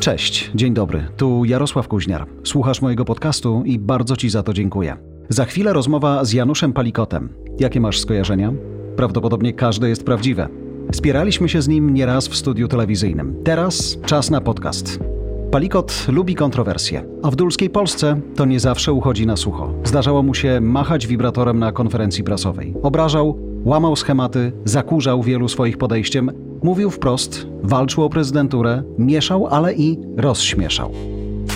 Cześć, 0.00 0.50
dzień 0.54 0.74
dobry. 0.74 1.04
Tu 1.16 1.44
Jarosław 1.44 1.88
Kuźniar. 1.88 2.26
Słuchasz 2.44 2.82
mojego 2.82 3.04
podcastu 3.04 3.62
i 3.66 3.78
bardzo 3.78 4.16
Ci 4.16 4.30
za 4.30 4.42
to 4.42 4.52
dziękuję. 4.52 4.96
Za 5.28 5.44
chwilę 5.44 5.72
rozmowa 5.72 6.24
z 6.24 6.32
Januszem 6.32 6.72
Palikotem. 6.72 7.28
Jakie 7.60 7.80
masz 7.80 8.00
skojarzenia? 8.00 8.52
Prawdopodobnie 8.96 9.52
każde 9.52 9.88
jest 9.88 10.04
prawdziwe. 10.04 10.48
Spieraliśmy 10.92 11.48
się 11.48 11.62
z 11.62 11.68
nim 11.68 11.94
nieraz 11.94 12.28
w 12.28 12.36
studiu 12.36 12.68
telewizyjnym. 12.68 13.36
Teraz 13.44 13.98
czas 14.06 14.30
na 14.30 14.40
podcast. 14.40 15.00
Palikot 15.50 16.06
lubi 16.08 16.34
kontrowersje, 16.34 17.04
a 17.22 17.30
w 17.30 17.36
dulskiej 17.36 17.70
Polsce 17.70 18.20
to 18.36 18.44
nie 18.44 18.60
zawsze 18.60 18.92
uchodzi 18.92 19.26
na 19.26 19.36
sucho. 19.36 19.74
Zdarzało 19.84 20.22
mu 20.22 20.34
się 20.34 20.60
machać 20.60 21.06
wibratorem 21.06 21.58
na 21.58 21.72
konferencji 21.72 22.24
prasowej. 22.24 22.74
Obrażał, 22.82 23.38
łamał 23.64 23.96
schematy, 23.96 24.52
zakurzał 24.64 25.22
wielu 25.22 25.48
swoich 25.48 25.78
podejściem, 25.78 26.47
mówił 26.62 26.90
wprost, 26.90 27.46
walczył 27.62 28.04
o 28.04 28.08
prezydenturę, 28.08 28.82
mieszał, 28.98 29.46
ale 29.46 29.74
i 29.74 29.98
rozśmieszał. 30.16 30.90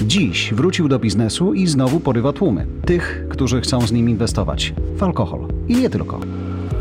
Dziś 0.06 0.55
wrócił 0.55 0.88
do 0.88 0.98
biznesu 0.98 1.55
i 1.55 1.66
znowu 1.66 2.01
porywa 2.01 2.33
tłumy. 2.33 2.66
Tych, 2.87 3.27
którzy 3.28 3.61
chcą 3.61 3.80
z 3.80 3.92
nim 3.92 4.09
inwestować 4.09 4.75
w 4.97 5.02
alkohol. 5.02 5.41
I 5.69 5.77
nie 5.77 5.91
tylko. 5.91 6.20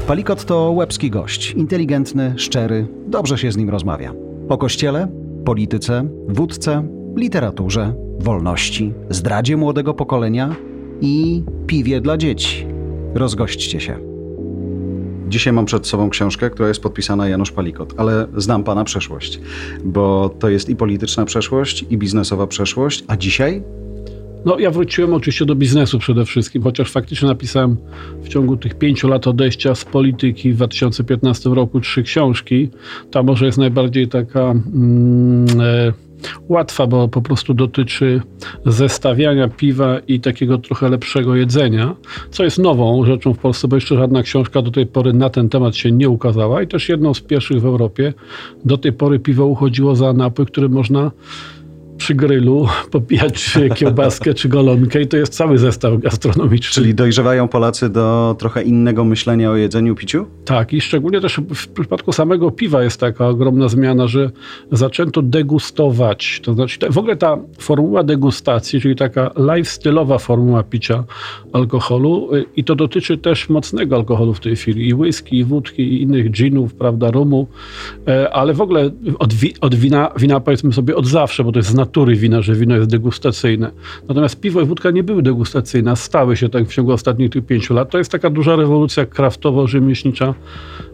Palikot 0.08 0.46
to 0.46 0.72
łebski 0.72 1.10
gość, 1.10 1.52
inteligentny, 1.52 2.34
szczery, 2.38 2.88
dobrze 3.08 3.38
się 3.38 3.52
z 3.52 3.58
nim 3.58 3.70
rozmawia. 3.70 4.14
O 4.50 4.58
kościele, 4.58 5.08
polityce, 5.46 6.08
wódce, 6.28 6.88
literaturze, 7.16 7.94
wolności, 8.20 8.94
zdradzie 9.10 9.58
młodego 9.58 9.94
pokolenia 9.94 10.56
i 11.02 11.44
piwie 11.68 12.02
dla 12.02 12.18
dzieci. 12.18 12.68
Rozgośćcie 13.16 13.80
się. 13.80 14.11
Dzisiaj 15.32 15.54
mam 15.54 15.66
przed 15.66 15.88
sobą 15.88 16.10
książkę, 16.10 16.50
która 16.50 16.68
jest 16.68 16.82
podpisana 16.82 17.28
Janusz 17.28 17.52
Palikot, 17.52 17.94
ale 17.98 18.28
znam 18.38 18.64
pana 18.64 18.84
przeszłość, 18.84 19.40
bo 19.84 20.30
to 20.40 20.50
jest 20.50 20.70
i 20.70 20.76
polityczna 20.76 21.26
przeszłość, 21.26 21.86
i 21.90 21.98
biznesowa 21.98 22.48
przeszłość, 22.48 23.04
a 23.08 23.18
dzisiaj 23.18 23.64
no, 24.46 24.60
ja 24.60 24.72
wróciłem 24.72 25.14
oczywiście 25.14 25.46
do 25.46 25.56
biznesu 25.56 26.00
przede 26.00 26.26
wszystkim, 26.26 26.64
chociaż 26.64 26.92
faktycznie 26.92 27.28
napisałem 27.28 27.78
w 28.24 28.28
ciągu 28.28 28.58
tych 28.58 28.76
pięciu 28.76 29.08
lat 29.08 29.28
odejścia 29.28 29.76
z 29.76 29.86
polityki 29.86 30.54
w 30.54 30.56
2015 30.56 31.50
roku 31.50 31.80
trzy 31.80 32.04
książki. 32.04 32.70
Ta 33.12 33.24
może 33.24 33.46
jest 33.46 33.58
najbardziej 33.58 34.08
taka. 34.08 34.52
Mm, 34.52 35.46
e, 35.62 35.94
łatwa, 36.50 36.88
bo 36.88 37.08
po 37.08 37.22
prostu 37.22 37.54
dotyczy 37.54 38.22
zestawiania 38.66 39.48
piwa 39.48 40.00
i 40.08 40.20
takiego 40.20 40.58
trochę 40.58 40.90
lepszego 40.90 41.36
jedzenia, 41.36 41.96
co 42.32 42.44
jest 42.44 42.58
nową 42.58 43.06
rzeczą 43.06 43.34
w 43.34 43.38
Polsce, 43.38 43.68
bo 43.68 43.76
jeszcze 43.76 43.96
żadna 43.96 44.24
książka 44.24 44.62
do 44.62 44.72
tej 44.72 44.86
pory 44.86 45.14
na 45.14 45.30
ten 45.30 45.50
temat 45.50 45.76
się 45.76 45.92
nie 45.92 46.10
ukazała 46.10 46.62
i 46.62 46.68
też 46.68 46.90
jedną 46.90 47.14
z 47.14 47.22
pierwszych 47.22 47.62
w 47.62 47.66
Europie. 47.66 48.14
Do 48.66 48.78
tej 48.78 48.94
pory 48.94 49.20
piwo 49.20 49.46
uchodziło 49.46 49.96
za 49.96 50.14
napój, 50.14 50.46
który 50.46 50.70
można 50.70 51.12
przy 52.02 52.16
grylu 52.16 52.68
popijać 52.92 53.58
kiełbaskę 53.76 54.34
czy 54.34 54.50
golonkę 54.50 55.02
i 55.02 55.08
to 55.08 55.18
jest 55.18 55.34
cały 55.34 55.58
zestaw 55.58 56.00
gastronomiczny. 56.00 56.74
Czyli 56.74 56.96
dojrzewają 56.96 57.48
Polacy 57.48 57.90
do 57.90 58.36
trochę 58.40 58.64
innego 58.64 59.06
myślenia 59.06 59.52
o 59.52 59.56
jedzeniu, 59.56 59.96
piciu? 59.96 60.26
Tak 60.46 60.74
i 60.74 60.82
szczególnie 60.82 61.22
też 61.22 61.40
w 61.56 61.68
przypadku 61.68 62.12
samego 62.12 62.52
piwa 62.52 62.84
jest 62.84 63.00
taka 63.00 63.28
ogromna 63.28 63.68
zmiana, 63.68 64.08
że 64.08 64.32
zaczęto 64.72 65.22
degustować. 65.22 66.42
To 66.44 66.54
znaczy 66.54 66.78
w 66.90 66.98
ogóle 66.98 67.16
ta 67.16 67.38
formuła 67.60 68.04
degustacji, 68.04 68.82
czyli 68.82 68.96
taka 68.96 69.28
lifestyle'owa 69.28 70.20
formuła 70.20 70.64
picia 70.64 71.04
alkoholu 71.54 72.36
y, 72.36 72.46
i 72.56 72.64
to 72.64 72.76
dotyczy 72.76 73.18
też 73.18 73.50
mocnego 73.50 73.96
alkoholu 73.96 74.34
w 74.34 74.40
tej 74.40 74.56
chwili 74.56 74.90
i 74.90 74.94
whisky, 74.94 75.38
i 75.38 75.44
wódki, 75.44 75.82
i 75.82 76.02
innych 76.02 76.32
ginów, 76.32 76.74
prawda, 76.74 77.12
rumu, 77.12 77.48
e, 78.08 78.34
ale 78.34 78.54
w 78.54 78.62
ogóle 78.62 78.92
od, 79.20 79.34
wi 79.34 79.54
od 79.62 79.76
wina, 79.76 80.12
wina 80.18 80.40
powiedzmy 80.40 80.74
sobie 80.74 80.96
od 80.96 81.08
zawsze, 81.08 81.44
bo 81.44 81.52
to 81.52 81.60
jest 81.60 81.70
z 81.70 81.74
natury 81.74 81.91
wina, 82.08 82.42
że 82.42 82.56
wino 82.56 82.76
jest 82.76 82.90
degustacyjne. 82.90 83.72
Natomiast 84.08 84.40
piwo 84.40 84.62
i 84.62 84.66
wódka 84.66 84.92
nie 84.92 85.04
były 85.04 85.22
degustacyjne, 85.22 85.96
stały 85.96 86.38
się 86.38 86.50
tak 86.50 86.68
w 86.68 86.74
ciągu 86.74 86.92
ostatnich 86.92 87.30
tych 87.30 87.46
pięciu 87.46 87.74
lat. 87.74 87.90
To 87.90 87.98
jest 87.98 88.12
taka 88.12 88.30
duża 88.30 88.56
rewolucja 88.56 89.06
kraftowo-rzemieślnicza 89.06 90.34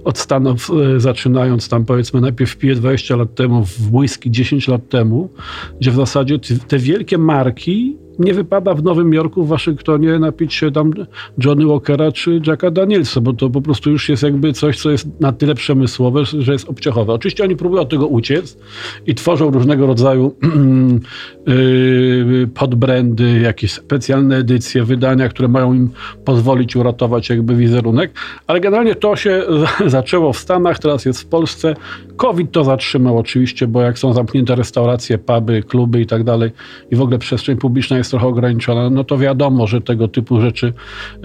od 0.08 0.18
Stanów, 0.18 0.72
e, 0.96 1.00
zaczynając 1.00 1.70
tam 1.70 1.86
powiedzmy 1.86 2.22
najpierw 2.22 2.52
w 2.52 2.58
piwie 2.58 2.76
20 2.76 3.16
lat 3.16 3.36
temu, 3.36 3.66
w 3.66 3.96
whisky 3.96 4.32
10 4.32 4.68
lat 4.68 4.90
temu, 4.90 5.30
gdzie 5.80 5.92
w 5.92 5.96
zasadzie 5.96 6.40
te 6.68 6.78
wielkie 6.78 7.18
marki 7.18 7.98
nie 8.20 8.34
wypada 8.34 8.74
w 8.74 8.84
Nowym 8.84 9.14
Jorku, 9.14 9.44
w 9.44 9.48
Waszyngtonie 9.48 10.20
napić 10.20 10.54
się 10.54 10.72
tam 10.72 10.94
Johnny 11.44 11.66
Walkera 11.66 12.12
czy 12.12 12.42
Jacka 12.48 12.72
Danielsa, 12.72 13.22
bo 13.22 13.34
to 13.34 13.50
po 13.50 13.62
prostu 13.62 13.92
już 13.92 14.10
jest 14.10 14.24
jakby 14.24 14.54
coś, 14.54 14.80
co 14.82 14.92
jest 14.92 15.20
na 15.20 15.32
tyle 15.32 15.56
przemysłowe, 15.56 16.26
że 16.26 16.54
jest 16.54 16.70
obciachowe. 16.70 17.14
Oczywiście 17.14 17.44
oni 17.44 17.56
próbują 17.56 17.82
od 17.82 17.90
tego 17.90 18.08
uciec 18.08 18.58
i 19.06 19.16
tworzą 19.16 19.52
różnego 19.52 19.88
rodzaju 19.88 20.36
yy, 21.48 22.48
podbrandy, 22.60 23.40
jakieś 23.40 23.72
specjalne 23.72 24.38
edycje, 24.38 24.84
wydania, 24.84 25.30
które 25.30 25.48
mają 25.48 25.74
im 25.74 25.90
pozwolić 26.26 26.76
uratować 26.76 27.30
jakby 27.30 27.56
wizerunek, 27.56 28.12
ale 28.48 28.60
generalnie 28.60 28.96
to 28.96 29.16
się 29.16 29.44
zaczęło 29.98 30.34
w 30.34 30.38
Stanach, 30.38 30.80
teraz 30.80 31.06
jest 31.06 31.22
w 31.22 31.26
Polsce. 31.26 31.74
COVID 32.18 32.52
to 32.52 32.64
zatrzymał 32.64 33.18
oczywiście, 33.18 33.68
bo 33.68 33.82
jak 33.82 34.00
są 34.00 34.14
zamknięte 34.14 34.56
restauracje, 34.56 35.18
puby, 35.18 35.64
kluby 35.64 36.02
i 36.02 36.06
tak 36.06 36.24
dalej 36.24 36.52
i 36.92 36.96
w 36.96 37.02
ogóle 37.02 37.20
przestrzeń 37.20 37.58
publiczna 37.58 37.98
jest 37.98 38.12
trochę 38.12 38.28
ograniczona, 38.28 38.90
no 38.90 39.04
to 39.04 39.18
wiadomo, 39.18 39.68
że 39.68 39.82
tego 39.82 40.08
typu 40.08 40.42
rzeczy 40.42 40.74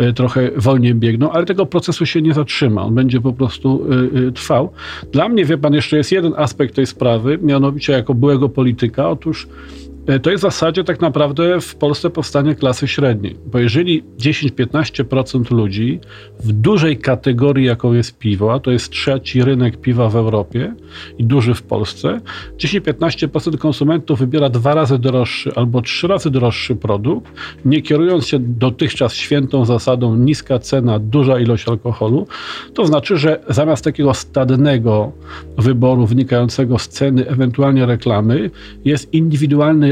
y, 0.00 0.12
trochę 0.12 0.50
wolniej 0.56 0.94
biegną, 0.94 1.30
ale 1.30 1.46
tego 1.46 1.66
procesu 1.66 2.06
się 2.06 2.22
nie 2.22 2.34
zatrzyma. 2.34 2.82
On 2.82 2.94
będzie 2.94 3.20
po 3.20 3.32
prostu 3.32 3.92
y, 3.92 4.18
y, 4.18 4.32
trwał. 4.32 4.72
Dla 5.12 5.28
mnie, 5.28 5.44
wie 5.44 5.58
pan, 5.58 5.74
jeszcze 5.74 5.96
jest 5.96 6.12
jeden 6.12 6.32
aspekt 6.36 6.74
tej 6.74 6.86
sprawy, 6.86 7.38
mianowicie 7.42 7.92
jako 7.92 8.14
byłego 8.14 8.48
polityka. 8.48 9.08
Otóż 9.08 9.46
E, 9.46 9.91
to 10.22 10.30
jest 10.30 10.40
w 10.40 10.46
zasadzie 10.46 10.84
tak 10.84 11.00
naprawdę 11.00 11.60
w 11.60 11.74
Polsce 11.74 12.10
powstanie 12.10 12.54
klasy 12.54 12.88
średniej. 12.88 13.36
Bo 13.46 13.58
jeżeli 13.58 14.02
10-15% 14.18 15.50
ludzi 15.50 16.00
w 16.40 16.52
dużej 16.52 16.98
kategorii, 16.98 17.66
jaką 17.66 17.92
jest 17.92 18.18
piwo, 18.18 18.54
a 18.54 18.60
to 18.60 18.70
jest 18.70 18.90
trzeci 18.90 19.44
rynek 19.44 19.80
piwa 19.80 20.08
w 20.08 20.16
Europie 20.16 20.74
i 21.18 21.24
duży 21.24 21.54
w 21.54 21.62
Polsce, 21.62 22.20
10-15% 22.56 23.58
konsumentów 23.58 24.18
wybiera 24.18 24.48
dwa 24.48 24.74
razy 24.74 24.98
droższy 24.98 25.52
albo 25.54 25.82
trzy 25.82 26.08
razy 26.08 26.30
droższy 26.30 26.76
produkt, 26.76 27.32
nie 27.64 27.82
kierując 27.82 28.26
się 28.26 28.38
dotychczas 28.38 29.14
świętą 29.14 29.64
zasadą 29.64 30.16
niska 30.16 30.58
cena, 30.58 30.98
duża 30.98 31.38
ilość 31.38 31.68
alkoholu, 31.68 32.26
to 32.74 32.86
znaczy, 32.86 33.16
że 33.16 33.40
zamiast 33.48 33.84
takiego 33.84 34.14
stadnego 34.14 35.12
wyboru 35.58 36.06
wynikającego 36.06 36.78
z 36.78 36.88
ceny, 36.88 37.28
ewentualnie 37.28 37.86
reklamy, 37.86 38.50
jest 38.84 39.14
indywidualny 39.14 39.91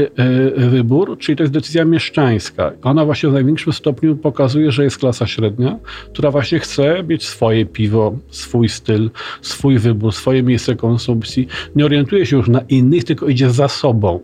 wybór, 0.57 1.17
czyli 1.17 1.35
to 1.35 1.43
jest 1.43 1.53
decyzja 1.53 1.85
mieszczańska. 1.85 2.71
Ona 2.83 3.05
właśnie 3.05 3.29
w 3.29 3.33
największym 3.33 3.73
stopniu 3.73 4.15
pokazuje, 4.15 4.71
że 4.71 4.83
jest 4.83 4.97
klasa 4.97 5.27
średnia, 5.27 5.79
która 6.13 6.31
właśnie 6.31 6.59
chce 6.59 7.03
mieć 7.03 7.25
swoje 7.25 7.65
piwo, 7.65 8.17
swój 8.29 8.69
styl, 8.69 9.09
swój 9.41 9.79
wybór, 9.79 10.13
swoje 10.13 10.43
miejsce 10.43 10.75
konsumpcji. 10.75 11.47
Nie 11.75 11.85
orientuje 11.85 12.25
się 12.25 12.37
już 12.37 12.47
na 12.47 12.61
innych, 12.69 13.03
tylko 13.03 13.27
idzie 13.27 13.49
za 13.49 13.67
sobą. 13.67 14.19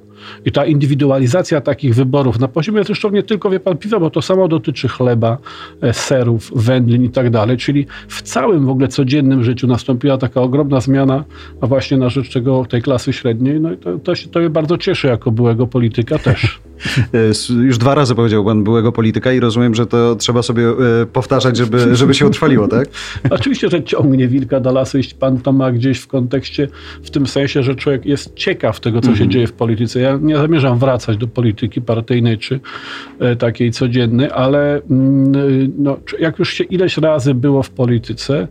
I 0.45 0.51
ta 0.51 0.65
indywidualizacja 0.65 1.61
takich 1.61 1.95
wyborów 1.95 2.39
na 2.39 2.47
poziomie 2.47 2.83
zresztą 2.83 3.09
nie 3.09 3.23
tylko 3.23 3.49
wie 3.49 3.59
pan 3.59 3.77
piwa, 3.77 3.99
bo 3.99 4.09
to 4.09 4.21
samo 4.21 4.47
dotyczy 4.47 4.87
chleba, 4.87 5.37
e, 5.81 5.93
serów, 5.93 6.51
wędlin 6.55 7.03
i 7.03 7.09
tak 7.09 7.29
dalej, 7.29 7.57
czyli 7.57 7.85
w 8.07 8.21
całym 8.21 8.65
w 8.65 8.69
ogóle 8.69 8.87
codziennym 8.87 9.43
życiu 9.43 9.67
nastąpiła 9.67 10.17
taka 10.17 10.41
ogromna 10.41 10.81
zmiana, 10.81 11.23
właśnie 11.61 11.97
na 11.97 12.09
rzecz 12.09 12.33
tego, 12.33 12.65
tej 12.65 12.81
klasy 12.81 13.13
średniej. 13.13 13.59
No 13.59 13.71
i 13.71 13.77
to, 13.77 13.99
to, 13.99 14.15
się, 14.15 14.29
to 14.29 14.49
bardzo 14.49 14.77
cieszy 14.77 15.07
jako 15.07 15.31
byłego 15.31 15.67
polityka 15.67 16.19
też. 16.19 16.59
E, 17.13 17.63
już 17.63 17.77
dwa 17.77 17.95
razy 17.95 18.15
powiedział 18.15 18.45
pan 18.45 18.63
byłego 18.63 18.91
polityka 18.91 19.33
i 19.33 19.39
rozumiem, 19.39 19.75
że 19.75 19.85
to 19.85 20.15
trzeba 20.15 20.41
sobie 20.41 20.63
e, 20.67 21.05
powtarzać, 21.05 21.57
żeby, 21.57 21.95
żeby 21.95 22.13
się 22.13 22.25
utrwaliło, 22.25 22.67
tak? 22.67 22.87
Oczywiście, 23.29 23.69
że 23.69 23.83
ciągnie 23.83 24.27
wilka 24.27 24.59
do 24.59 24.71
lasu, 24.71 24.97
jeśli 24.97 25.15
pan 25.15 25.37
to 25.37 25.51
ma 25.51 25.71
gdzieś 25.71 25.99
w 25.99 26.07
kontekście, 26.07 26.67
w 27.03 27.09
tym 27.09 27.27
sensie, 27.27 27.63
że 27.63 27.75
człowiek 27.75 28.05
jest 28.05 28.35
ciekaw 28.35 28.79
tego, 28.79 29.01
co 29.01 29.07
się 29.07 29.11
mhm. 29.11 29.31
dzieje 29.31 29.47
w 29.47 29.53
polityce. 29.53 29.99
Ja 29.99 30.19
nie 30.21 30.37
zamierzam 30.37 30.79
wracać 30.79 31.17
do 31.17 31.27
polityki 31.27 31.81
partyjnej 31.81 32.37
czy 32.37 32.59
e, 33.19 33.35
takiej 33.35 33.71
codziennej, 33.71 34.29
ale 34.33 34.81
mm, 34.89 35.73
no, 35.77 35.97
jak 36.19 36.39
już 36.39 36.53
się 36.53 36.63
ileś 36.63 36.97
razy 36.97 37.33
było 37.33 37.63
w 37.63 37.69
polityce, 37.69 38.47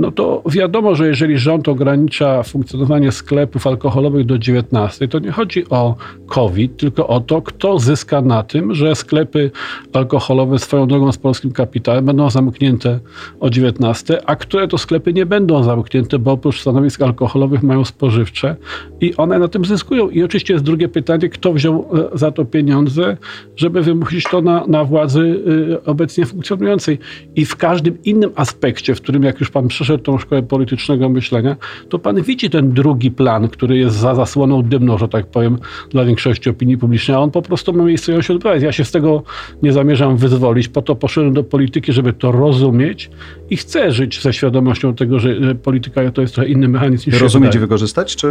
no 0.00 0.12
to 0.12 0.42
wiadomo, 0.46 0.94
że 0.94 1.08
jeżeli 1.08 1.38
rząd 1.38 1.68
ogranicza 1.68 2.42
funkcjonowanie 2.42 3.12
sklepów 3.12 3.66
alkoholowych 3.66 4.26
do 4.26 4.38
19, 4.38 5.08
to 5.08 5.18
nie 5.18 5.30
chodzi 5.30 5.68
o 5.68 5.94
COVID, 6.26 6.76
tylko 6.76 7.06
o 7.06 7.20
to, 7.20 7.42
kto 7.42 7.78
zyska 7.78 8.20
na 8.22 8.42
tym, 8.42 8.74
że 8.74 8.94
sklepy 8.94 9.50
alkoholowe 9.92 10.58
swoją 10.58 10.86
drogą 10.86 11.12
z 11.12 11.18
polskim 11.18 11.52
kapitałem 11.52 12.04
będą 12.04 12.30
zamknięte 12.30 13.00
o 13.40 13.50
19, 13.50 14.28
a 14.28 14.36
które 14.36 14.68
to 14.68 14.78
sklepy 14.78 15.12
nie 15.12 15.26
będą 15.26 15.62
zamknięte, 15.62 16.18
bo 16.18 16.32
oprócz 16.32 16.60
stanowisk 16.60 17.02
alkoholowych 17.02 17.62
mają 17.62 17.84
spożywcze 17.84 18.56
i 19.00 19.16
one 19.16 19.38
na 19.38 19.48
tym 19.48 19.64
zyskują. 19.64 20.10
I 20.10 20.22
oczywiście 20.22 20.52
jest 20.52 20.64
drugie 20.64 20.88
pytanie, 20.88 21.28
kto 21.28 21.52
wziął 21.52 21.88
e, 22.14 22.18
za 22.18 22.30
to 22.30 22.44
pieniądze, 22.44 23.16
żeby 23.56 23.82
wymusić 23.82 24.24
to 24.30 24.42
na, 24.42 24.66
na 24.66 24.84
władzy 24.84 25.40
e, 25.72 25.84
obecnie 25.84 26.26
funkcjonującej. 26.26 26.98
I 27.36 27.44
w 27.44 27.56
każdym 27.56 28.02
innym 28.04 28.30
aspekcie, 28.36 28.94
w 28.94 29.00
którym 29.00 29.22
jak 29.22 29.40
już 29.40 29.50
pan 29.50 29.68
przeszedł 29.68 29.89
tą 29.98 30.18
szkołę 30.18 30.42
politycznego 30.42 31.08
myślenia, 31.08 31.56
to 31.88 31.98
pan 31.98 32.22
widzi 32.22 32.50
ten 32.50 32.72
drugi 32.72 33.10
plan, 33.10 33.48
który 33.48 33.78
jest 33.78 33.96
za 33.96 34.14
zasłoną 34.14 34.62
dymną, 34.62 34.98
że 34.98 35.08
tak 35.08 35.26
powiem, 35.26 35.58
dla 35.90 36.04
większości 36.04 36.50
opinii 36.50 36.78
publicznej, 36.78 37.16
a 37.16 37.20
on 37.20 37.30
po 37.30 37.42
prostu 37.42 37.72
ma 37.72 37.84
miejsce 37.84 38.12
i 38.12 38.14
on 38.14 38.22
się 38.22 38.34
odbywa. 38.34 38.56
Ja 38.56 38.72
się 38.72 38.84
z 38.84 38.90
tego 38.90 39.22
nie 39.62 39.72
zamierzam 39.72 40.16
wyzwolić, 40.16 40.68
po 40.68 40.82
to 40.82 40.94
poszedłem 40.94 41.34
do 41.34 41.44
polityki, 41.44 41.92
żeby 41.92 42.12
to 42.12 42.32
rozumieć 42.32 43.10
i 43.50 43.56
chcę 43.56 43.92
żyć 43.92 44.22
ze 44.22 44.32
świadomością 44.32 44.94
tego, 44.94 45.18
że 45.18 45.54
polityka 45.54 46.10
to 46.10 46.20
jest 46.22 46.34
trochę 46.34 46.50
inny 46.50 46.68
mechanizm 46.68 47.10
niż 47.10 47.20
Rozumieć 47.20 47.54
i 47.54 47.58
wykorzystać? 47.58 48.16
Czy? 48.16 48.28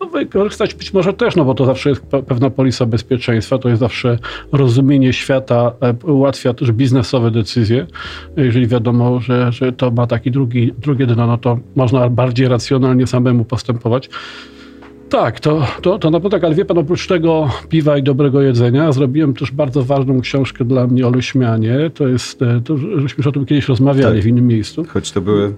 No, 0.00 0.06
wykorzystać 0.06 0.74
być 0.74 0.92
może 0.92 1.12
też, 1.12 1.36
no 1.36 1.44
bo 1.44 1.54
to 1.54 1.64
zawsze 1.64 1.88
jest 1.88 2.02
pewna 2.06 2.50
polisa 2.50 2.86
bezpieczeństwa, 2.86 3.58
to 3.58 3.68
jest 3.68 3.80
zawsze 3.80 4.18
rozumienie 4.52 5.12
świata, 5.12 5.72
e, 5.80 6.12
ułatwia 6.12 6.54
też 6.54 6.72
biznesowe 6.72 7.30
decyzje. 7.30 7.86
Jeżeli 8.36 8.66
wiadomo, 8.66 9.20
że, 9.20 9.52
że 9.52 9.72
to 9.72 9.90
ma 9.90 10.06
taki 10.06 10.30
drugi, 10.30 10.72
drugie 10.88 11.06
dno, 11.06 11.26
no 11.26 11.38
to 11.38 11.58
można 11.76 12.08
bardziej 12.08 12.48
racjonalnie 12.48 13.06
samemu 13.06 13.44
postępować. 13.44 14.10
Tak, 15.08 15.40
to, 15.40 15.66
to, 15.82 15.98
to 15.98 16.10
na 16.10 16.20
pewno 16.20 16.30
tak, 16.30 16.44
ale 16.44 16.54
wie 16.54 16.64
pan, 16.64 16.78
oprócz 16.78 17.06
tego 17.06 17.50
piwa 17.68 17.98
i 17.98 18.02
dobrego 18.02 18.42
jedzenia, 18.42 18.92
zrobiłem 18.92 19.34
też 19.34 19.50
bardzo 19.50 19.84
ważną 19.84 20.20
książkę 20.20 20.64
dla 20.64 20.86
mnie 20.86 21.06
o 21.06 21.10
Leśmianie. 21.10 21.90
To 21.94 22.08
jest, 22.08 22.42
e, 22.42 22.60
to, 22.64 22.76
żeśmy 22.76 23.14
już 23.18 23.26
o 23.26 23.32
tym 23.32 23.46
kiedyś 23.46 23.68
rozmawiali 23.68 24.14
tak. 24.14 24.24
w 24.24 24.26
innym 24.26 24.46
miejscu. 24.46 24.84
Choć 24.88 25.12
to 25.12 25.20
były... 25.20 25.54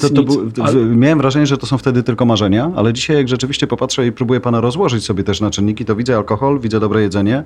To, 0.00 0.10
to 0.10 0.22
był, 0.22 0.50
miałem 0.96 1.18
wrażenie, 1.18 1.46
że 1.46 1.58
to 1.58 1.66
są 1.66 1.78
wtedy 1.78 2.02
tylko 2.02 2.24
marzenia, 2.24 2.72
ale 2.76 2.92
dzisiaj 2.92 3.16
jak 3.16 3.28
rzeczywiście 3.28 3.66
popatrzę 3.66 4.06
i 4.06 4.12
próbuję 4.12 4.40
pana 4.40 4.60
rozłożyć 4.60 5.04
sobie 5.04 5.24
też 5.24 5.40
na 5.40 5.50
czynniki, 5.50 5.84
to 5.84 5.96
widzę 5.96 6.16
alkohol, 6.16 6.60
widzę 6.60 6.80
dobre 6.80 7.02
jedzenie, 7.02 7.44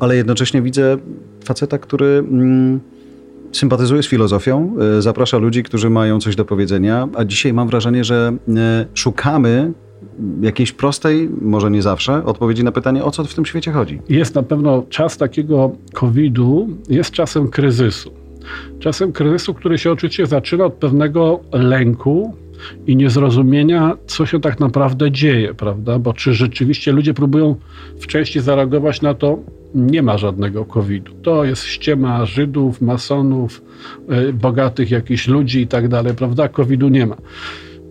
ale 0.00 0.16
jednocześnie 0.16 0.62
widzę 0.62 0.96
faceta, 1.44 1.78
który... 1.78 2.06
Mm, 2.06 2.80
sympatyzuje 3.52 4.02
z 4.02 4.06
filozofią, 4.06 4.74
e, 4.98 5.02
zaprasza 5.02 5.38
ludzi, 5.38 5.62
którzy 5.62 5.90
mają 5.90 6.20
coś 6.20 6.36
do 6.36 6.44
powiedzenia, 6.44 7.08
a 7.14 7.24
dzisiaj 7.24 7.52
mam 7.52 7.68
wrażenie, 7.68 8.04
że 8.04 8.32
e, 8.56 8.86
szukamy 8.94 9.72
jakiejś 10.40 10.72
prostej, 10.72 11.30
może 11.40 11.70
nie 11.70 11.82
zawsze, 11.82 12.24
odpowiedzi 12.24 12.64
na 12.64 12.72
pytanie, 12.72 13.04
o 13.04 13.10
co 13.10 13.24
w 13.24 13.34
tym 13.34 13.44
świecie 13.44 13.72
chodzi. 13.72 14.00
Jest 14.08 14.34
na 14.34 14.42
pewno 14.42 14.82
czas 14.88 15.16
takiego 15.16 15.72
COVID-u, 15.92 16.68
jest 16.88 17.10
czasem 17.10 17.48
kryzysu. 17.48 18.10
Czasem 18.78 19.12
kryzysu, 19.12 19.54
który 19.54 19.78
się 19.78 19.92
oczywiście 19.92 20.26
zaczyna 20.26 20.64
od 20.64 20.74
pewnego 20.74 21.40
lęku 21.52 22.34
i 22.86 22.96
niezrozumienia, 22.96 23.96
co 24.06 24.26
się 24.26 24.40
tak 24.40 24.60
naprawdę 24.60 25.10
dzieje, 25.10 25.54
prawda? 25.54 25.98
Bo 25.98 26.12
czy 26.12 26.34
rzeczywiście 26.34 26.92
ludzie 26.92 27.14
próbują 27.14 27.56
wcześniej 28.00 28.44
zareagować 28.44 29.02
na 29.02 29.14
to, 29.14 29.38
nie 29.74 30.02
ma 30.02 30.18
żadnego 30.18 30.64
COVID-u. 30.64 31.12
To 31.22 31.44
jest 31.44 31.64
ściema 31.64 32.26
Żydów, 32.26 32.80
masonów, 32.80 33.62
y, 34.28 34.32
bogatych 34.32 34.90
jakichś 34.90 35.28
ludzi 35.28 35.60
i 35.60 35.66
tak 35.66 35.88
dalej, 35.88 36.14
prawda? 36.14 36.48
COVID-u 36.48 36.88
nie 36.88 37.06
ma 37.06 37.16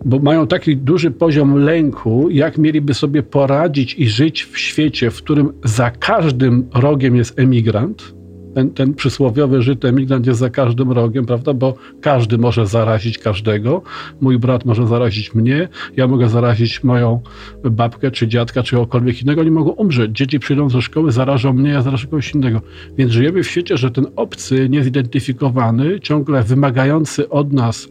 bo 0.04 0.18
mają 0.18 0.46
taki 0.46 0.76
duży 0.76 1.10
poziom 1.10 1.56
lęku, 1.56 2.30
jak 2.30 2.58
mieliby 2.58 2.94
sobie 2.94 3.22
poradzić 3.22 3.94
i 3.94 4.08
żyć 4.08 4.44
w 4.44 4.58
świecie, 4.58 5.10
w 5.10 5.16
którym 5.16 5.52
za 5.64 5.90
każdym 5.90 6.68
rogiem 6.74 7.16
jest 7.16 7.38
emigrant. 7.38 8.17
Ten, 8.58 8.70
ten 8.70 8.94
przysłowiowy 8.94 9.62
Żyd 9.62 9.84
emigrant 9.84 10.26
jest 10.26 10.40
za 10.40 10.50
każdym 10.50 10.92
rogiem, 10.92 11.26
prawda? 11.26 11.54
Bo 11.54 11.74
każdy 12.00 12.38
może 12.38 12.66
zarazić 12.66 13.18
każdego. 13.18 13.82
Mój 14.20 14.38
brat 14.38 14.64
może 14.64 14.86
zarazić 14.86 15.34
mnie, 15.34 15.68
ja 15.96 16.06
mogę 16.06 16.28
zarazić 16.28 16.84
moją 16.84 17.20
babkę, 17.64 18.10
czy 18.10 18.28
dziadka, 18.28 18.62
czy 18.62 18.76
kogokolwiek 18.76 19.22
innego. 19.22 19.40
Oni 19.40 19.50
mogą 19.50 19.70
umrzeć. 19.70 20.16
Dzieci 20.16 20.40
przyjdą 20.40 20.70
ze 20.70 20.82
szkoły, 20.82 21.12
zarażą 21.12 21.52
mnie, 21.52 21.70
ja 21.70 21.82
zarażę 21.82 22.06
kogoś 22.06 22.34
innego. 22.34 22.60
Więc 22.96 23.12
żyjemy 23.12 23.42
w 23.42 23.48
świecie, 23.48 23.76
że 23.76 23.90
ten 23.90 24.06
obcy, 24.16 24.68
niezidentyfikowany, 24.68 26.00
ciągle 26.00 26.42
wymagający 26.42 27.28
od 27.28 27.52
nas 27.52 27.88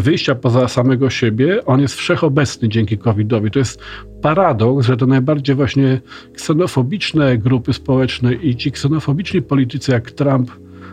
wyjścia 0.00 0.34
poza 0.34 0.68
samego 0.68 1.10
siebie, 1.10 1.64
on 1.64 1.80
jest 1.80 1.94
wszechobecny 1.94 2.68
dzięki 2.68 2.98
COVID-owi. 2.98 3.50
To 3.50 3.58
jest 3.58 3.80
paradoks, 4.22 4.86
że 4.86 4.96
te 4.96 5.06
najbardziej 5.06 5.56
właśnie 5.56 6.00
ksenofobiczne 6.34 7.38
grupy 7.38 7.72
społeczne 7.72 8.34
i 8.34 8.56
ci 8.56 8.72
ksenofobiczni 8.72 9.42
politycy 9.42 9.92
jak 9.92 10.10
Trump, 10.10 10.50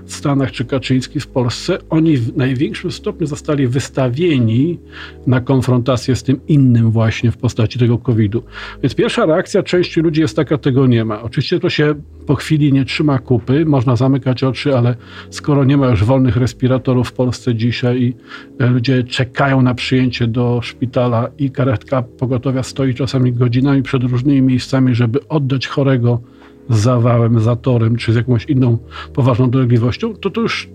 w 0.08 0.14
Stanach 0.14 0.52
czy 0.52 0.66
Kaczyński 0.66 1.20
w 1.20 1.28
Polsce, 1.28 1.78
oni 1.90 2.18
w 2.18 2.38
największym 2.38 2.92
stopniu 2.92 3.28
zostali 3.28 3.68
wystawieni 3.68 4.80
na 5.28 5.42
konfrontację 5.42 6.16
z 6.16 6.24
tym 6.24 6.40
innym 6.48 6.92
właśnie 6.92 7.32
w 7.32 7.38
postaci 7.38 7.80
tego 7.80 7.98
COVID-u. 7.98 8.44
Więc 8.84 8.96
pierwsza 8.96 9.26
reakcja 9.26 9.64
części 9.64 10.02
ludzi 10.02 10.22
jest 10.22 10.36
taka, 10.36 10.58
tego 10.58 10.88
nie 10.88 11.06
ma. 11.06 11.22
Oczywiście 11.22 11.60
to 11.60 11.70
się 11.70 11.96
po 12.28 12.36
chwili 12.36 12.74
nie 12.74 12.86
trzyma 12.86 13.20
kupy, 13.20 13.66
można 13.66 13.96
zamykać 13.96 14.44
oczy, 14.44 14.78
ale 14.78 14.96
skoro 15.30 15.64
nie 15.64 15.78
ma 15.78 15.88
już 15.88 16.04
wolnych 16.04 16.38
respiratorów 16.38 17.08
w 17.08 17.14
Polsce 17.14 17.56
dzisiaj 17.56 18.02
i 18.02 18.14
e, 18.60 18.68
ludzie 18.68 19.04
czekają 19.04 19.62
na 19.62 19.74
przyjęcie 19.74 20.28
do 20.28 20.60
szpitala 20.64 21.30
i 21.38 21.52
karetka 21.52 22.02
pogotowia 22.02 22.64
stoi 22.64 22.94
czasami 22.94 23.34
godzinami 23.34 23.84
przed 23.84 24.04
różnymi 24.04 24.42
miejscami, 24.42 24.96
żeby 24.96 25.28
oddać 25.28 25.68
chorego 25.68 26.22
zawałem, 26.70 27.40
zatorem 27.40 27.96
czy 27.96 28.14
z 28.14 28.16
jakąś 28.16 28.46
inną 28.46 28.78
poważną 29.14 29.50
dolegliwością, 29.50 30.16
to 30.16 30.30
to 30.30 30.42
już, 30.42 30.70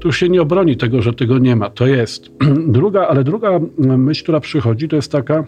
to 0.00 0.08
już 0.08 0.16
się 0.16 0.28
nie 0.28 0.42
obroni 0.42 0.76
tego, 0.76 1.02
że 1.02 1.12
tego 1.12 1.38
nie 1.38 1.56
ma. 1.56 1.70
To 1.70 1.86
jest. 1.86 2.30
Druga, 2.68 3.08
ale 3.08 3.24
druga 3.24 3.60
myśl, 3.78 4.22
która 4.22 4.40
przychodzi, 4.40 4.88
to 4.88 4.96
jest 4.96 5.12
taka, 5.12 5.44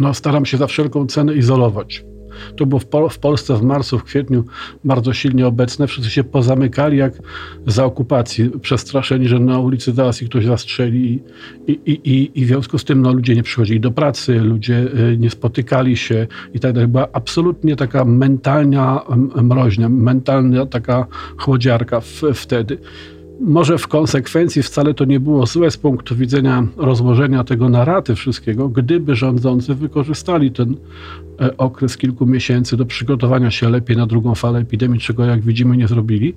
no 0.00 0.14
staram 0.14 0.46
się 0.46 0.56
za 0.56 0.66
wszelką 0.66 1.06
cenę 1.06 1.34
izolować. 1.34 2.04
To 2.56 2.66
było 2.66 2.80
w, 2.80 2.86
Pol 2.86 3.08
w, 3.10 3.18
Polsce 3.18 3.56
w 3.56 3.62
marcu, 3.62 3.98
w 3.98 4.04
kwietniu 4.04 4.44
bardzo 4.84 5.12
silnie 5.12 5.46
obecne. 5.46 5.86
Wszyscy 5.86 6.10
się 6.10 6.24
pozamykali 6.24 6.98
jak 6.98 7.12
za 7.66 7.84
okupacji, 7.84 8.50
przestraszeni, 8.62 9.28
że 9.28 9.38
na 9.38 9.58
ulicy 9.58 9.92
zaraz 9.92 10.22
ich 10.22 10.28
ktoś 10.28 10.44
zastrzeli. 10.44 11.22
I, 11.66 11.72
i, 11.86 11.92
i, 11.92 12.40
i 12.40 12.44
w 12.44 12.48
związku 12.48 12.78
z 12.78 12.84
tym 12.84 13.02
no, 13.02 13.12
ludzie 13.12 13.34
nie 13.34 13.42
przychodzili 13.42 13.80
do 13.80 13.90
pracy, 13.90 14.40
ludzie 14.40 14.78
y, 15.12 15.16
nie 15.18 15.30
spotykali 15.30 15.96
się 15.96 16.26
i 16.54 16.60
tak 16.60 16.72
dalej. 16.72 16.88
Była 16.88 17.08
absolutnie 17.12 17.76
taka 17.76 18.04
mentalna 18.04 19.02
mroźnia, 19.42 19.88
mentalna 19.88 20.66
taka 20.66 21.06
chłodziarka 21.36 22.00
w, 22.00 22.22
wtedy. 22.34 22.78
Może 23.40 23.78
w 23.78 23.88
konsekwencji 23.88 24.62
wcale 24.62 24.94
to 24.94 25.04
nie 25.04 25.20
było 25.20 25.46
złe 25.46 25.70
z 25.70 25.76
punktu 25.76 26.16
widzenia 26.16 26.66
rozłożenia 26.76 27.44
tego 27.44 27.68
naraty 27.68 28.14
wszystkiego, 28.14 28.68
gdyby 28.68 29.16
rządzący 29.16 29.74
wykorzystali 29.74 30.50
ten 30.52 30.76
E, 31.40 31.56
okres 31.56 31.96
kilku 31.96 32.26
miesięcy 32.26 32.76
do 32.76 32.86
przygotowania 32.86 33.50
się 33.50 33.70
lepiej 33.70 33.96
na 33.96 34.06
drugą 34.06 34.34
falę 34.34 34.58
epidemii, 34.58 35.00
czego 35.00 35.24
jak 35.24 35.40
widzimy 35.40 35.76
nie 35.76 35.88
zrobili, 35.88 36.34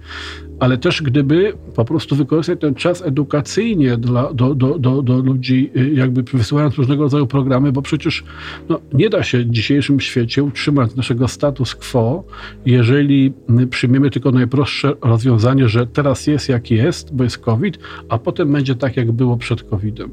ale 0.60 0.78
też 0.78 1.02
gdyby 1.02 1.54
po 1.76 1.86
prostu 1.86 2.16
wykorzystać 2.16 2.60
ten 2.60 2.76
czas 2.76 3.02
edukacyjnie 3.02 3.98
dla, 3.98 4.34
do, 4.34 4.56
do, 4.56 4.80
do, 4.80 5.02
do 5.02 5.18
ludzi, 5.18 5.72
y, 5.78 5.90
jakby 5.94 6.24
wysyłając 6.24 6.76
różnego 6.76 7.04
rodzaju 7.04 7.28
programy, 7.28 7.72
bo 7.72 7.82
przecież 7.82 8.24
no, 8.70 8.80
nie 8.94 9.10
da 9.10 9.24
się 9.24 9.40
w 9.40 9.50
dzisiejszym 9.50 10.00
świecie 10.00 10.44
utrzymać 10.44 10.96
naszego 10.96 11.28
status 11.28 11.76
quo, 11.76 12.24
jeżeli 12.66 13.34
przyjmiemy 13.70 14.10
tylko 14.10 14.32
najprostsze 14.32 14.94
rozwiązanie, 15.02 15.70
że 15.70 15.88
teraz 15.88 16.28
jest 16.28 16.50
jak 16.50 16.72
jest, 16.72 16.89
bo 17.14 17.24
jest 17.24 17.38
COVID, 17.38 17.80
a 18.10 18.18
potem 18.18 18.52
będzie 18.52 18.76
tak, 18.76 18.98
jak 18.98 19.12
było 19.12 19.38
przed 19.38 19.64
COVID-em. 19.64 20.12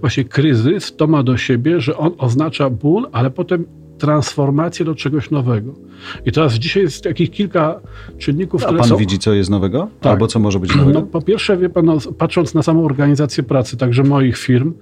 Właśnie 0.00 0.24
kryzys 0.24 0.96
to 0.96 1.06
ma 1.06 1.22
do 1.22 1.36
siebie, 1.36 1.80
że 1.80 1.96
on 1.96 2.12
oznacza 2.18 2.70
ból, 2.70 3.08
ale 3.12 3.30
potem 3.30 3.64
transformację 4.02 4.84
do 4.84 4.94
czegoś 4.94 5.30
nowego. 5.30 5.74
I 6.26 6.32
teraz 6.32 6.54
dzisiaj 6.54 6.82
jest 6.82 7.04
takich 7.04 7.30
kilka 7.30 7.80
czynników, 8.18 8.62
A 8.62 8.66
które 8.66 8.80
pan 8.80 8.88
są... 8.88 8.96
widzi, 8.96 9.18
co 9.18 9.32
jest 9.32 9.50
nowego? 9.50 9.88
Tak. 10.00 10.12
Albo 10.12 10.26
co 10.26 10.38
może 10.38 10.58
być 10.60 10.76
nowego? 10.76 11.00
No, 11.00 11.06
po 11.06 11.22
pierwsze, 11.22 11.56
wie 11.56 11.68
pan, 11.70 11.84
no, 11.84 11.98
patrząc 12.18 12.54
na 12.54 12.62
samą 12.62 12.84
organizację 12.84 13.42
pracy, 13.42 13.76
także 13.76 14.02
moich 14.02 14.38
firm, 14.38 14.74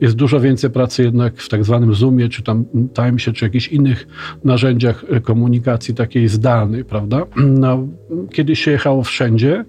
jest 0.00 0.14
dużo 0.14 0.40
więcej 0.40 0.70
pracy 0.70 1.02
jednak 1.02 1.36
w 1.36 1.48
tak 1.48 1.64
zwanym 1.64 1.94
Zoomie, 1.94 2.28
czy 2.28 2.42
tam 2.42 2.64
Timesie, 2.94 3.32
czy 3.32 3.44
jakichś 3.44 3.68
innych 3.68 4.06
narzędziach 4.44 5.04
e, 5.10 5.20
komunikacji 5.20 5.94
takiej 5.94 6.28
zdalnej, 6.28 6.84
prawda? 6.84 7.26
No, 7.64 7.86
kiedyś 8.32 8.64
się 8.64 8.70
jechało 8.70 9.02
wszędzie. 9.02 9.64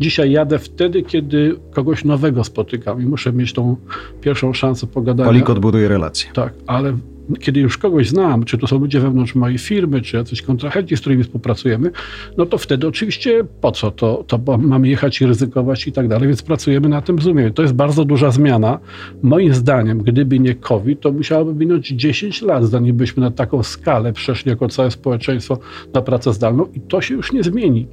Dzisiaj 0.00 0.30
jadę 0.30 0.58
wtedy, 0.58 1.02
kiedy 1.02 1.56
kogoś 1.72 2.04
nowego 2.04 2.44
spotykam 2.44 3.02
i 3.02 3.06
muszę 3.06 3.32
mieć 3.32 3.52
tą 3.52 3.76
pierwszą 4.20 4.52
szansę 4.52 4.86
pogadania. 4.86 5.28
Kolik 5.28 5.50
odbuduje 5.50 5.88
relacje. 5.88 6.30
Tak, 6.32 6.52
ale 6.66 6.96
kiedy 7.40 7.60
już 7.60 7.78
kogoś 7.78 8.08
znam, 8.08 8.44
czy 8.44 8.58
to 8.58 8.66
są 8.66 8.78
ludzie 8.78 9.00
wewnątrz 9.00 9.34
mojej 9.34 9.58
firmy, 9.58 10.00
czy 10.00 10.16
jacyś 10.16 10.42
kontrahenci, 10.42 10.96
z 10.96 11.00
którymi 11.00 11.24
współpracujemy, 11.24 11.90
no 12.36 12.46
to 12.46 12.58
wtedy 12.58 12.86
oczywiście 12.86 13.44
po 13.60 13.72
co 13.72 13.90
to, 13.90 14.24
to 14.26 14.58
mamy 14.58 14.88
jechać 14.88 15.20
i 15.20 15.26
ryzykować 15.26 15.86
i 15.86 15.92
tak 15.92 16.08
dalej, 16.08 16.28
więc 16.28 16.42
pracujemy 16.42 16.88
na 16.88 17.02
tym 17.02 17.18
Zoomie. 17.18 17.50
To 17.50 17.62
jest 17.62 17.74
bardzo 17.74 18.04
duża 18.04 18.30
zmiana. 18.30 18.78
Moim 19.22 19.54
zdaniem, 19.54 19.98
gdyby 19.98 20.40
nie 20.40 20.54
COVID, 20.54 21.00
to 21.00 21.12
musiałoby 21.12 21.54
minąć 21.54 21.88
10 21.88 22.42
lat, 22.42 22.64
zanim 22.64 22.96
byśmy 22.96 23.22
na 23.22 23.30
taką 23.30 23.62
skalę 23.62 24.12
przeszli 24.12 24.50
jako 24.50 24.68
całe 24.68 24.90
społeczeństwo 24.90 25.58
na 25.94 26.02
pracę 26.02 26.32
zdalną 26.32 26.66
i 26.74 26.80
to 26.80 27.00
się 27.00 27.14
już 27.14 27.32
nie 27.32 27.42
zmieni 27.42 27.86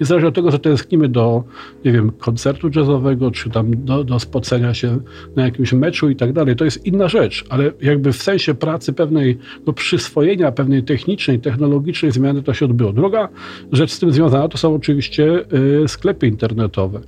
niezależnie 0.00 0.28
od 0.28 0.34
tego, 0.34 0.50
że 0.50 0.58
tęsknimy 0.58 1.08
do, 1.08 1.44
nie 1.84 1.92
wiem, 1.92 2.10
koncertu 2.10 2.70
jazzowego, 2.76 3.30
czy 3.30 3.50
tam 3.50 3.84
do, 3.84 4.04
do 4.04 4.20
spocenia 4.20 4.74
się 4.74 4.98
na 5.36 5.44
jakimś 5.44 5.72
meczu 5.72 6.10
i 6.10 6.16
tak 6.16 6.32
dalej, 6.32 6.56
to 6.56 6.64
jest 6.64 6.86
inna 6.86 7.08
rzecz, 7.08 7.44
ale 7.48 7.72
jakby 7.82 8.12
w 8.12 8.22
sensie 8.22 8.54
pracy 8.54 8.92
pewnej, 8.92 9.38
no, 9.66 9.72
przyswojenia 9.72 10.52
pewnej 10.52 10.82
technicznej, 10.82 11.40
technologicznej 11.40 12.12
zmiany 12.12 12.42
to 12.42 12.54
się 12.54 12.64
odbyło. 12.64 12.92
Druga 12.92 13.28
rzecz 13.72 13.92
z 13.92 13.98
tym 13.98 14.12
związana 14.12 14.48
to 14.48 14.58
są 14.58 14.74
oczywiście 14.74 15.44
y, 15.84 15.88
sklepy 15.88 16.26
internetowe. 16.26 17.00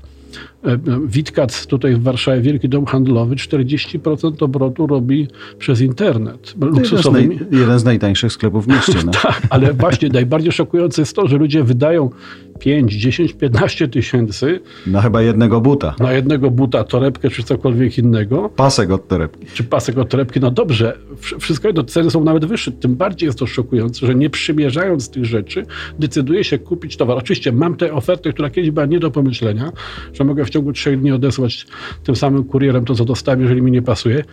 E, 0.64 0.78
Witkac 1.06 1.66
tutaj 1.66 1.94
w 1.94 2.02
Warszawie, 2.02 2.40
Wielki 2.40 2.68
Dom 2.68 2.86
Handlowy, 2.86 3.36
40% 3.36 4.44
obrotu 4.44 4.86
robi 4.86 5.28
przez 5.58 5.80
internet. 5.80 6.54
Jeden 6.74 7.02
z, 7.02 7.10
naj, 7.10 7.38
jeden 7.50 7.78
z 7.78 7.84
najtańszych 7.84 8.32
sklepów 8.32 8.64
w 8.64 8.68
mieście. 8.68 8.92
No. 9.04 9.12
tak, 9.12 9.42
ale 9.50 9.72
właśnie 9.72 10.08
najbardziej 10.08 10.52
szokujące 10.52 11.02
jest 11.02 11.16
to, 11.16 11.28
że 11.28 11.36
ludzie 11.36 11.64
wydają 11.64 12.10
5, 12.58 12.92
10, 12.92 13.32
15 13.32 13.88
tysięcy. 13.88 14.60
Na 14.86 15.02
chyba 15.02 15.22
jednego 15.22 15.60
buta. 15.60 15.94
Na 15.98 16.12
jednego 16.12 16.50
buta, 16.50 16.84
torebkę 16.84 17.30
czy 17.30 17.42
cokolwiek 17.42 17.98
innego. 17.98 18.48
Pasek 18.48 18.90
od 18.90 19.08
torebki. 19.08 19.46
Czy 19.54 19.64
pasek 19.64 19.98
od 19.98 20.08
torebki. 20.08 20.40
No 20.40 20.50
dobrze, 20.50 20.98
wszystko 21.40 21.68
jedno, 21.68 21.84
ceny 21.84 22.10
są 22.10 22.24
nawet 22.24 22.44
wyższe. 22.44 22.72
Tym 22.72 22.96
bardziej 22.96 23.26
jest 23.26 23.38
to 23.38 23.46
szokujące, 23.46 24.06
że 24.06 24.14
nie 24.14 24.30
przymierzając 24.30 25.10
tych 25.10 25.24
rzeczy, 25.24 25.66
decyduje 25.98 26.44
się 26.44 26.58
kupić 26.58 26.96
towar. 26.96 27.18
Oczywiście 27.18 27.52
mam 27.52 27.76
tę 27.76 27.92
ofertę, 27.92 28.32
która 28.32 28.50
kiedyś 28.50 28.70
była 28.70 28.86
nie 28.86 29.00
do 29.00 29.10
pomyślenia, 29.10 29.72
że 30.12 30.24
mogę 30.24 30.44
w 30.44 30.50
ciągu 30.54 30.72
trzech 30.72 31.00
dni 31.00 31.12
odesłać 31.12 31.66
tym 32.04 32.16
samym 32.16 32.44
kurierem 32.44 32.84
to, 32.84 32.94
co 32.94 33.04
dostałem, 33.04 33.40
jeżeli 33.40 33.62
mi 33.62 33.70
nie 33.70 33.82
pasuje. 33.82 34.24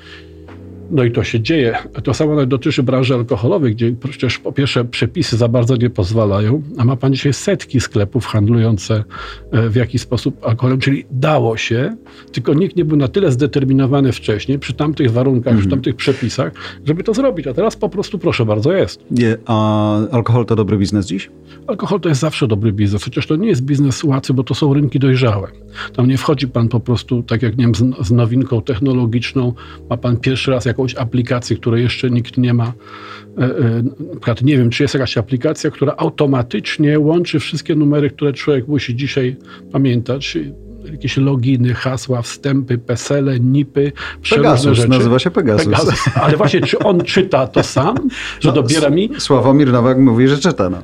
No 0.91 1.03
i 1.03 1.12
to 1.12 1.24
się 1.24 1.39
dzieje. 1.39 1.77
To 2.03 2.13
samo 2.13 2.45
dotyczy 2.45 2.83
branży 2.83 3.13
alkoholowej, 3.13 3.75
gdzie 3.75 3.91
przecież 3.91 4.39
po 4.39 4.51
pierwsze 4.51 4.86
przepisy 4.86 5.38
za 5.38 5.48
bardzo 5.48 5.75
nie 5.75 5.89
pozwalają, 5.89 6.62
a 6.77 6.86
ma 6.86 6.95
pan 6.95 7.13
dzisiaj 7.13 7.33
setki 7.33 7.79
sklepów 7.79 8.25
handlujące 8.25 9.03
e, 9.51 9.69
w 9.69 9.75
jakiś 9.75 10.01
sposób 10.01 10.45
alkoholem, 10.45 10.79
czyli 10.79 11.05
dało 11.12 11.57
się, 11.57 11.95
tylko 12.31 12.53
nikt 12.53 12.75
nie 12.75 12.86
był 12.86 12.98
na 12.98 13.07
tyle 13.07 13.31
zdeterminowany 13.31 14.12
wcześniej 14.12 14.60
przy 14.60 14.74
tamtych 14.74 15.12
warunkach, 15.12 15.53
przy 15.53 15.63
mhm. 15.63 15.69
tamtych 15.69 15.95
przepisach, 15.95 16.53
żeby 16.86 17.03
to 17.03 17.13
zrobić. 17.13 17.48
A 17.48 17.53
teraz 17.53 17.75
po 17.75 17.89
prostu 17.89 18.19
proszę 18.19 18.45
bardzo 18.45 18.74
jest. 18.74 19.03
Nie, 19.12 19.38
a 19.45 19.98
alkohol 20.12 20.45
to 20.45 20.55
dobry 20.55 20.77
biznes 20.77 21.05
dziś? 21.05 21.29
Alkohol 21.67 22.00
to 22.00 22.10
jest 22.10 22.21
zawsze 22.21 22.48
dobry 22.48 22.74
biznes, 22.74 23.03
chociaż 23.03 23.27
to 23.27 23.36
nie 23.36 23.48
jest 23.48 23.62
biznes 23.62 24.03
łatwy, 24.03 24.33
bo 24.33 24.43
to 24.43 24.55
są 24.55 24.74
rynki 24.74 25.00
dojrzałe. 25.00 25.48
Tam 25.95 26.07
nie 26.07 26.17
wchodzi 26.17 26.48
pan 26.48 26.67
po 26.67 26.79
prostu, 26.79 27.24
tak 27.24 27.41
jak 27.41 27.57
nie 27.57 27.63
wiem, 27.63 27.75
z, 27.75 28.07
z 28.07 28.12
nowinką 28.12 28.62
technologiczną, 28.62 29.53
ma 29.89 29.98
pan 29.98 30.17
pierwszy 30.17 30.51
raz 30.51 30.65
jakąś 30.81 30.95
aplikację, 30.95 31.55
której 31.55 31.83
jeszcze 31.83 32.09
nikt 32.09 32.38
nie 32.38 32.53
ma. 32.53 32.73
E, 33.38 33.43
e, 33.43 33.83
przykład 34.11 34.41
nie 34.41 34.57
wiem, 34.57 34.69
czy 34.69 34.83
jest 34.83 34.93
jakaś 34.93 35.17
aplikacja, 35.17 35.71
która 35.71 35.93
automatycznie 35.97 37.00
łączy 37.00 37.39
wszystkie 37.39 37.75
numery, 37.75 38.09
które 38.09 38.33
człowiek 38.33 38.67
musi 38.67 38.95
dzisiaj 38.95 39.35
pamiętać 39.71 40.38
jakieś 40.91 41.17
loginy, 41.17 41.73
hasła, 41.73 42.21
wstępy, 42.21 42.77
pesele, 42.77 43.39
nipy, 43.39 43.91
Pegasus, 44.29 44.77
rzeczy. 44.77 44.89
nazywa 44.89 45.19
się 45.19 45.31
Pegasus. 45.31 45.65
Pegasus. 45.65 46.00
Ale 46.15 46.38
właśnie, 46.38 46.61
czy 46.61 46.79
on 46.79 47.01
czyta 47.13 47.47
to 47.47 47.63
sam, 47.63 47.95
że 48.39 48.50
no, 48.50 48.55
dobiera 48.55 48.89
mi? 48.89 49.09
Sławomir 49.17 49.71
Nowak 49.71 49.97
mówi, 49.97 50.27
że 50.27 50.38
czyta. 50.38 50.69
No. 50.69 50.77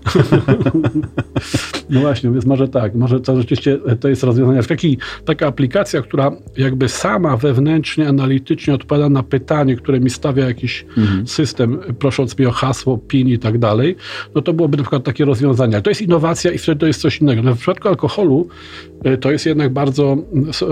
no 1.90 2.00
właśnie, 2.00 2.32
więc 2.32 2.46
może 2.46 2.68
tak, 2.68 2.96
może 2.96 3.20
to 3.20 3.38
rzeczywiście 3.38 3.78
to 4.00 4.08
jest 4.08 4.24
rozwiązanie. 4.24 4.64
Taki, 4.64 4.98
taka 5.26 5.48
aplikacja, 5.48 6.02
która 6.02 6.32
jakby 6.58 6.90
sama 6.90 7.38
wewnętrznie, 7.38 8.08
analitycznie 8.08 8.74
odpowiada 8.74 9.10
na 9.10 9.24
pytanie, 9.24 9.76
które 9.76 10.00
mi 10.00 10.10
stawia 10.10 10.46
jakiś 10.46 10.86
mhm. 10.98 11.28
system, 11.28 11.80
prosząc 12.00 12.40
mi 12.40 12.46
o 12.46 12.52
hasło, 12.52 12.98
PIN 12.98 13.28
i 13.28 13.40
tak 13.40 13.58
dalej, 13.58 13.96
no 14.36 14.42
to 14.42 14.54
byłoby 14.54 14.78
na 14.78 14.84
przykład 14.84 15.04
takie 15.04 15.26
rozwiązanie. 15.26 15.82
To 15.82 15.90
jest 15.90 16.02
innowacja 16.02 16.52
i 16.52 16.58
wtedy 16.58 16.80
to 16.80 16.88
jest 16.88 17.02
coś 17.02 17.22
innego. 17.22 17.42
No 17.42 17.56
w 17.56 17.58
przypadku 17.58 17.88
alkoholu 17.88 18.48
e, 18.48 18.97
to 19.22 19.32
jest 19.32 19.46
jednak 19.46 19.74
bardzo 19.74 19.88
bardzo 19.88 20.18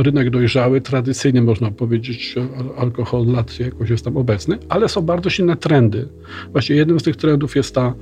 rynek 0.03 0.29
dojrzały, 0.29 0.81
tradycyjnie 0.81 1.41
można 1.41 1.71
powiedzieć, 1.71 2.35
alkohol 2.77 3.25
lat 3.25 3.59
jakoś 3.59 3.89
jest 3.89 4.05
tam 4.05 4.17
obecny, 4.17 4.57
ale 4.69 4.89
są 4.89 5.01
bardzo 5.01 5.29
silne 5.29 5.55
trendy. 5.55 6.07
Właśnie 6.51 6.75
jednym 6.75 6.99
z 6.99 7.03
tych 7.03 7.15
trendów 7.15 7.55
jest 7.55 7.75
ta, 7.75 7.93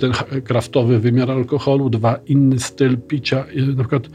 ten 0.00 0.12
kraftowy 0.44 0.98
wymiar 0.98 1.30
alkoholu, 1.30 1.90
dwa, 1.90 2.18
inny 2.26 2.58
styl 2.58 2.98
picia. 2.98 3.44
Na 3.76 3.82
przykład 3.82 4.08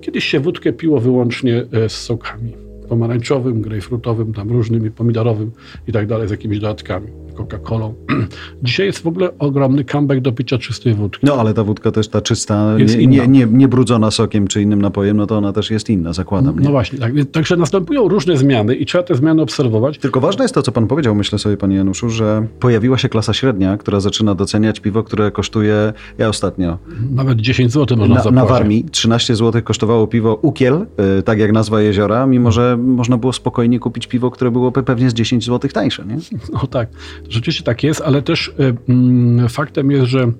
kiedyś 0.00 0.24
się 0.24 0.40
wódkę 0.40 0.72
piło 0.72 1.00
wyłącznie 1.00 1.64
e, 1.72 1.88
z 1.88 1.92
sokami 1.92 2.52
pomarańczowym, 2.88 3.62
grejpfrutowym, 3.62 4.32
tam 4.32 4.50
różnymi, 4.50 4.90
pomidorowym 4.90 5.50
i 5.88 5.92
tak 5.92 6.06
dalej, 6.06 6.28
z 6.28 6.30
jakimiś 6.30 6.58
dodatkami. 6.58 7.23
Coca-Colą. 7.34 7.94
Dzisiaj 8.62 8.86
jest 8.86 8.98
w 8.98 9.06
ogóle 9.06 9.38
ogromny 9.38 9.84
comeback 9.84 10.20
do 10.20 10.32
picia 10.32 10.58
czystej 10.58 10.94
wódki. 10.94 11.26
No 11.26 11.34
ale 11.34 11.54
ta 11.54 11.64
wódka 11.64 11.92
też 11.92 12.08
ta 12.08 12.20
czysta, 12.20 12.76
nie, 12.78 13.06
nie, 13.06 13.28
nie, 13.28 13.46
nie, 13.46 13.68
brudzona 13.68 14.10
sokiem 14.10 14.48
czy 14.48 14.62
innym 14.62 14.82
napojem, 14.82 15.16
no 15.16 15.26
to 15.26 15.38
ona 15.38 15.52
też 15.52 15.70
jest 15.70 15.90
inna, 15.90 16.12
zakładam. 16.12 16.58
Nie? 16.58 16.64
No 16.64 16.70
właśnie, 16.70 16.98
tak. 16.98 17.12
Także 17.32 17.56
następują 17.56 18.08
różne 18.08 18.36
zmiany 18.36 18.74
i 18.74 18.86
trzeba 18.86 19.04
te 19.04 19.14
zmiany 19.14 19.42
obserwować. 19.42 19.98
Tylko 19.98 20.20
ważne 20.20 20.44
jest 20.44 20.54
to, 20.54 20.62
co 20.62 20.72
pan 20.72 20.86
powiedział, 20.86 21.14
myślę 21.14 21.38
sobie, 21.38 21.56
panie 21.56 21.76
Januszu, 21.76 22.10
że 22.10 22.46
pojawiła 22.60 22.98
się 22.98 23.08
klasa 23.08 23.32
średnia, 23.32 23.76
która 23.76 24.00
zaczyna 24.00 24.34
doceniać 24.34 24.80
piwo, 24.80 25.02
które 25.02 25.30
kosztuje, 25.30 25.92
ja 26.18 26.28
ostatnio... 26.28 26.78
Nawet 27.10 27.40
10 27.40 27.72
zł 27.72 27.98
można 27.98 28.14
na, 28.14 28.22
zapłacić. 28.22 28.36
Na 28.36 28.54
Warmii 28.54 28.84
13 28.84 29.36
zł 29.36 29.62
kosztowało 29.62 30.06
piwo 30.06 30.38
Ukiel, 30.42 30.86
yy, 31.16 31.22
tak 31.22 31.38
jak 31.38 31.52
nazwa 31.52 31.80
jeziora, 31.80 32.26
mimo 32.26 32.52
że 32.52 32.76
można 32.76 33.18
było 33.18 33.32
spokojnie 33.32 33.78
kupić 33.78 34.06
piwo, 34.06 34.30
które 34.30 34.50
było 34.50 34.72
pewnie 34.72 35.10
z 35.10 35.14
10 35.14 35.44
zł 35.44 35.70
tańsze, 35.74 36.04
nie? 36.06 36.16
No 36.52 36.66
tak. 36.66 36.88
Rzeczywiście 37.28 37.64
tak 37.64 37.82
jest, 37.82 38.00
ale 38.00 38.22
też 38.22 38.48
y, 38.48 38.52
mm, 38.88 39.48
faktem 39.48 39.90
jest, 39.90 40.06
że 40.06 40.32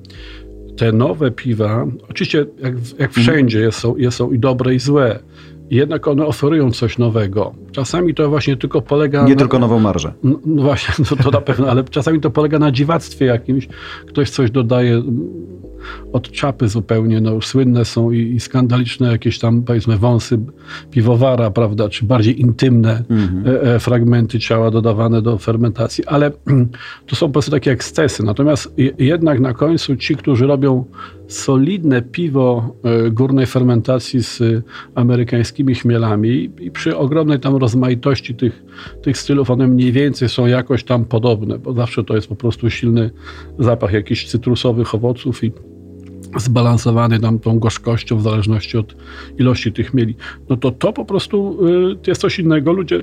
te 0.76 0.92
nowe 0.92 1.30
piwa, 1.30 1.86
oczywiście 2.10 2.38
jak, 2.38 2.74
jak 2.98 3.08
mhm. 3.08 3.10
wszędzie 3.10 3.60
jest, 3.60 3.78
są, 3.78 3.96
jest, 3.96 4.16
są 4.16 4.32
i 4.32 4.38
dobre 4.38 4.74
i 4.74 4.78
złe, 4.78 5.18
jednak 5.70 6.08
one 6.08 6.26
oferują 6.26 6.70
coś 6.70 6.98
nowego. 6.98 7.54
Czasami 7.72 8.14
to 8.14 8.28
właśnie 8.28 8.56
tylko 8.56 8.82
polega 8.82 9.24
Nie 9.24 9.34
na... 9.34 9.38
tylko 9.38 9.58
nową 9.58 9.78
marżę. 9.78 10.12
No, 10.22 10.40
no 10.46 10.62
właśnie, 10.62 10.94
no 11.10 11.24
to 11.24 11.30
na 11.30 11.40
pewno, 11.40 11.70
ale 11.70 11.84
czasami 11.84 12.20
to 12.20 12.30
polega 12.30 12.58
na 12.58 12.72
dziwactwie 12.72 13.26
jakimś. 13.26 13.68
Ktoś 14.06 14.30
coś 14.30 14.50
dodaje 14.50 15.02
od 16.12 16.30
czapy 16.30 16.68
zupełnie. 16.68 17.20
No, 17.20 17.40
słynne 17.40 17.84
są 17.84 18.10
i, 18.10 18.34
i 18.34 18.40
skandaliczne 18.40 19.12
jakieś 19.12 19.38
tam, 19.38 19.62
powiedzmy, 19.62 19.98
wąsy 19.98 20.38
piwowara, 20.90 21.50
prawda, 21.50 21.88
czy 21.88 22.04
bardziej 22.04 22.40
intymne 22.40 23.04
mhm. 23.10 23.46
e, 23.46 23.74
e, 23.74 23.78
fragmenty 23.78 24.38
ciała 24.38 24.70
dodawane 24.70 25.22
do 25.22 25.38
fermentacji, 25.38 26.06
ale 26.06 26.30
to 27.06 27.16
są 27.16 27.26
po 27.26 27.32
prostu 27.32 27.50
takie 27.50 27.70
ekscesy. 27.70 28.22
Natomiast 28.22 28.74
jednak 28.98 29.40
na 29.40 29.54
końcu 29.54 29.96
ci, 29.96 30.16
którzy 30.16 30.46
robią 30.46 30.84
solidne 31.28 32.02
piwo 32.02 32.76
e, 32.84 33.10
górnej 33.10 33.46
fermentacji 33.46 34.22
z 34.22 34.42
amerykańskimi 34.94 35.74
chmielami 35.74 36.50
i 36.60 36.70
przy 36.70 36.96
ogromnej 36.96 37.40
tam 37.40 37.56
rozmaitości 37.56 38.34
tych, 38.34 38.62
tych 39.02 39.18
stylów, 39.18 39.50
one 39.50 39.66
mniej 39.66 39.92
więcej 39.92 40.28
są 40.28 40.46
jakoś 40.46 40.84
tam 40.84 41.04
podobne, 41.04 41.58
bo 41.58 41.72
zawsze 41.72 42.04
to 42.04 42.14
jest 42.14 42.28
po 42.28 42.36
prostu 42.36 42.70
silny 42.70 43.10
zapach 43.58 43.92
jakichś 43.92 44.26
cytrusowych 44.26 44.94
owoców 44.94 45.44
i 45.44 45.52
zbalansowany 46.36 47.20
tam 47.20 47.38
tą 47.38 47.58
gorzkością 47.58 48.16
w 48.16 48.22
zależności 48.22 48.78
od 48.78 48.96
ilości 49.38 49.72
tych 49.72 49.94
mieli, 49.94 50.14
no 50.48 50.56
to 50.56 50.70
to 50.70 50.92
po 50.92 51.04
prostu 51.04 51.66
y, 51.68 51.96
jest 52.06 52.20
coś 52.20 52.38
innego. 52.38 52.72
Ludzie 52.72 53.02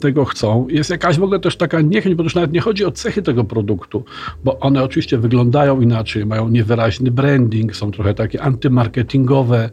tego 0.00 0.24
chcą. 0.24 0.66
Jest 0.68 0.90
jakaś 0.90 1.18
w 1.18 1.22
ogóle 1.22 1.40
też 1.40 1.56
taka 1.56 1.80
niechęć, 1.80 2.14
bo 2.14 2.22
już 2.22 2.34
nawet 2.34 2.52
nie 2.52 2.60
chodzi 2.60 2.84
o 2.84 2.90
cechy 2.90 3.22
tego 3.22 3.44
produktu, 3.44 4.04
bo 4.44 4.58
one 4.58 4.82
oczywiście 4.82 5.18
wyglądają 5.18 5.80
inaczej, 5.80 6.26
mają 6.26 6.48
niewyraźny 6.48 7.10
branding, 7.10 7.76
są 7.76 7.90
trochę 7.90 8.14
takie 8.14 8.42
antymarketingowe. 8.42 9.70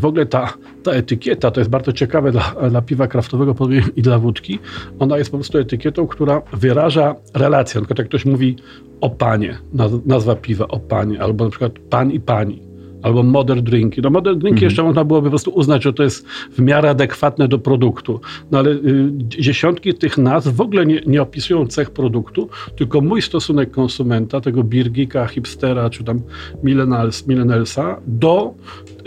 W 0.00 0.04
ogóle 0.04 0.26
ta, 0.26 0.52
ta 0.82 0.90
etykieta, 0.90 1.50
to 1.50 1.60
jest 1.60 1.70
bardzo 1.70 1.92
ciekawe 1.92 2.32
dla, 2.32 2.54
dla 2.70 2.82
piwa 2.82 3.06
kraftowego 3.06 3.54
i 3.96 4.02
dla 4.02 4.18
wódki, 4.18 4.58
ona 4.98 5.18
jest 5.18 5.30
po 5.30 5.36
prostu 5.36 5.58
etykietą, 5.58 6.06
która 6.06 6.42
wyraża 6.52 7.14
relację. 7.34 7.80
Na 7.80 7.86
przykład 7.86 7.98
jak 7.98 8.08
ktoś 8.08 8.24
mówi 8.24 8.56
o 9.00 9.10
panie, 9.10 9.58
nazwa 10.06 10.36
piwa 10.36 10.68
o 10.68 10.78
panie, 10.78 11.22
albo 11.22 11.44
na 11.44 11.50
przykład 11.50 11.72
pan 11.90 12.10
i 12.10 12.20
pani 12.20 12.63
albo 13.04 13.22
modern 13.22 13.64
drinki. 13.64 14.00
No 14.02 14.10
modern 14.10 14.38
drinki 14.38 14.56
mhm. 14.56 14.64
jeszcze 14.70 14.82
można 14.82 15.04
byłoby 15.04 15.26
po 15.26 15.30
prostu 15.30 15.50
uznać, 15.50 15.82
że 15.82 15.92
to 15.92 16.02
jest 16.02 16.26
w 16.28 16.58
miarę 16.60 16.90
adekwatne 16.90 17.48
do 17.48 17.58
produktu. 17.58 18.20
No 18.50 18.58
ale 18.58 18.70
y, 18.70 19.10
dziesiątki 19.28 19.94
tych 19.94 20.18
nazw 20.18 20.48
w 20.48 20.60
ogóle 20.60 20.86
nie, 20.86 21.00
nie 21.06 21.22
opisują 21.22 21.66
cech 21.66 21.90
produktu, 21.90 22.48
tylko 22.76 23.00
mój 23.00 23.22
stosunek 23.22 23.70
konsumenta, 23.70 24.40
tego 24.40 24.64
birgika, 24.64 25.26
hipstera, 25.26 25.90
czy 25.90 26.04
tam 26.04 26.20
millennials, 26.62 27.26
millennialsa, 27.26 28.00
do 28.06 28.54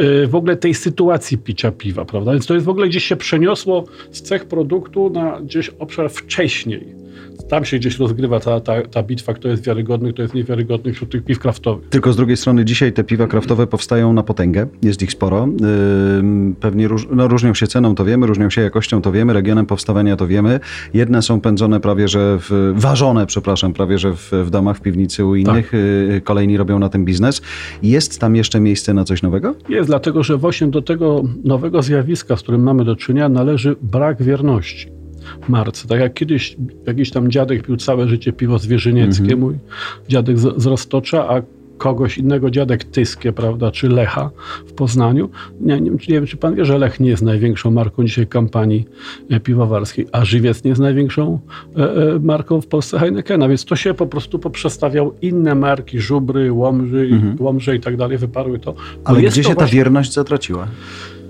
y, 0.02 0.28
w 0.28 0.36
ogóle 0.36 0.56
tej 0.56 0.74
sytuacji 0.74 1.38
picia 1.38 1.72
piwa, 1.72 2.06
prawda? 2.06 2.32
Więc 2.32 2.46
to 2.46 2.54
jest 2.54 2.66
w 2.66 2.70
ogóle 2.70 2.88
gdzieś 2.88 3.04
się 3.04 3.16
przeniosło 3.16 3.86
z 4.12 4.22
cech 4.22 4.46
produktu 4.46 5.10
na 5.10 5.42
gdzieś 5.42 5.70
obszar 5.70 6.10
wcześniej 6.10 7.07
tam 7.50 7.66
się 7.66 7.80
gdzieś 7.80 8.00
rozgrywa 8.00 8.40
ta, 8.40 8.60
ta, 8.60 8.82
ta 8.82 9.04
bitwa, 9.04 9.34
kto 9.34 9.48
jest 9.48 9.66
wiarygodny, 9.66 10.14
kto 10.14 10.22
jest 10.22 10.34
niewiarygodny 10.34 10.94
wśród 10.94 11.12
tych 11.12 11.24
piw 11.24 11.40
kraftowych. 11.40 11.90
Tylko 11.90 12.14
z 12.14 12.16
drugiej 12.16 12.38
strony 12.38 12.66
dzisiaj 12.66 12.94
te 12.94 13.04
piwa 13.04 13.28
kraftowe 13.28 13.68
powstają 13.68 14.14
na 14.14 14.24
potęgę, 14.24 14.68
jest 14.82 15.02
ich 15.02 15.12
sporo. 15.12 15.48
Pewnie 16.60 16.88
róż, 16.88 17.08
no, 17.12 17.28
różnią 17.28 17.54
się 17.54 17.68
ceną, 17.68 17.96
to 17.96 18.06
wiemy, 18.06 18.28
różnią 18.28 18.50
się 18.50 18.62
jakością, 18.62 19.02
to 19.02 19.12
wiemy, 19.12 19.34
regionem 19.34 19.66
powstawania, 19.66 20.16
to 20.16 20.28
wiemy. 20.28 20.60
Jedne 20.94 21.22
są 21.22 21.42
pędzone 21.42 21.80
prawie, 21.80 22.08
że 22.08 22.38
w, 22.40 22.74
ważone, 22.76 23.26
przepraszam, 23.26 23.74
prawie, 23.74 23.98
że 23.98 24.14
w, 24.14 24.32
w 24.32 24.50
domach, 24.50 24.78
w 24.78 24.82
piwnicy 24.82 25.26
u 25.26 25.36
innych. 25.36 25.66
Tak. 25.66 25.74
Y, 25.74 26.22
kolejni 26.24 26.58
robią 26.58 26.80
na 26.80 26.90
tym 26.90 27.06
biznes. 27.06 27.42
Jest 27.84 28.20
tam 28.20 28.36
jeszcze 28.36 28.60
miejsce 28.60 28.94
na 28.94 29.04
coś 29.04 29.22
nowego? 29.22 29.56
Jest, 29.70 29.90
dlatego 29.90 30.24
że 30.24 30.38
właśnie 30.38 30.68
do 30.68 30.82
tego 30.82 31.24
nowego 31.44 31.82
zjawiska, 31.82 32.36
z 32.36 32.44
którym 32.44 32.64
mamy 32.64 32.86
do 32.86 32.96
czynienia, 32.96 33.30
należy 33.30 33.76
brak 33.82 34.24
wierności 34.24 34.97
marce. 35.48 35.88
Tak 35.88 36.00
jak 36.00 36.14
kiedyś 36.14 36.58
jakiś 36.88 37.12
tam 37.12 37.32
dziadek 37.32 37.64
pił 37.64 37.78
całe 37.78 38.08
życie 38.08 38.34
piwo 38.34 38.60
zwierzynieckie, 38.60 39.24
-hmm. 39.24 39.38
mój 39.38 39.56
dziadek 40.10 40.40
z, 40.40 40.62
z 40.62 40.66
Roztocza, 40.66 41.30
a 41.30 41.42
kogoś 41.78 42.18
innego, 42.18 42.52
dziadek 42.52 42.84
Tyskie, 42.84 43.34
prawda, 43.34 43.72
czy 43.72 43.90
Lecha 43.90 44.30
w 44.68 44.74
Poznaniu. 44.74 45.30
Nie, 45.62 45.82
nie, 45.82 45.92
nie 45.92 45.98
wiem, 46.08 46.26
czy 46.26 46.38
pan 46.38 46.56
wie, 46.56 46.66
że 46.66 46.78
Lech 46.78 47.00
nie 47.00 47.10
jest 47.10 47.24
największą 47.24 47.72
marką 47.72 48.06
dzisiaj 48.06 48.28
kampanii 48.28 48.86
e, 49.30 49.40
piwowarskiej, 49.40 50.08
a 50.12 50.26
Żywiec 50.26 50.64
nie 50.64 50.70
jest 50.70 50.82
największą 50.82 51.40
e, 51.78 51.82
e, 51.82 52.20
marką 52.20 52.62
w 52.62 52.68
Polsce 52.68 53.00
Heinekena, 53.00 53.48
więc 53.48 53.66
to 53.66 53.76
się 53.76 53.94
po 53.94 54.08
prostu 54.08 54.40
poprzestawiał 54.40 55.14
inne 55.22 55.56
marki, 55.56 56.00
Żubry, 56.00 56.54
Łomży, 56.54 57.10
mhm. 57.12 57.36
Łomże 57.40 57.76
i 57.76 57.80
tak 57.80 57.98
dalej, 57.98 58.18
wyparły 58.18 58.60
to. 58.60 58.76
Ale 59.04 59.22
gdzie 59.22 59.44
się 59.44 59.56
ta 59.56 59.66
wierność 59.66 60.14
zatraciła? 60.14 60.68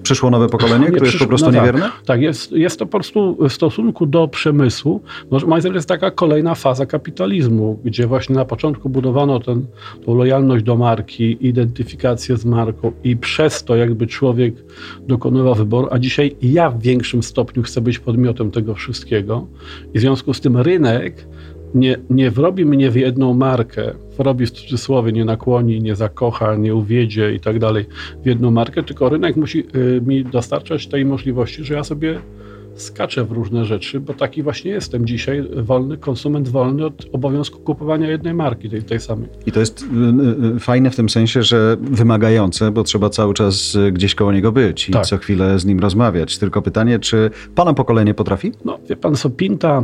Przyszło 0.08 0.30
nowe 0.30 0.50
pokolenie, 0.50 0.88
które 0.88 1.06
jest 1.06 1.20
po 1.20 1.28
prostu 1.28 1.52
no 1.52 1.60
niewierne? 1.60 1.82
Tak, 1.82 2.06
tak 2.06 2.22
jest, 2.22 2.52
jest 2.52 2.80
to 2.80 2.86
po 2.86 2.92
prostu 2.92 3.38
w 3.50 3.54
stosunku 3.54 4.06
do 4.06 4.28
przemysłu. 4.28 5.02
No, 5.32 5.40
moim 5.48 5.62
zdaniem 5.62 5.76
jest 5.76 5.90
taka 5.90 6.12
kolejna 6.12 6.56
faza 6.56 6.86
kapitalizmu, 6.86 7.80
gdzie 7.86 8.08
właśnie 8.08 8.36
na 8.36 8.46
początku 8.46 8.90
budowano 8.90 9.40
ten, 9.40 9.66
tą 10.06 10.16
lojalność 10.16 10.64
do 10.64 10.76
marki, 10.76 11.48
identyfikację 11.48 12.38
z 12.38 12.46
marką 12.46 12.92
i 13.04 13.18
przez 13.18 13.64
to 13.64 13.76
jakby 13.76 14.08
człowiek 14.08 14.56
dokonywał 15.08 15.56
wyboru, 15.56 15.88
a 15.92 16.00
dzisiaj 16.00 16.36
ja 16.42 16.70
w 16.70 16.82
większym 16.82 17.24
stopniu 17.24 17.64
chcę 17.64 17.82
być 17.82 18.00
podmiotem 18.00 18.52
tego 18.52 18.76
wszystkiego 18.76 19.48
i 19.94 19.98
w 19.98 20.02
związku 20.02 20.34
z 20.34 20.42
tym 20.42 20.58
rynek 20.58 21.28
nie, 21.76 21.98
nie 22.10 22.32
wrobi 22.32 22.66
mnie 22.66 22.92
w 22.92 22.96
jedną 22.96 23.34
markę, 23.34 23.94
wrobi 24.18 24.46
w 24.46 24.52
cudzysłowie, 24.52 25.12
nie 25.12 25.26
nakłoni, 25.26 25.82
nie 25.82 25.96
zakocha, 25.96 26.56
nie 26.56 26.76
uwiedzie 26.76 27.34
i 27.34 27.40
tak 27.40 27.60
dalej 27.60 27.86
w 28.24 28.26
jedną 28.26 28.52
markę, 28.52 28.84
tylko 28.84 29.10
rynek 29.10 29.36
musi 29.36 29.60
y, 29.76 30.02
mi 30.06 30.24
dostarczać 30.24 30.88
tej 30.88 31.06
możliwości, 31.06 31.64
że 31.64 31.74
ja 31.74 31.84
sobie 31.84 32.20
skaczę 32.78 33.26
w 33.26 33.32
różne 33.32 33.66
rzeczy, 33.66 34.00
bo 34.00 34.14
taki 34.14 34.44
właśnie 34.44 34.72
jestem 34.72 35.06
dzisiaj, 35.06 35.44
wolny 35.56 35.98
konsument, 35.98 36.48
wolny 36.48 36.86
od 36.86 37.06
obowiązku 37.12 37.60
kupowania 37.60 38.10
jednej 38.10 38.34
marki, 38.34 38.70
tej, 38.70 38.84
tej 38.84 39.00
samej. 39.00 39.30
I 39.46 39.52
to 39.52 39.60
jest 39.60 39.82
y, 39.82 40.56
y, 40.56 40.60
fajne 40.60 40.92
w 40.92 40.96
tym 40.96 41.10
sensie, 41.10 41.44
że 41.44 41.78
wymagające, 41.82 42.72
bo 42.72 42.84
trzeba 42.84 43.10
cały 43.10 43.34
czas 43.34 43.76
y, 43.76 43.92
gdzieś 43.92 44.16
koło 44.16 44.32
niego 44.32 44.52
być 44.52 44.90
i 44.90 44.92
tak. 44.92 45.06
co 45.06 45.18
chwilę 45.18 45.60
z 45.60 45.66
nim 45.66 45.80
rozmawiać. 45.80 46.38
Tylko 46.38 46.62
pytanie, 46.62 47.00
czy 47.00 47.32
pana 47.56 47.74
pokolenie 47.74 48.14
potrafi? 48.14 48.52
No, 48.66 48.80
wie 48.90 48.96
pan, 48.96 49.16
Sopinta 49.16 49.84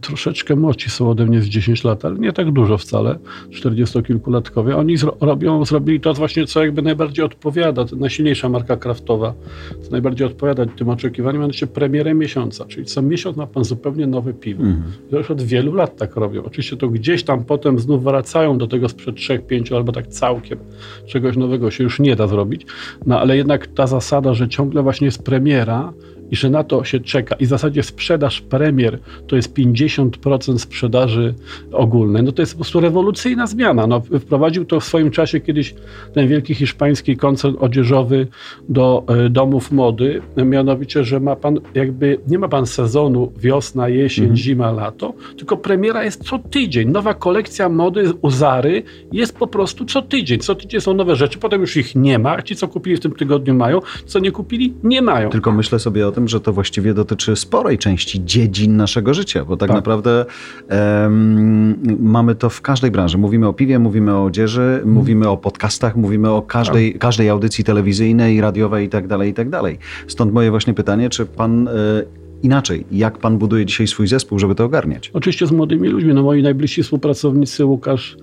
troszeczkę 0.00 0.56
młodsi 0.56 0.90
są 0.90 1.10
ode 1.10 1.26
mnie 1.26 1.40
z 1.40 1.46
10 1.46 1.84
lat, 1.84 2.04
ale 2.04 2.18
nie 2.18 2.32
tak 2.32 2.52
dużo 2.52 2.78
wcale, 2.78 3.18
40-kilkulatkowie. 3.50 4.76
Oni 4.76 4.96
zro 4.96 5.16
robią, 5.20 5.64
zrobili 5.64 6.00
to 6.00 6.14
właśnie, 6.14 6.46
co 6.46 6.64
jakby 6.64 6.82
najbardziej 6.82 7.24
odpowiada, 7.24 7.84
najsilniejsza 7.96 8.48
marka 8.48 8.76
kraftowa, 8.76 9.34
co 9.82 9.90
najbardziej 9.90 10.26
odpowiada 10.26 10.66
tym 10.66 10.88
oczekiwaniom, 10.88 11.40
mianowicie 11.40 11.66
premierem 11.66 12.15
miesiąca, 12.16 12.64
czyli 12.64 12.86
co 12.86 13.02
miesiąc 13.02 13.36
ma 13.36 13.46
pan 13.46 13.64
zupełnie 13.64 14.06
nowe 14.06 14.34
piwo. 14.34 14.62
Mhm. 14.62 14.92
Już 15.12 15.30
od 15.30 15.42
wielu 15.42 15.74
lat 15.74 15.96
tak 15.96 16.16
robią. 16.16 16.44
Oczywiście 16.44 16.76
to 16.76 16.88
gdzieś 16.88 17.22
tam 17.22 17.44
potem 17.44 17.78
znów 17.78 18.04
wracają 18.04 18.58
do 18.58 18.66
tego 18.66 18.88
sprzed 18.88 19.16
3, 19.16 19.38
5 19.38 19.72
albo 19.72 19.92
tak 19.92 20.06
całkiem 20.06 20.58
czegoś 21.06 21.36
nowego 21.36 21.70
się 21.70 21.84
już 21.84 22.00
nie 22.00 22.16
da 22.16 22.26
zrobić, 22.26 22.66
no 23.06 23.20
ale 23.20 23.36
jednak 23.36 23.66
ta 23.66 23.86
zasada, 23.86 24.34
że 24.34 24.48
ciągle 24.48 24.82
właśnie 24.82 25.04
jest 25.04 25.22
premiera, 25.22 25.92
i 26.30 26.36
że 26.36 26.50
na 26.50 26.64
to 26.64 26.84
się 26.84 27.00
czeka 27.00 27.34
i 27.34 27.46
w 27.46 27.48
zasadzie 27.48 27.82
sprzedaż 27.82 28.40
premier 28.40 28.98
to 29.26 29.36
jest 29.36 29.54
50% 29.54 30.58
sprzedaży 30.58 31.34
ogólnej, 31.72 32.22
no 32.22 32.32
to 32.32 32.42
jest 32.42 32.52
po 32.52 32.56
prostu 32.56 32.80
rewolucyjna 32.80 33.46
zmiana. 33.46 33.86
No, 33.86 34.00
wprowadził 34.00 34.64
to 34.64 34.80
w 34.80 34.84
swoim 34.84 35.10
czasie 35.10 35.40
kiedyś 35.40 35.74
ten 36.14 36.28
wielki 36.28 36.54
hiszpański 36.54 37.16
koncern 37.16 37.56
odzieżowy 37.58 38.26
do 38.68 39.04
y, 39.26 39.30
domów 39.30 39.72
mody, 39.72 40.22
mianowicie, 40.36 41.04
że 41.04 41.20
ma 41.20 41.36
pan 41.36 41.60
jakby, 41.74 42.18
nie 42.28 42.38
ma 42.38 42.48
pan 42.48 42.66
sezonu 42.66 43.32
wiosna, 43.38 43.88
jesień, 43.88 44.24
mhm. 44.24 44.36
zima, 44.36 44.72
lato, 44.72 45.14
tylko 45.36 45.56
premiera 45.56 46.04
jest 46.04 46.24
co 46.24 46.38
tydzień. 46.38 46.90
Nowa 46.90 47.14
kolekcja 47.14 47.68
mody 47.68 48.12
u 48.22 48.30
Zary 48.30 48.82
jest 49.12 49.38
po 49.38 49.46
prostu 49.46 49.84
co 49.84 50.02
tydzień. 50.02 50.38
Co 50.38 50.54
tydzień 50.54 50.80
są 50.80 50.94
nowe 50.94 51.16
rzeczy, 51.16 51.38
potem 51.38 51.60
już 51.60 51.76
ich 51.76 51.94
nie 51.94 52.18
ma. 52.18 52.42
Ci, 52.42 52.56
co 52.56 52.68
kupili 52.68 52.96
w 52.96 53.00
tym 53.00 53.12
tygodniu 53.12 53.54
mają, 53.54 53.80
co 54.06 54.18
nie 54.18 54.32
kupili, 54.32 54.74
nie 54.82 55.02
mają. 55.02 55.30
Tylko 55.30 55.52
myślę 55.52 55.78
sobie 55.78 56.08
o 56.08 56.12
tym, 56.16 56.28
że 56.28 56.40
to 56.40 56.52
właściwie 56.52 56.94
dotyczy 56.94 57.36
sporej 57.36 57.78
części 57.78 58.24
dziedzin 58.24 58.76
naszego 58.76 59.14
życia, 59.14 59.44
bo 59.44 59.56
tak, 59.56 59.68
tak. 59.68 59.76
naprawdę 59.76 60.24
um, 60.70 61.74
mamy 62.00 62.34
to 62.34 62.50
w 62.50 62.60
każdej 62.60 62.90
branży. 62.90 63.18
Mówimy 63.18 63.48
o 63.48 63.52
piwie, 63.52 63.78
mówimy 63.78 64.14
o 64.14 64.24
odzieży, 64.24 64.74
hmm. 64.76 64.94
mówimy 64.94 65.28
o 65.28 65.36
podcastach, 65.36 65.96
mówimy 65.96 66.30
o 66.30 66.42
każdej, 66.42 66.92
tak. 66.92 67.00
każdej 67.00 67.28
audycji 67.28 67.64
telewizyjnej, 67.64 68.40
radiowej 68.40 68.86
i 68.86 68.88
tak 68.88 69.06
dalej, 69.06 69.30
i 69.30 69.34
tak 69.34 69.50
dalej. 69.50 69.78
Stąd 70.06 70.32
moje 70.32 70.50
właśnie 70.50 70.74
pytanie, 70.74 71.10
czy 71.10 71.26
pan... 71.26 71.68
Y 71.68 72.26
inaczej. 72.42 72.84
Jak 72.92 73.18
pan 73.18 73.38
buduje 73.38 73.66
dzisiaj 73.66 73.86
swój 73.86 74.06
zespół, 74.06 74.38
żeby 74.38 74.54
to 74.54 74.64
ogarniać? 74.64 75.10
Oczywiście 75.14 75.46
z 75.46 75.52
młodymi 75.52 75.88
ludźmi. 75.88 76.14
No 76.14 76.22
moi 76.22 76.42
najbliżsi 76.42 76.82
współpracownicy, 76.82 77.64
Łukasz 77.64 78.16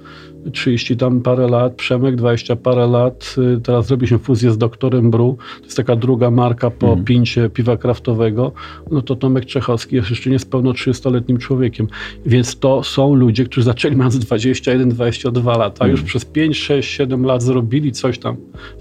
30 0.51 0.97
tam 0.97 1.21
parę 1.21 1.47
lat, 1.47 1.75
Przemek 1.75 2.15
20 2.15 2.55
parę 2.55 2.87
lat. 2.87 3.35
Y, 3.57 3.61
teraz 3.61 3.87
zrobiliśmy 3.87 4.19
fuzję 4.19 4.51
z 4.51 4.57
doktorem 4.57 5.11
Bru. 5.11 5.37
To 5.59 5.65
jest 5.65 5.77
taka 5.77 5.95
druga 5.95 6.31
marka 6.31 6.71
po 6.71 6.93
mm. 6.93 7.05
pincie 7.05 7.49
piwa 7.49 7.77
kraftowego. 7.77 8.51
No 8.91 9.01
to 9.01 9.15
Tomek 9.15 9.45
Czechowski 9.45 9.95
jest 9.95 10.09
jeszcze 10.09 10.29
niespełna 10.29 10.71
30-letnim 10.71 11.37
człowiekiem. 11.37 11.87
Więc 12.25 12.59
to 12.59 12.83
są 12.83 13.15
ludzie, 13.15 13.45
którzy 13.45 13.65
zaczęli 13.65 13.95
mając 13.95 14.19
21-22 14.19 15.57
lata. 15.57 15.85
Mm. 15.85 15.91
Już 15.91 16.03
przez 16.03 16.25
5, 16.25 16.57
6, 16.57 16.89
7 16.89 17.25
lat 17.25 17.43
zrobili 17.43 17.91
coś 17.91 18.19
tam 18.19 18.37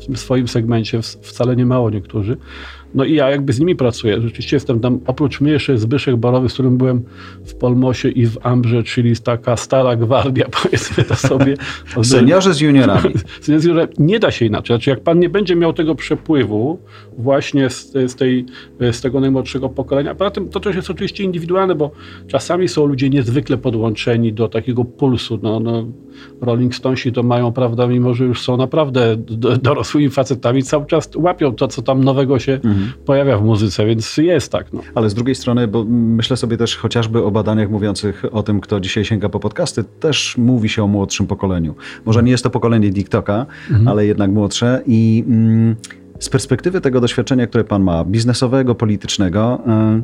w 0.08 0.18
swoim 0.18 0.48
segmencie. 0.48 1.02
Wcale 1.02 1.56
nie 1.56 1.66
mało 1.66 1.90
niektórzy. 1.90 2.36
No 2.94 3.04
i 3.04 3.14
ja 3.14 3.30
jakby 3.30 3.52
z 3.52 3.60
nimi 3.60 3.76
pracuję. 3.76 4.20
Rzeczywiście 4.20 4.56
jestem 4.56 4.80
tam, 4.80 5.00
oprócz 5.06 5.40
mnie 5.40 5.52
jeszcze 5.52 5.78
Zbyszek 5.78 6.16
Barowy, 6.16 6.48
z 6.48 6.52
którym 6.52 6.76
byłem 6.76 7.02
w 7.44 7.54
Polmosie 7.54 8.08
i 8.08 8.26
w 8.26 8.38
Ambrze, 8.42 8.82
czyli 8.82 9.16
taka 9.16 9.56
stara 9.56 9.96
gwardia, 9.96 10.46
powiedzmy 10.62 11.04
to 11.04 11.16
sobie. 11.16 11.56
Seniorzy 12.02 12.54
z 12.54 12.60
juniorami. 12.60 13.14
Seniorzy, 13.40 13.88
nie 13.98 14.18
da 14.18 14.30
się 14.30 14.44
inaczej. 14.44 14.76
Znaczy, 14.76 14.90
jak 14.90 15.00
pan 15.00 15.18
nie 15.18 15.28
będzie 15.28 15.56
miał 15.56 15.72
tego 15.72 15.94
przepływu 15.94 16.78
właśnie 17.18 17.70
z, 17.70 17.92
z, 17.92 18.14
tej, 18.14 18.46
z 18.92 19.00
tego 19.00 19.20
najmłodszego 19.20 19.68
pokolenia, 19.68 20.14
poza 20.14 20.30
tym 20.30 20.48
to 20.48 20.60
też 20.60 20.76
jest 20.76 20.90
oczywiście 20.90 21.24
indywidualne, 21.24 21.74
bo 21.74 21.90
czasami 22.26 22.68
są 22.68 22.86
ludzie 22.86 23.10
niezwykle 23.10 23.58
podłączeni 23.58 24.32
do 24.32 24.48
takiego 24.48 24.84
pulsu. 24.84 25.38
No, 25.42 25.60
no, 25.60 25.86
Rolling 26.40 26.74
Stonesi 26.74 27.12
to 27.12 27.22
mają, 27.22 27.52
prawda, 27.52 27.86
mimo 27.86 28.14
że 28.14 28.24
już 28.24 28.42
są 28.42 28.56
naprawdę 28.56 29.16
dorosłymi 29.62 30.10
facetami, 30.10 30.62
cały 30.62 30.86
czas 30.86 31.10
łapią 31.16 31.54
to, 31.54 31.68
co 31.68 31.82
tam 31.82 32.04
nowego 32.04 32.38
się 32.38 32.52
mhm. 32.52 32.81
Pojawia 33.06 33.38
w 33.38 33.44
muzyce, 33.44 33.86
więc 33.86 34.16
jest 34.16 34.52
tak. 34.52 34.72
No. 34.72 34.80
Ale 34.94 35.10
z 35.10 35.14
drugiej 35.14 35.34
strony, 35.34 35.68
bo 35.68 35.84
myślę 35.88 36.36
sobie 36.36 36.56
też 36.56 36.76
chociażby 36.76 37.24
o 37.24 37.30
badaniach 37.30 37.70
mówiących 37.70 38.24
o 38.32 38.42
tym, 38.42 38.60
kto 38.60 38.80
dzisiaj 38.80 39.04
sięga 39.04 39.28
po 39.28 39.40
podcasty, 39.40 39.84
też 39.84 40.36
mówi 40.38 40.68
się 40.68 40.84
o 40.84 40.86
młodszym 40.86 41.26
pokoleniu. 41.26 41.74
Może 42.04 42.22
nie 42.22 42.30
jest 42.30 42.44
to 42.44 42.50
pokolenie 42.50 42.92
TikToka, 42.92 43.46
mhm. 43.70 43.88
ale 43.88 44.06
jednak 44.06 44.30
młodsze 44.30 44.82
i 44.86 45.24
mm, 45.28 45.76
z 46.18 46.28
perspektywy 46.28 46.80
tego 46.80 47.00
doświadczenia, 47.00 47.46
które 47.46 47.64
pan 47.64 47.82
ma, 47.82 48.04
biznesowego, 48.04 48.74
politycznego, 48.74 49.60
yy, 49.66 50.02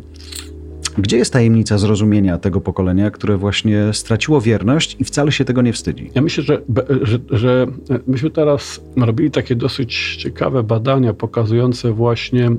gdzie 1.03 1.17
jest 1.17 1.33
tajemnica 1.33 1.79
zrozumienia 1.79 2.39
tego 2.39 2.61
pokolenia, 2.61 3.11
które 3.11 3.37
właśnie 3.37 3.93
straciło 3.93 4.41
wierność 4.41 4.97
i 5.01 5.05
wcale 5.05 5.33
się 5.33 5.45
tego 5.45 5.63
nie 5.63 5.73
wstydzi? 5.73 6.11
Ja 6.15 6.23
myślę, 6.23 6.45
że, 6.45 6.63
że, 7.03 7.19
że 7.31 7.67
myśmy 8.07 8.31
teraz 8.31 8.81
robili 8.97 9.31
takie 9.31 9.57
dosyć 9.57 10.17
ciekawe 10.17 10.63
badania 10.63 11.15
pokazujące 11.15 11.93
właśnie 11.93 12.51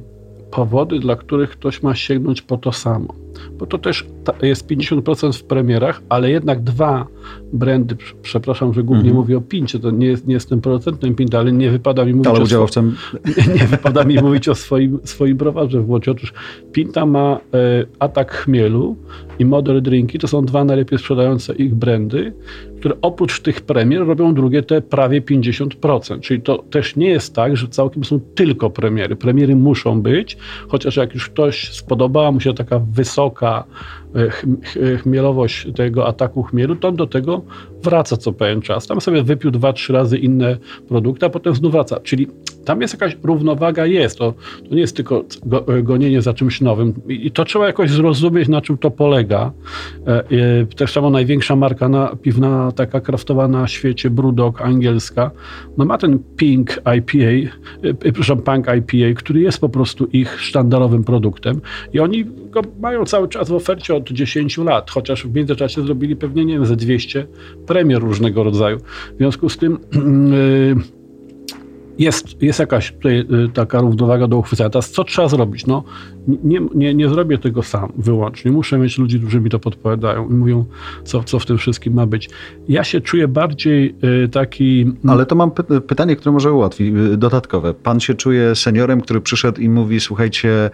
powody, 0.52 0.99
dla 0.99 1.15
których 1.15 1.49
ktoś 1.49 1.84
ma 1.84 1.95
sięgnąć 1.95 2.41
po 2.41 2.58
to 2.58 2.71
samo. 2.71 3.13
Bo 3.60 3.65
to 3.65 3.78
też 3.78 4.06
jest 4.41 4.67
50% 4.67 5.34
w 5.34 5.43
premierach, 5.43 6.02
ale 6.10 6.32
jednak 6.32 6.63
dwa 6.63 7.08
brandy, 7.54 7.95
przepraszam, 8.21 8.73
że 8.73 8.84
głównie 8.84 9.10
mhm. 9.10 9.17
mówię 9.17 9.38
o 9.38 9.41
Pincie, 9.41 9.80
to 9.80 9.91
nie, 9.91 10.08
jest, 10.08 10.28
nie 10.28 10.34
jestem 10.34 10.62
producentem 10.62 11.15
Pinta, 11.15 11.39
ale 11.39 11.52
nie 11.52 11.71
wypada 11.71 12.06
mi 12.06 12.13
mówić 12.13 12.28
ale 12.28 12.39
o 12.39 12.43
udziałowcem... 12.43 12.95
nie, 13.47 13.54
nie 13.54 13.67
wypada 13.67 14.04
mi 14.04 14.15
mówić 14.15 14.49
o 14.49 14.56
swoim, 14.56 14.99
swoim 15.04 15.38
browarze 15.38 15.82
w 15.82 15.89
Łodzi. 15.89 16.10
Otóż 16.10 16.34
Pinta 16.71 17.06
ma 17.06 17.39
e, 17.54 17.86
atak 17.99 18.32
chmielu 18.32 18.95
i 19.39 19.45
Modern 19.45 19.82
Drinki, 19.82 20.19
to 20.19 20.28
są 20.28 20.45
dwa 20.45 20.63
najlepiej 20.63 20.99
sprzedające 20.99 21.54
ich 21.54 21.75
brandy, 21.75 22.34
które 22.80 22.95
oprócz 23.02 23.41
tych 23.41 23.62
premier 23.62 24.06
robią 24.06 24.34
drugie 24.34 24.63
te 24.63 24.82
prawie 24.82 25.21
50%. 25.21 26.19
Czyli 26.19 26.41
to 26.41 26.58
też 26.58 26.95
nie 26.95 27.10
jest 27.10 27.36
tak, 27.36 27.58
że 27.58 27.67
całkiem 27.67 28.04
są 28.04 28.19
tylko 28.36 28.69
premiery. 28.69 29.15
Premiery 29.15 29.56
muszą 29.56 30.02
być, 30.02 30.38
chociaż 30.67 30.95
jak 30.95 31.13
już 31.13 31.30
ktoś 31.30 31.73
spodobała 31.73 32.32
mu 32.32 32.39
się 32.39 32.54
taka 32.54 32.80
wysoka 32.80 33.28
e, 33.41 34.97
chmielowość 34.97 35.67
tego 35.75 36.07
ataku 36.07 36.43
chmielu, 36.43 36.75
to 36.75 36.87
on 36.87 36.95
do 36.95 37.07
tego 37.07 37.41
wraca 37.83 38.17
co 38.17 38.33
pewien 38.33 38.61
czas. 38.61 38.87
Tam 38.87 39.01
sobie 39.01 39.23
wypił 39.23 39.51
dwa, 39.51 39.73
trzy 39.73 39.93
razy 39.93 40.17
inne 40.17 40.57
produkty, 40.87 41.25
a 41.25 41.29
potem 41.29 41.55
znów 41.55 41.71
wraca. 41.71 41.99
Czyli 41.99 42.27
tam 42.69 42.82
jest 42.82 42.93
jakaś 42.93 43.17
równowaga, 43.23 43.86
jest. 43.86 44.17
To, 44.17 44.34
to 44.69 44.75
nie 44.75 44.82
jest 44.82 44.95
tylko 44.95 45.25
go, 45.45 45.65
gonienie 45.84 46.21
za 46.21 46.34
czymś 46.34 46.62
nowym. 46.62 46.93
I, 47.08 47.27
I, 47.27 47.32
to 47.32 47.45
trzeba 47.45 47.67
jakoś 47.67 47.91
zrozumieć, 47.91 48.47
na 48.47 48.62
czym 48.62 48.77
to 48.77 48.91
polega. 48.91 49.51
E, 50.08 50.12
e, 50.12 50.65
też 50.65 50.91
samo 50.91 51.10
największa 51.10 51.55
marka 51.55 51.89
na, 51.89 52.15
piwna, 52.21 52.71
taka 52.71 53.01
kraftowa 53.01 53.47
na 53.47 53.67
świecie, 53.67 54.10
Brewdog 54.10 54.62
angielska, 54.62 55.32
no 55.77 55.86
ma 55.86 55.97
ten 55.97 56.19
Pink 56.38 56.82
IPA, 56.97 57.51
e, 57.84 57.93
przepraszam, 57.93 58.41
Punk 58.41 58.67
IPA, 58.77 59.13
który 59.15 59.41
jest 59.41 59.60
po 59.60 59.69
prostu 59.69 60.05
ich 60.05 60.41
sztandarowym 60.41 61.03
produktem 61.03 61.62
i 61.93 61.99
oni 61.99 62.25
go 62.25 62.62
mają 62.79 63.05
cały 63.05 63.27
czas 63.27 63.49
w 63.49 63.53
ofercie 63.53 63.95
od 63.95 64.10
10 64.10 64.58
lat, 64.58 64.91
chociaż 64.91 65.27
w 65.27 65.36
międzyczasie 65.36 65.82
zrobili 65.82 66.15
pewnie, 66.15 66.45
nie 66.45 66.53
wiem, 66.53 66.65
ze 66.65 66.75
200 66.75 67.27
premier 67.67 68.01
różnego 68.01 68.43
rodzaju. 68.43 68.77
W 69.13 69.17
związku 69.17 69.49
z 69.49 69.58
tym 69.58 69.79
yy, 69.93 70.75
jest, 71.99 72.41
jest 72.41 72.59
jakaś 72.59 72.91
tutaj 72.91 73.19
y, 73.19 73.25
taka 73.53 73.81
równowaga 73.81 74.27
do 74.27 74.38
uchwycenia. 74.38 74.69
Teraz 74.69 74.91
co 74.91 75.03
trzeba 75.03 75.27
zrobić? 75.27 75.65
No, 75.65 75.83
nie, 76.27 76.59
nie, 76.75 76.93
nie 76.93 77.09
zrobię 77.09 77.38
tego 77.38 77.63
sam 77.63 77.91
wyłącznie. 77.97 78.51
Muszę 78.51 78.77
mieć 78.77 78.97
ludzi, 78.97 79.19
którzy 79.19 79.41
mi 79.41 79.49
to 79.49 79.59
podpowiadają 79.59 80.29
i 80.29 80.33
mówią, 80.33 80.65
co, 81.03 81.23
co 81.23 81.39
w 81.39 81.45
tym 81.45 81.57
wszystkim 81.57 81.93
ma 81.93 82.05
być. 82.05 82.29
Ja 82.67 82.83
się 82.83 83.01
czuję 83.01 83.27
bardziej 83.27 83.95
y, 84.25 84.29
taki... 84.29 84.81
Mm, 84.81 84.97
Ale 85.07 85.25
to 85.25 85.35
mam 85.35 85.51
py 85.51 85.81
pytanie, 85.81 86.15
które 86.15 86.31
może 86.31 86.53
ułatwi, 86.53 86.93
y, 87.13 87.17
dodatkowe. 87.17 87.73
Pan 87.73 87.99
się 87.99 88.13
czuje 88.13 88.55
seniorem, 88.55 89.01
który 89.01 89.21
przyszedł 89.21 89.62
i 89.62 89.69
mówi, 89.69 89.99
słuchajcie, 89.99 90.69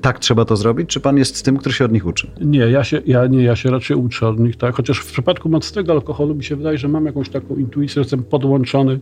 tak 0.00 0.18
trzeba 0.18 0.44
to 0.44 0.56
zrobić, 0.56 0.88
czy 0.88 1.00
pan 1.00 1.18
jest 1.18 1.44
tym, 1.44 1.56
który 1.56 1.74
się 1.74 1.84
od 1.84 1.92
nich 1.92 2.06
uczy? 2.06 2.30
Nie, 2.40 2.58
ja 2.58 2.84
się, 2.84 3.02
ja, 3.06 3.26
nie, 3.26 3.42
ja 3.42 3.56
się 3.56 3.70
raczej 3.70 3.96
uczę 3.96 4.28
od 4.28 4.40
nich, 4.40 4.56
tak? 4.56 4.74
Chociaż 4.74 4.98
w 4.98 5.12
przypadku 5.12 5.48
mocnego 5.48 5.92
alkoholu 5.92 6.34
mi 6.34 6.44
się 6.44 6.56
wydaje, 6.56 6.78
że 6.78 6.88
mam 6.88 7.06
jakąś 7.06 7.28
taką 7.28 7.56
intuicję, 7.56 7.94
że 7.94 8.00
jestem 8.00 8.22
podłączony, 8.22 9.00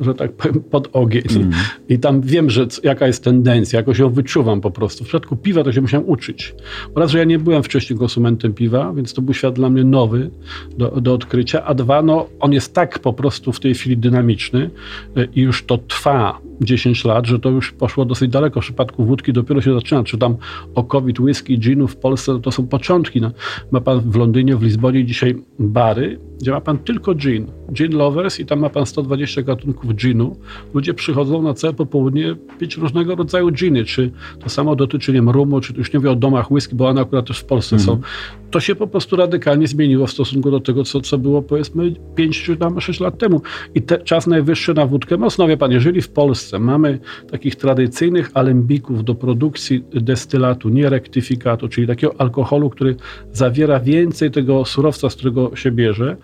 że 0.00 0.14
tak 0.14 0.32
powiem, 0.32 0.60
pod 0.60 0.95
ogień. 0.96 1.22
Mm. 1.36 1.50
I 1.88 1.98
tam 1.98 2.20
wiem, 2.20 2.50
że 2.50 2.66
jaka 2.82 3.06
jest 3.06 3.24
tendencja, 3.24 3.76
jakoś 3.76 3.98
ją 3.98 4.10
wyczuwam 4.10 4.60
po 4.60 4.70
prostu. 4.70 5.04
W 5.04 5.06
przypadku 5.06 5.36
piwa 5.36 5.64
to 5.64 5.72
się 5.72 5.80
musiałem 5.80 6.08
uczyć. 6.08 6.54
Po 6.94 7.00
raz, 7.00 7.10
że 7.10 7.18
ja 7.18 7.24
nie 7.24 7.38
byłem 7.38 7.62
wcześniej 7.62 7.98
konsumentem 7.98 8.54
piwa, 8.54 8.92
więc 8.92 9.14
to 9.14 9.22
był 9.22 9.34
świat 9.34 9.54
dla 9.54 9.70
mnie 9.70 9.84
nowy 9.84 10.30
do, 10.78 11.00
do 11.00 11.14
odkrycia. 11.14 11.64
A 11.64 11.74
dwa, 11.74 12.02
no 12.02 12.26
on 12.40 12.52
jest 12.52 12.74
tak 12.74 12.98
po 12.98 13.12
prostu 13.12 13.52
w 13.52 13.60
tej 13.60 13.74
chwili 13.74 13.96
dynamiczny 13.96 14.70
y, 15.16 15.28
i 15.34 15.40
już 15.40 15.64
to 15.64 15.78
trwa 15.78 16.40
10 16.60 17.04
lat, 17.04 17.26
że 17.26 17.38
to 17.38 17.50
już 17.50 17.72
poszło 17.72 18.04
dosyć 18.04 18.30
daleko. 18.30 18.60
W 18.60 18.64
przypadku 18.64 19.04
wódki 19.04 19.32
dopiero 19.32 19.60
się 19.60 19.74
zaczyna. 19.74 20.04
Czy 20.04 20.18
tam 20.18 20.36
o 20.74 20.84
COVID, 20.84 21.20
whisky, 21.20 21.58
ginu 21.58 21.88
w 21.88 21.96
Polsce 21.96 22.40
to 22.42 22.50
są 22.50 22.66
początki. 22.66 23.20
No, 23.20 23.30
ma 23.70 23.80
pan 23.80 24.00
w 24.00 24.16
Londynie, 24.16 24.56
w 24.56 24.62
Lizbonie 24.62 25.04
dzisiaj 25.04 25.36
bary, 25.58 26.18
gdzie 26.40 26.50
ma 26.50 26.60
pan 26.60 26.78
tylko 26.78 27.14
gin. 27.14 27.46
Gin 27.72 27.92
lovers 27.92 28.40
i 28.40 28.46
tam 28.46 28.60
ma 28.60 28.70
pan 28.70 28.86
120 28.86 29.42
gatunków 29.42 29.94
ginu. 29.94 30.36
Ludzie 30.74 30.85
przychodzą 30.94 31.42
na 31.42 31.54
całe 31.54 31.72
popołudnie 31.72 32.36
pić 32.58 32.76
różnego 32.76 33.14
rodzaju 33.14 33.50
giny. 33.50 33.84
Czy 33.84 34.10
to 34.40 34.48
samo 34.48 34.76
dotyczy 34.76 35.12
nie 35.12 35.18
wiem, 35.18 35.28
rumu, 35.28 35.60
czy 35.60 35.72
już 35.76 35.92
nie 35.92 35.98
mówię 35.98 36.10
o 36.10 36.16
domach 36.16 36.50
whisky, 36.50 36.74
bo 36.74 36.88
one 36.88 37.00
akurat 37.00 37.26
też 37.26 37.38
w 37.38 37.44
Polsce 37.44 37.78
są. 37.78 37.92
Mhm. 37.92 38.12
To 38.50 38.60
się 38.60 38.74
po 38.74 38.86
prostu 38.86 39.16
radykalnie 39.16 39.66
zmieniło 39.66 40.06
w 40.06 40.10
stosunku 40.10 40.50
do 40.50 40.60
tego, 40.60 40.84
co, 40.84 41.00
co 41.00 41.18
było 41.18 41.42
powiedzmy 41.42 41.94
5 42.14 42.42
czy 42.42 42.56
tam 42.56 42.80
6 42.80 43.00
lat 43.00 43.18
temu. 43.18 43.42
I 43.74 43.82
te, 43.82 43.98
czas 43.98 44.26
najwyższy 44.26 44.74
na 44.74 44.86
wódkę. 44.86 45.16
Mocno 45.16 45.48
wie 45.48 45.56
pan, 45.56 45.72
jeżeli 45.72 46.02
w 46.02 46.08
Polsce 46.08 46.58
mamy 46.58 46.98
takich 47.30 47.56
tradycyjnych 47.56 48.30
alembików 48.34 49.04
do 49.04 49.14
produkcji 49.14 49.84
destylatu, 49.92 50.68
nie 50.68 50.90
rektyfikatu, 50.90 51.68
czyli 51.68 51.86
takiego 51.86 52.14
alkoholu, 52.18 52.70
który 52.70 52.96
zawiera 53.32 53.80
więcej 53.80 54.30
tego 54.30 54.64
surowca, 54.64 55.10
z 55.10 55.16
którego 55.16 55.56
się 55.56 55.70
bierze, 55.70 56.16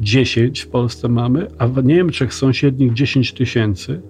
10 0.00 0.60
w 0.60 0.68
Polsce 0.68 1.08
mamy, 1.08 1.46
a 1.58 1.68
w 1.68 1.84
Niemczech 1.84 2.34
sąsiednich 2.34 2.92
10 2.92 3.32
tysięcy, 3.32 4.02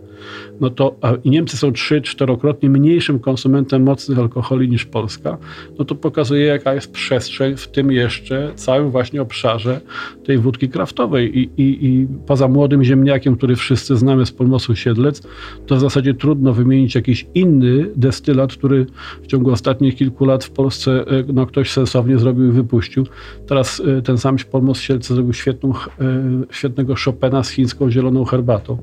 no 0.60 0.70
to 0.70 0.96
i 1.24 1.30
Niemcy 1.30 1.56
są 1.56 1.72
trzy, 1.72 2.02
czterokrotnie 2.02 2.70
mniejszym 2.70 3.18
konsumentem 3.18 3.82
mocnych 3.82 4.18
alkoholi 4.18 4.68
niż 4.68 4.84
Polska, 4.84 5.38
no 5.78 5.84
to 5.84 5.94
pokazuje, 5.94 6.46
jaka 6.46 6.74
jest 6.74 6.92
przestrzeń 6.92 7.56
w 7.56 7.68
tym 7.68 7.92
jeszcze 7.92 8.52
całym 8.54 8.90
właśnie 8.90 9.22
obszarze 9.22 9.80
tej 10.24 10.38
wódki 10.38 10.68
kraftowej. 10.68 11.38
I, 11.38 11.50
i, 11.56 11.86
i 11.86 12.06
poza 12.26 12.48
młodym 12.48 12.84
ziemniakiem, 12.84 13.36
który 13.36 13.56
wszyscy 13.56 13.96
znamy 13.96 14.26
z 14.26 14.32
Polmosu 14.32 14.76
Siedlec, 14.76 15.22
to 15.66 15.76
w 15.76 15.80
zasadzie 15.80 16.14
trudno 16.14 16.52
wymienić 16.52 16.94
jakiś 16.94 17.26
inny 17.34 17.90
destylat, 17.96 18.52
który 18.52 18.86
w 19.22 19.26
ciągu 19.26 19.50
ostatnich 19.50 19.96
kilku 19.96 20.24
lat 20.24 20.44
w 20.44 20.50
Polsce 20.50 20.90
e, 21.06 21.24
no, 21.32 21.46
ktoś 21.46 21.70
sensownie 21.70 22.18
zrobił 22.18 22.48
i 22.48 22.52
wypuścił. 22.52 23.06
Teraz 23.46 23.82
e, 23.98 24.02
ten 24.02 24.18
sam 24.18 24.36
Polmos 24.50 24.80
Siedlce 24.80 25.14
zrobił 25.14 25.32
świetną, 25.32 25.72
e, 25.72 25.74
świetnego 26.50 26.94
Chopina 27.04 27.42
z 27.42 27.50
chińską 27.50 27.90
zieloną 27.90 28.24
herbatą 28.24 28.78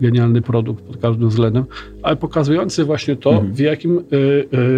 genialny 0.00 0.42
produkt 0.42 0.84
pod 0.84 0.96
każdym 0.96 1.28
względem, 1.28 1.64
ale 2.02 2.16
pokazujący 2.16 2.84
właśnie 2.84 3.16
to, 3.16 3.30
mhm. 3.30 3.54
w 3.54 3.58
jakim 3.58 3.98
y, 3.98 4.02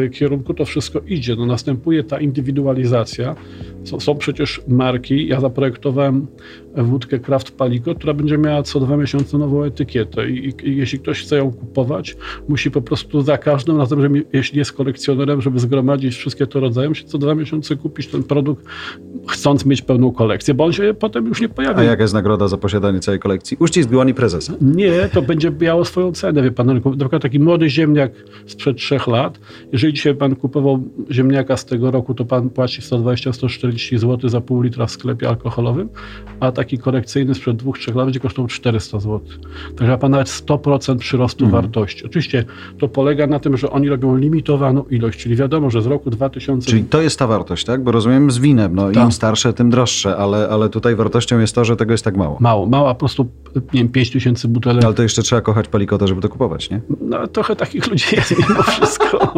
y, 0.05 0.11
kierunku 0.11 0.55
to 0.55 0.65
wszystko 0.65 1.01
idzie. 1.07 1.37
No, 1.37 1.47
następuje 1.47 2.05
ta 2.05 2.21
indywidualizacja. 2.21 3.37
Są, 3.85 4.01
są 4.01 4.15
przecież 4.15 4.61
marki. 4.69 5.29
Ja 5.29 5.41
zaprojektowałem 5.41 6.27
wódkę 6.85 7.19
Kraft 7.19 7.51
Paliko, 7.51 7.95
która 7.95 8.15
będzie 8.15 8.39
miała 8.39 8.63
co 8.63 8.81
dwa 8.81 8.97
miesiące 8.97 9.39
nową 9.39 9.63
etykietę 9.63 10.31
I, 10.31 10.55
i, 10.65 10.77
jeśli 10.77 10.99
ktoś 10.99 11.23
chce 11.23 11.37
ją 11.37 11.53
kupować, 11.53 12.17
musi 12.49 12.71
po 12.71 12.83
prostu 12.83 13.23
za 13.23 13.39
każdym 13.39 13.79
razem, 13.79 14.01
żeby, 14.01 14.25
jeśli 14.33 14.59
jest 14.59 14.73
kolekcjonerem, 14.73 15.43
żeby 15.43 15.59
zgromadzić 15.59 16.15
wszystkie 16.15 16.47
te 16.47 16.61
rodzaje, 16.61 16.89
musi 16.89 17.05
co 17.05 17.19
dwa 17.19 17.35
miesiące 17.35 17.77
kupić 17.77 18.07
ten 18.07 18.23
produkt, 18.23 18.67
chcąc 19.29 19.67
mieć 19.67 19.83
pełną 19.83 20.13
kolekcję, 20.13 20.55
bo 20.55 20.65
on 20.65 20.73
się 20.73 20.95
potem 20.99 21.27
już 21.27 21.41
nie 21.41 21.49
pojawi. 21.49 21.81
A 21.81 21.83
jaka 21.83 22.03
jest 22.03 22.15
nagroda 22.15 22.49
za 22.49 22.57
posiadanie 22.57 23.01
całej 23.01 23.21
kolekcji? 23.21 23.57
Uścisk 23.61 23.91
dłoni 23.91 24.15
prezesa. 24.15 24.53
Nie, 24.61 25.09
to 25.13 25.23
będzie 25.23 25.51
miało 25.61 25.85
swoją 25.85 26.13
cenę, 26.13 26.43
wie 26.43 26.51
pan. 26.51 26.67
Na 26.67 26.81
przykład 26.81 27.23
taki 27.23 27.41
młody 27.41 27.71
ziemniak 27.71 28.13
sprzed 28.47 28.77
trzech 28.77 29.07
lat, 29.07 29.41
jeżeli 29.73 29.93
dzisiaj 29.93 30.15
pan 30.15 30.37
kupował 30.37 30.83
ziemniaka 31.11 31.57
z 31.57 31.65
tego 31.65 31.91
roku, 31.91 32.15
to 32.15 32.25
pan 32.25 32.51
płaci 32.51 32.83
120-140 32.83 33.99
zł 33.99 34.31
za 34.31 34.41
pół 34.41 34.63
litra 34.63 34.87
w 34.87 34.91
sklepie 34.91 35.29
alkoholowym, 35.29 35.89
a 36.41 36.53
taki 36.67 36.79
korekcyjny 36.79 37.35
sprzed 37.35 37.57
dwóch, 37.57 37.79
trzech 37.79 37.95
lat 37.95 38.07
będzie 38.07 38.21
kosztował 38.21 38.49
400 38.49 39.01
zł. 39.01 39.21
Także 39.77 39.93
ma 39.93 39.99
pan 39.99 40.11
nawet 40.11 40.29
100% 40.29 40.99
przyrostu 40.99 41.45
mhm. 41.45 41.63
wartości. 41.63 42.07
Oczywiście 42.07 42.45
to 42.79 42.89
polega 42.89 43.27
na 43.27 43.41
tym, 43.41 43.57
że 43.57 43.71
oni 43.71 43.89
robią 43.89 44.17
limitowaną 44.17 44.85
ilość, 44.91 45.19
czyli 45.19 45.37
wiadomo, 45.37 45.71
że 45.71 45.83
z 45.83 45.87
roku 45.87 46.11
2000... 46.11 46.71
Czyli 46.71 46.85
to 46.85 47.03
jest 47.03 47.19
ta 47.19 47.27
wartość, 47.27 47.65
tak? 47.65 47.83
Bo 47.83 47.93
rozumiem 47.93 48.31
z 48.31 48.39
winem, 48.39 48.75
no 48.75 48.91
tak. 48.93 49.05
im 49.05 49.13
starsze, 49.13 49.53
tym 49.53 49.71
droższe, 49.71 50.17
ale, 50.17 50.49
ale 50.49 50.69
tutaj 50.69 50.97
wartością 50.97 51.39
jest 51.39 51.55
to, 51.55 51.65
że 51.65 51.77
tego 51.77 51.93
jest 51.93 52.05
tak 52.05 52.17
mało. 52.17 52.37
Mało, 52.41 52.67
mało, 52.67 52.89
po 52.89 52.99
prostu 52.99 53.29
nie 53.55 53.81
wiem, 53.81 53.89
5 53.89 54.11
tysięcy 54.11 54.49
butelek. 54.49 54.85
Ale 54.85 54.95
to 54.95 55.03
jeszcze 55.03 55.23
trzeba 55.23 55.43
kochać 55.43 55.69
palikotę, 55.69 56.09
żeby 56.09 56.21
to 56.21 56.29
kupować, 56.29 56.71
nie? 56.71 56.81
No 57.01 57.27
trochę 57.27 57.57
takich 57.57 57.87
ludzi 57.87 58.17
jest 58.17 58.35
mimo 58.49 58.63
wszystko. 58.63 59.35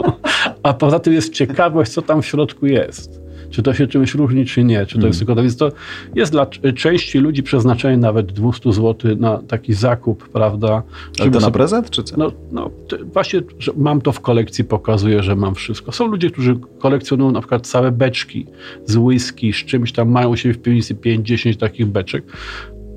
A 0.62 0.74
poza 0.74 0.98
tym 0.98 1.12
jest 1.12 1.32
ciekawość, 1.32 1.92
co 1.92 2.02
tam 2.02 2.22
w 2.22 2.26
środku 2.26 2.66
jest. 2.66 3.27
Czy 3.50 3.62
to 3.62 3.74
się 3.74 3.86
czymś 3.86 4.14
różni, 4.14 4.46
czy 4.46 4.64
nie, 4.64 4.86
czy 4.86 4.98
to 4.98 5.06
jest 5.06 5.18
hmm. 5.18 5.26
tylko 5.26 5.34
to. 5.34 5.42
Więc 5.42 5.56
to 5.56 5.72
jest 6.14 6.32
dla 6.32 6.46
części 6.76 7.18
ludzi 7.18 7.42
przeznaczenie 7.42 7.96
nawet 7.96 8.32
200 8.32 8.72
zł 8.72 9.16
na 9.16 9.38
taki 9.38 9.72
zakup, 9.72 10.28
prawda? 10.28 10.82
Ale 11.20 11.30
to 11.30 11.40
na 11.40 11.50
prezent, 11.50 11.90
czy 11.90 12.02
co? 12.02 12.16
No, 12.16 12.32
no 12.52 12.70
właśnie, 13.12 13.40
że 13.58 13.72
mam 13.76 14.00
to 14.00 14.12
w 14.12 14.20
kolekcji, 14.20 14.64
pokazuje, 14.64 15.22
że 15.22 15.36
mam 15.36 15.54
wszystko. 15.54 15.92
Są 15.92 16.06
ludzie, 16.06 16.30
którzy 16.30 16.58
kolekcjonują 16.78 17.32
na 17.32 17.40
przykład 17.40 17.66
całe 17.66 17.92
beczki 17.92 18.46
z 18.86 18.96
whisky, 18.96 19.52
z 19.52 19.56
czymś 19.56 19.92
tam, 19.92 20.10
mają 20.10 20.36
się 20.36 20.52
w 20.52 20.58
piwnicy 20.58 20.94
5-10 20.94 21.56
takich 21.56 21.86
beczek 21.86 22.24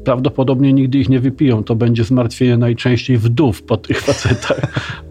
prawdopodobnie 0.03 0.73
nigdy 0.73 0.97
ich 0.97 1.09
nie 1.09 1.19
wypiją. 1.19 1.63
To 1.63 1.75
będzie 1.75 2.03
zmartwienie 2.03 2.57
najczęściej 2.57 3.17
wdów 3.17 3.63
po 3.63 3.77
tych 3.77 4.01
facetach. 4.07 4.61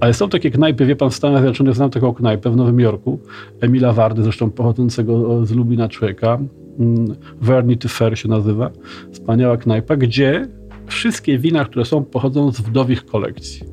Ale 0.00 0.14
są 0.14 0.29
takie 0.29 0.50
knajpy, 0.50 0.87
wie 0.87 0.96
pan, 0.96 1.11
w 1.11 1.14
Stanach 1.14 1.40
Zjednoczonych 1.40 1.74
znam 1.74 1.90
taką 1.90 2.14
knajpę 2.14 2.50
w 2.50 2.57
Nowym 2.57 2.81
Jorku, 2.81 3.18
Emila 3.61 3.92
Wardy, 3.92 4.22
zresztą 4.22 4.50
pochodzącego 4.50 5.46
z 5.46 5.53
Lublina 5.53 5.88
człowieka, 5.88 6.38
mm, 6.79 7.14
Vernity 7.40 7.88
Fair 7.88 8.18
się 8.18 8.29
nazywa, 8.29 8.70
wspaniała 9.12 9.57
knajpa, 9.57 9.96
gdzie 9.96 10.48
wszystkie 10.87 11.38
wina, 11.38 11.64
które 11.64 11.85
są, 11.85 12.05
pochodzą 12.05 12.53
z 12.53 12.61
wdowich 12.61 13.07
kolekcji. 13.07 13.69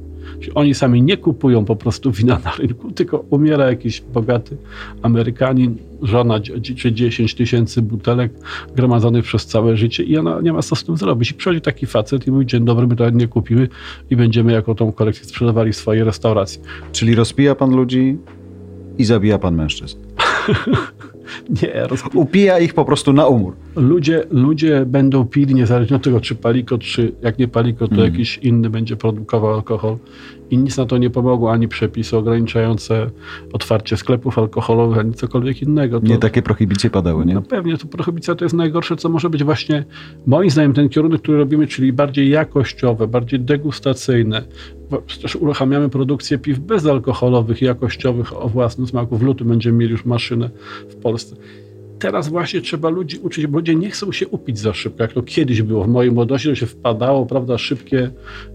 Oni 0.55 0.73
sami 0.73 1.01
nie 1.01 1.17
kupują 1.17 1.65
po 1.65 1.75
prostu 1.75 2.11
wina 2.11 2.39
na 2.45 2.51
rynku, 2.55 2.91
tylko 2.91 3.25
umiera 3.29 3.69
jakiś 3.69 4.01
bogaty 4.01 4.57
Amerykanin, 5.01 5.77
żona 6.01 6.39
czy 6.75 6.93
10 6.93 7.35
tysięcy 7.35 7.81
butelek 7.81 8.31
gromadzonych 8.75 9.25
przez 9.25 9.45
całe 9.45 9.77
życie 9.77 10.03
i 10.03 10.17
ona 10.17 10.41
nie 10.41 10.53
ma 10.53 10.61
co 10.61 10.75
z 10.75 10.83
tym 10.83 10.97
zrobić. 10.97 11.31
I 11.31 11.33
przychodzi 11.33 11.61
taki 11.61 11.85
facet 11.85 12.27
i 12.27 12.31
mówi, 12.31 12.45
dzień 12.45 12.65
dobry, 12.65 12.87
my 12.87 12.95
to 12.95 13.09
nie 13.09 13.27
kupimy 13.27 13.67
i 14.09 14.15
będziemy 14.15 14.51
jako 14.51 14.75
tą 14.75 14.91
kolekcję 14.91 15.25
sprzedawali 15.25 15.71
w 15.71 15.75
swojej 15.75 16.03
restauracji. 16.03 16.61
Czyli 16.91 17.15
rozpija 17.15 17.55
pan 17.55 17.75
ludzi 17.75 18.17
i 18.97 19.05
zabija 19.05 19.39
pan 19.39 19.55
mężczyzn. 19.55 19.97
Nie, 21.61 21.87
roz... 21.87 22.03
Upija 22.13 22.59
ich 22.59 22.73
po 22.73 22.85
prostu 22.85 23.13
na 23.13 23.27
umór. 23.27 23.53
ludzie, 23.75 24.23
ludzie 24.31 24.85
będą 24.85 25.25
pili 25.25 25.55
niezależnie 25.55 25.95
od 25.95 26.03
tego, 26.03 26.21
czy 26.21 26.35
palikot, 26.35 26.81
czy 26.81 27.11
jak 27.21 27.37
nie 27.39 27.47
palikot, 27.47 27.89
to 27.89 27.95
Mhm. 27.95 28.11
jakiś 28.13 28.37
inny 28.37 28.69
będzie 28.69 28.95
produkował 28.95 29.53
alkohol. 29.53 29.97
I 30.51 30.57
nic 30.57 30.77
na 30.77 30.85
to 30.85 30.97
nie 30.97 31.09
pomogło, 31.09 31.51
ani 31.51 31.67
przepisy 31.67 32.17
ograniczające 32.17 33.09
otwarcie 33.53 33.97
sklepów 33.97 34.39
alkoholowych, 34.39 34.97
ani 34.97 35.13
cokolwiek 35.13 35.61
innego. 35.61 35.99
To, 35.99 36.07
Nie 36.07 36.17
takie 36.17 36.41
prohibicje 36.41 36.89
padały, 36.89 37.25
nie? 37.25 37.33
No 37.33 37.41
pewnie, 37.41 37.77
to 37.77 37.87
prohibicja 37.87 38.35
to 38.35 38.45
jest 38.45 38.55
najgorsze, 38.55 38.95
co 38.95 39.09
może 39.09 39.29
być 39.29 39.43
właśnie, 39.43 39.85
moim 40.25 40.49
zdaniem, 40.49 40.73
ten 40.73 40.89
kierunek, 40.89 41.21
który 41.21 41.37
robimy, 41.37 41.67
czyli 41.67 41.93
bardziej 41.93 42.29
jakościowe, 42.29 43.07
bardziej 43.07 43.39
degustacyjne. 43.39 44.43
Też 45.21 45.35
uruchamiamy 45.35 45.89
produkcję 45.89 46.37
piw 46.37 46.59
bezalkoholowych, 46.59 47.61
jakościowych 47.61 48.41
o 48.41 48.49
własnym 48.49 48.87
smaku. 48.87 49.17
W 49.17 49.21
lutym 49.21 49.47
będziemy 49.47 49.77
mieli 49.77 49.91
już 49.91 50.05
maszynę 50.05 50.49
w 50.89 50.95
Polsce. 50.95 51.35
Teraz 51.99 52.29
właśnie 52.29 52.61
trzeba 52.61 52.89
ludzi 52.89 53.17
uczyć, 53.17 53.47
bo 53.47 53.57
ludzie 53.57 53.75
nie 53.75 53.89
chcą 53.89 54.11
się 54.11 54.27
upić 54.27 54.59
za 54.59 54.73
szybko, 54.73 55.03
jak 55.03 55.13
to 55.13 55.21
kiedyś 55.21 55.61
było. 55.61 55.83
W 55.83 55.87
mojej 55.87 56.11
młodości 56.11 56.49
to 56.49 56.55
się 56.55 56.65
wpadało, 56.65 57.25
prawda, 57.25 57.57
szybkie 57.57 58.09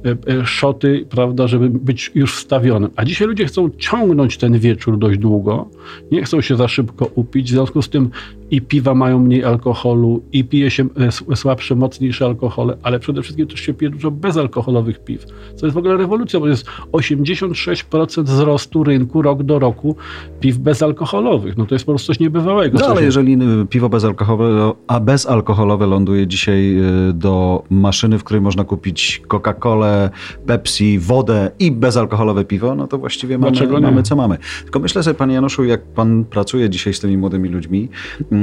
e, 0.05 0.33
e, 0.41 0.47
szoty, 0.47 1.07
prawda, 1.11 1.49
żeby 1.49 1.71
być 1.71 2.11
już 2.15 2.37
wstawionym. 2.37 2.91
A 2.97 3.05
dzisiaj 3.05 3.29
ludzie 3.29 3.47
chcą 3.47 3.71
ciągnąć 3.79 4.37
ten 4.37 4.59
wieczór 4.59 4.99
dość 4.99 5.19
długo, 5.19 5.69
nie 6.11 6.23
chcą 6.23 6.41
się 6.41 6.57
za 6.57 6.69
szybko 6.69 7.11
upić, 7.15 7.47
w 7.47 7.51
związku 7.51 7.83
z 7.83 7.89
tym 7.89 8.11
i 8.53 8.61
piwa 8.61 8.95
mają 8.95 9.19
mniej 9.19 9.45
alkoholu, 9.45 10.23
i 10.33 10.45
pije 10.45 10.71
się 10.71 10.89
e, 11.31 11.37
słabsze, 11.37 11.75
mocniejsze 11.75 12.25
alkohole, 12.25 12.77
ale 12.83 12.99
przede 12.99 13.23
wszystkim 13.23 13.47
też 13.47 13.61
się 13.61 13.75
pije 13.75 13.91
dużo 13.91 14.11
bezalkoholowych 14.11 15.05
piw, 15.05 15.27
co 15.57 15.67
jest 15.67 15.75
w 15.75 15.79
ogóle 15.79 15.97
rewolucja, 15.97 16.41
bo 16.41 16.49
jest 16.49 16.67
86% 16.93 18.23
wzrostu 18.23 18.85
rynku 18.85 19.23
rok 19.23 19.43
do 19.43 19.59
roku 19.59 19.97
piw 20.41 20.59
bezalkoholowych. 20.59 21.57
No 21.57 21.67
to 21.67 21.75
jest 21.75 21.85
po 21.85 21.93
prostu 21.93 22.07
coś 22.07 22.21
niebywałego. 22.21 22.79
No 22.79 22.87
ale 22.87 23.03
jeżeli 23.03 23.33
y, 23.63 23.67
piwo 23.67 23.89
bezalkoholowe, 23.89 24.73
a 24.87 25.01
bezalkoholowe 25.01 25.87
ląduje 25.87 26.27
dzisiaj 26.27 26.79
y, 27.09 27.13
do 27.13 27.63
maszyny, 27.71 28.19
w 28.19 28.25
której 28.25 28.41
można 28.41 28.65
kupić 28.65 29.23
Coca-Colę, 29.29 30.11
Pepsi, 30.47 30.99
wodę 30.99 31.51
i 31.59 31.73
bezalkoholowe 31.73 32.45
piwo, 32.45 32.75
no 32.75 32.87
to 32.87 32.99
właściwie 32.99 33.39
mamy, 33.39 33.81
mamy 33.81 34.03
co 34.03 34.17
mamy. 34.17 34.39
Tylko 34.63 34.81
myślę 34.81 35.03
sobie, 35.03 35.15
panie 35.15 35.35
Januszu, 35.35 35.65
jak 35.65 35.83
pan 35.83 36.25
pracuje 36.25 36.71
dzisiaj 36.71 36.95
z 36.95 37.01
tymi 37.01 37.17
młodymi 37.17 37.49
ludźmi, 37.49 37.89
mm, 38.33 38.42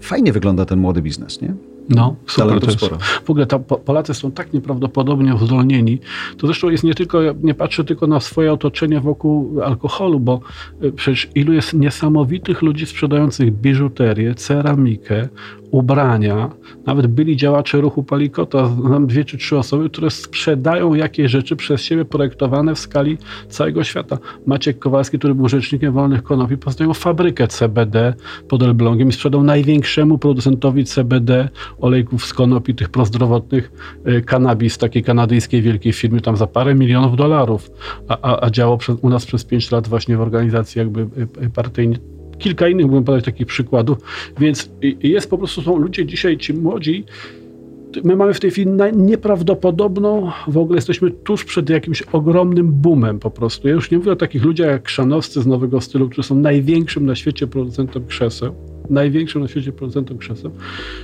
fajnie 0.00 0.32
wygląda 0.32 0.64
ten 0.64 0.78
młody 0.78 1.02
biznes, 1.02 1.40
nie? 1.40 1.54
No, 1.88 2.16
super 2.26 2.60
to 2.60 2.66
jest. 2.66 2.78
sporo. 2.78 2.98
W 3.24 3.30
ogóle 3.30 3.46
ta, 3.46 3.58
po, 3.58 3.78
Polacy 3.78 4.14
są 4.14 4.32
tak 4.32 4.52
nieprawdopodobnie 4.52 5.34
uzdolnieni. 5.34 6.00
To 6.38 6.46
zresztą 6.46 6.70
jest 6.70 6.84
nie 6.84 6.94
tylko, 6.94 7.18
nie 7.42 7.54
patrzę 7.54 7.84
tylko 7.84 8.06
na 8.06 8.20
swoje 8.20 8.52
otoczenie 8.52 9.00
wokół 9.00 9.62
alkoholu, 9.62 10.20
bo 10.20 10.40
y, 10.82 10.92
przecież 10.92 11.28
ilu 11.34 11.52
jest 11.52 11.74
niesamowitych 11.74 12.62
ludzi 12.62 12.86
sprzedających 12.86 13.52
biżuterię, 13.52 14.34
ceramikę, 14.34 15.28
ubrania. 15.70 16.50
Nawet 16.86 17.06
byli 17.06 17.36
działacze 17.36 17.80
ruchu 17.80 18.02
Palikota, 18.02 18.66
znam 18.66 19.06
dwie 19.06 19.24
czy 19.24 19.38
trzy 19.38 19.58
osoby, 19.58 19.90
które 19.90 20.10
sprzedają 20.10 20.94
jakieś 20.94 21.30
rzeczy 21.30 21.56
przez 21.56 21.82
siebie 21.82 22.04
projektowane 22.04 22.74
w 22.74 22.78
skali 22.78 23.18
całego 23.48 23.84
świata. 23.84 24.18
Maciek 24.46 24.78
Kowalski, 24.78 25.18
który 25.18 25.34
był 25.34 25.48
rzecznikiem 25.48 25.92
wolnych 25.92 26.22
konopi, 26.22 26.56
postawił 26.56 26.94
fabrykę 26.94 27.48
CBD 27.48 28.14
pod 28.48 28.62
Elblągiem 28.62 29.08
i 29.08 29.12
sprzedał 29.12 29.42
największemu 29.42 30.18
producentowi 30.18 30.84
CBD 30.84 31.48
olejków 31.80 32.26
z 32.26 32.32
konopi, 32.32 32.74
tych 32.74 32.88
prozdrowotnych, 32.88 33.72
y, 34.08 34.22
kanabis 34.22 34.78
takiej 34.78 35.02
kanadyjskiej 35.02 35.62
wielkiej 35.62 35.92
firmy 35.92 36.20
tam 36.20 36.36
za 36.36 36.46
parę 36.46 36.74
milionów 36.74 37.16
dolarów, 37.16 37.70
a, 38.08 38.18
a, 38.22 38.46
a 38.46 38.50
działał 38.50 38.78
przez, 38.78 38.96
u 39.02 39.08
nas 39.08 39.26
przez 39.26 39.44
pięć 39.44 39.70
lat 39.70 39.88
właśnie 39.88 40.16
w 40.16 40.20
organizacji 40.20 40.78
jakby 40.78 41.00
y, 41.00 41.44
y, 41.44 41.50
partyjnej. 41.50 41.98
Kilka 42.38 42.68
innych, 42.68 42.86
mógłbym 42.86 43.04
podać 43.04 43.24
takich 43.24 43.46
przykładów, 43.46 43.98
więc 44.40 44.70
jest 45.02 45.30
po 45.30 45.38
prostu, 45.38 45.62
są 45.62 45.76
ludzie 45.76 46.06
dzisiaj, 46.06 46.38
ci 46.38 46.54
młodzi, 46.54 47.04
my 48.04 48.16
mamy 48.16 48.34
w 48.34 48.40
tej 48.40 48.50
chwili 48.50 48.70
nieprawdopodobną, 48.92 50.30
w 50.48 50.58
ogóle 50.58 50.76
jesteśmy 50.76 51.10
tuż 51.10 51.44
przed 51.44 51.70
jakimś 51.70 52.02
ogromnym 52.02 52.72
boomem 52.72 53.18
po 53.18 53.30
prostu. 53.30 53.68
Ja 53.68 53.74
już 53.74 53.90
nie 53.90 53.98
mówię 53.98 54.12
o 54.12 54.16
takich 54.16 54.44
ludziach 54.44 54.68
jak 54.68 54.82
Krzanowscy 54.82 55.42
z 55.42 55.46
Nowego 55.46 55.80
Stylu, 55.80 56.08
którzy 56.08 56.28
są 56.28 56.34
największym 56.34 57.06
na 57.06 57.14
świecie 57.14 57.46
producentem 57.46 58.06
krzeseł, 58.06 58.54
największym 58.90 59.42
na 59.42 59.48
świecie 59.48 59.72
producentem 59.72 60.18
krzeseł, 60.18 60.50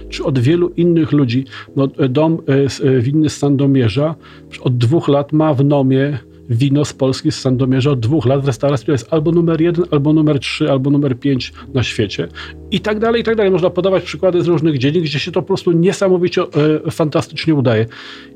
czy 0.09 0.25
od 0.25 0.39
wielu 0.39 0.69
innych 0.69 1.13
ludzi. 1.13 1.45
No, 1.77 1.87
dom 1.87 2.39
e, 2.49 2.89
e, 2.89 3.01
winny 3.01 3.31
Sandomierza 3.31 4.15
od 4.61 4.79
dwóch 4.79 5.09
lat 5.09 5.33
ma 5.33 5.55
w 5.55 5.65
nomie 5.65 6.19
wino 6.51 6.85
z 6.85 6.93
Polski, 6.93 7.33
z 7.33 7.41
Sandomierza 7.41 7.91
od 7.91 8.01
dwóch 8.01 8.27
lat 8.27 8.43
w 8.43 8.47
restauracji, 8.47 8.85
która 8.85 8.95
jest 8.95 9.13
albo 9.13 9.33
numer 9.33 9.61
jeden, 9.61 9.85
albo 9.91 10.13
numer 10.13 10.39
trzy, 10.39 10.71
albo 10.71 10.91
numer 10.91 11.19
pięć 11.19 11.53
na 11.75 11.83
świecie. 11.83 12.29
I 12.71 12.81
tak 12.81 12.99
dalej, 12.99 13.21
i 13.21 13.25
tak 13.25 13.37
dalej. 13.37 13.53
Można 13.53 13.71
podawać 13.71 14.03
przykłady 14.03 14.43
z 14.43 14.49
różnych 14.49 14.79
dziedzin, 14.79 15.03
gdzie 15.03 15.19
się 15.19 15.33
to 15.33 15.43
po 15.43 15.47
prostu 15.47 15.73
niesamowicie 15.73 16.43
e, 16.87 16.91
fantastycznie 16.91 17.55
udaje. 17.55 17.87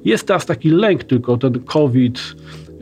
Jest 0.05 0.27
teraz 0.27 0.47
taki 0.47 0.71
lęk 0.71 1.05
tylko, 1.05 1.37
ten 1.37 1.61
COVID, 1.61 2.37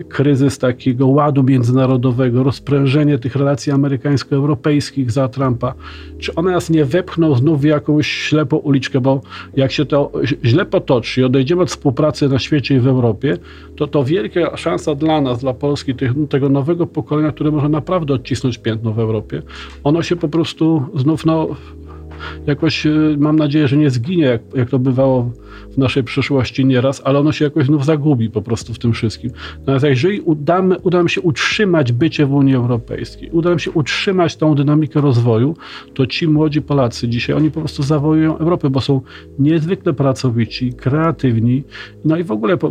kryzys 0.08 0.58
takiego 0.58 1.06
ładu 1.06 1.42
międzynarodowego, 1.42 2.42
rozprężenie 2.42 3.18
tych 3.18 3.36
relacji 3.36 3.72
amerykańsko-europejskich 3.72 5.10
za 5.10 5.28
Trumpa, 5.28 5.74
czy 6.18 6.34
one 6.34 6.50
nas 6.50 6.70
nie 6.70 6.84
wepchną 6.84 7.34
znów 7.34 7.60
w 7.60 7.64
jakąś 7.64 8.06
ślepą 8.06 8.56
uliczkę, 8.56 9.00
bo 9.00 9.20
jak 9.56 9.72
się 9.72 9.84
to 9.84 10.12
źle 10.44 10.66
potoczy 10.66 11.20
i 11.20 11.24
odejdziemy 11.24 11.62
od 11.62 11.68
współpracy 11.68 12.28
na 12.28 12.38
świecie 12.38 12.76
i 12.76 12.80
w 12.80 12.86
Europie, 12.86 13.38
to 13.76 13.86
to 13.86 14.04
wielka 14.04 14.56
szansa 14.56 14.94
dla 14.94 15.20
nas, 15.20 15.40
dla 15.40 15.54
Polski, 15.54 15.94
tych, 15.94 16.12
tego 16.28 16.48
nowego 16.48 16.86
pokolenia, 16.86 17.32
które 17.32 17.50
może 17.50 17.68
naprawdę 17.68 18.14
odcisnąć 18.14 18.58
piętno 18.58 18.92
w 18.92 18.98
Europie, 18.98 19.42
ono 19.84 20.02
się 20.02 20.16
po 20.16 20.28
prostu 20.28 20.82
znów 20.94 21.26
no, 21.26 21.48
jakoś 22.46 22.86
y, 22.86 23.16
mam 23.18 23.36
nadzieję, 23.36 23.68
że 23.68 23.76
nie 23.76 23.90
zginie, 23.90 24.24
jak, 24.24 24.42
jak 24.54 24.70
to 24.70 24.78
bywało 24.78 25.30
w 25.74 25.78
naszej 25.78 26.04
przeszłości 26.04 26.64
nieraz, 26.64 27.02
ale 27.04 27.18
ono 27.18 27.32
się 27.32 27.44
jakoś 27.44 27.66
znów 27.66 27.84
zagubi 27.84 28.30
po 28.30 28.42
prostu 28.42 28.74
w 28.74 28.78
tym 28.78 28.92
wszystkim. 28.92 29.30
Natomiast 29.58 29.84
jeżeli 29.84 30.20
udamy, 30.20 30.78
uda 30.78 30.98
nam 30.98 31.08
się 31.08 31.20
utrzymać 31.20 31.92
bycie 31.92 32.26
w 32.26 32.32
Unii 32.34 32.54
Europejskiej, 32.54 33.30
uda 33.32 33.50
nam 33.50 33.58
się 33.58 33.70
utrzymać 33.70 34.36
tą 34.36 34.54
dynamikę 34.54 35.00
rozwoju, 35.00 35.56
to 35.94 36.06
ci 36.06 36.28
młodzi 36.28 36.62
Polacy 36.62 37.08
dzisiaj, 37.08 37.36
oni 37.36 37.50
po 37.50 37.60
prostu 37.60 37.82
zawojują 37.82 38.38
Europę, 38.38 38.70
bo 38.70 38.80
są 38.80 39.00
niezwykle 39.38 39.92
pracowici, 39.92 40.72
kreatywni, 40.72 41.62
no 42.04 42.16
i 42.16 42.24
w 42.24 42.30
ogóle 42.30 42.56
po, 42.56 42.68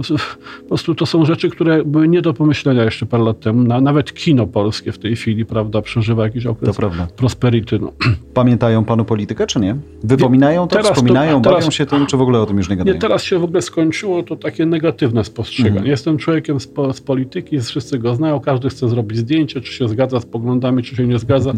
po 0.61 0.67
prostu 0.67 0.95
to 0.95 1.05
są 1.05 1.25
rzeczy, 1.25 1.49
które 1.49 1.83
były 1.85 2.07
nie 2.07 2.21
do 2.21 2.33
pomyślenia 2.33 2.83
jeszcze 2.83 3.05
parę 3.05 3.23
lat 3.23 3.39
temu. 3.39 3.63
Na, 3.63 3.81
nawet 3.81 4.13
kino 4.13 4.47
polskie 4.47 4.91
w 4.91 4.99
tej 4.99 5.15
chwili, 5.15 5.45
prawda, 5.45 5.81
przeżywa 5.81 6.23
jakiś 6.23 6.43
To 6.43 6.51
okres 6.51 6.77
prosperity. 7.15 7.79
No. 7.79 7.91
Pamiętają 8.33 8.85
panu 8.85 9.05
politykę, 9.05 9.47
czy 9.47 9.59
nie? 9.59 9.75
Wypominają 10.03 10.67
to, 10.67 10.75
Teraz 10.75 10.87
to- 10.87 10.93
wspominają, 10.93 11.41
teraz- 11.41 11.59
bawią 11.59 11.71
się 11.71 11.85
tym, 11.85 12.05
czy 12.05 12.17
w 12.17 12.21
ogóle 12.21 12.39
o 12.39 12.45
tym 12.45 12.57
już 12.57 12.69
nie 12.69 12.75
Nie, 12.75 12.92
gadają? 12.93 13.01
teraz 13.09 13.23
się 13.23 13.39
w 13.39 13.43
ogóle 13.43 13.61
skończyło 13.61 14.23
to 14.23 14.35
takie 14.35 14.65
negatywne 14.65 15.23
spostrzeganie. 15.23 15.69
Mhm. 15.75 15.91
Jestem 15.91 16.17
człowiekiem 16.17 16.59
z, 16.59 16.67
po, 16.67 16.93
z 16.93 17.01
polityki, 17.01 17.59
wszyscy 17.59 17.99
go 17.99 18.15
znają, 18.15 18.39
każdy 18.39 18.69
chce 18.69 18.89
zrobić 18.89 19.17
zdjęcie, 19.17 19.61
czy 19.61 19.73
się 19.73 19.87
zgadza 19.87 20.19
z 20.19 20.25
poglądami, 20.25 20.83
czy 20.83 20.95
się 20.95 21.07
nie 21.07 21.19
zgadza. 21.19 21.53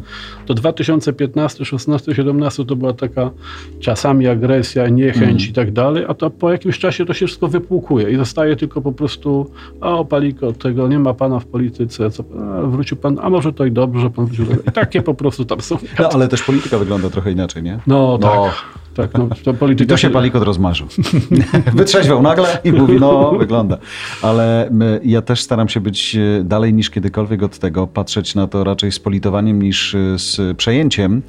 To 0.46 0.54
2015, 0.54 1.66
16, 1.66 2.16
17 2.16 2.66
to 2.66 2.76
była 2.76 2.94
taka 2.94 3.32
czasami 3.80 4.28
agresja, 4.28 4.88
niechęć 4.88 5.22
Mhm. 5.22 5.50
i 5.50 5.54
tak 5.54 5.72
dalej, 5.72 6.06
a 6.08 6.14
to 6.14 6.30
po 6.30 6.52
jakimś 6.52 6.80
czasie 6.80 7.06
to 7.06 7.14
się 7.14 7.26
wszystko 7.28 7.48
wypłukuje 7.48 8.10
i 8.12 8.16
zostaje 8.16 8.56
tylko 8.56 8.82
po 8.82 8.92
prostu 8.92 9.52
o 9.82 10.06
paliko, 10.06 10.54
tego 10.54 10.88
nie 10.88 11.00
ma 11.00 11.14
pana 11.14 11.40
w 11.40 11.46
polityce, 11.46 12.12
co, 12.12 12.24
a, 12.58 12.62
wrócił 12.62 12.98
pan, 12.98 13.20
a 13.22 13.30
może 13.30 13.54
to 13.54 13.66
i 13.66 13.72
dobrze, 13.72 14.02
że 14.02 14.10
pan 14.10 14.26
wrócił. 14.26 14.46
I 14.68 14.72
takie 14.72 15.02
po 15.02 15.14
prostu 15.14 15.46
tam 15.46 15.62
są. 15.62 15.78
No, 16.00 16.10
ale 16.14 16.28
też 16.28 16.44
polityka 16.44 16.78
wygląda 16.78 17.10
trochę 17.10 17.32
inaczej, 17.32 17.64
nie? 17.64 17.80
No, 17.88 18.18
No. 18.22 18.28
tak. 18.30 18.54
Tak, 18.96 19.14
no, 19.14 19.30
to 19.44 19.52
I 19.52 19.54
polityka 19.54 19.90
to 19.90 19.98
się 19.98 20.10
palikot 20.10 20.44
rozmarzył. 20.44 20.88
Wytrzeźwał 21.74 22.22
nagle 22.22 22.60
i 22.64 22.72
mówi, 22.72 23.00
no 23.00 23.32
wygląda. 23.40 23.78
Ale 24.22 24.70
ja 25.04 25.22
też 25.22 25.42
staram 25.42 25.70
się 25.70 25.80
być 25.80 26.16
e, 26.16 26.44
dalej 26.44 26.74
niż 26.74 26.90
kiedykolwiek 26.90 27.44
od 27.44 27.60
tego, 27.60 27.88
patrzeć 27.88 28.36
na 28.36 28.48
to 28.48 28.64
raczej 28.64 28.92
z 28.92 29.00
politowaniem 29.00 29.62
niż 29.62 29.96
e, 29.96 30.20
z 30.20 30.58
przejęciem, 30.58 31.22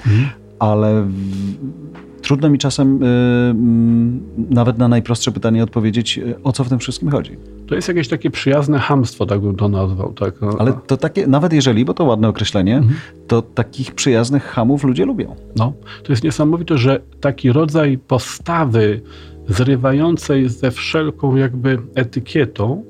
ale 0.58 1.02
w, 1.02 2.05
trudno 2.22 2.50
mi 2.50 2.58
czasem 2.58 3.02
e, 3.02 3.06
mm, 3.50 4.20
nawet 4.50 4.78
na 4.78 4.88
najprostsze 4.88 5.32
pytanie 5.32 5.62
odpowiedzieć, 5.62 6.18
e, 6.18 6.42
o 6.42 6.52
co 6.52 6.64
w 6.64 6.68
tym 6.68 6.78
wszystkim 6.78 7.10
chodzi. 7.10 7.36
To 7.66 7.74
jest 7.74 7.88
jakieś 7.88 8.08
takie 8.08 8.30
przyjazne 8.30 8.78
hamstwo, 8.78 9.26
tak 9.26 9.40
bym 9.40 9.56
to 9.56 9.68
nazwał. 9.68 10.12
Tak? 10.12 10.40
No, 10.40 10.56
Ale 10.58 10.72
to 10.72 10.96
takie, 10.96 11.26
nawet 11.26 11.52
jeżeli, 11.52 11.84
bo 11.84 11.94
to 11.94 12.04
ładne 12.04 12.28
określenie, 12.28 12.82
to 13.26 13.42
takich 13.42 13.94
przyjaznych 13.94 14.44
hamów 14.44 14.84
ludzie 14.84 15.04
lubią. 15.04 15.36
No, 15.56 15.72
to 16.02 16.12
jest 16.12 16.24
niesamowite, 16.24 16.78
że 16.78 17.00
taki 17.20 17.52
rodzaj 17.52 17.98
postawy 17.98 19.00
zrywającej 19.48 20.48
ze 20.48 20.70
wszelką 20.70 21.36
jakby 21.36 21.78
etykietą, 21.94 22.84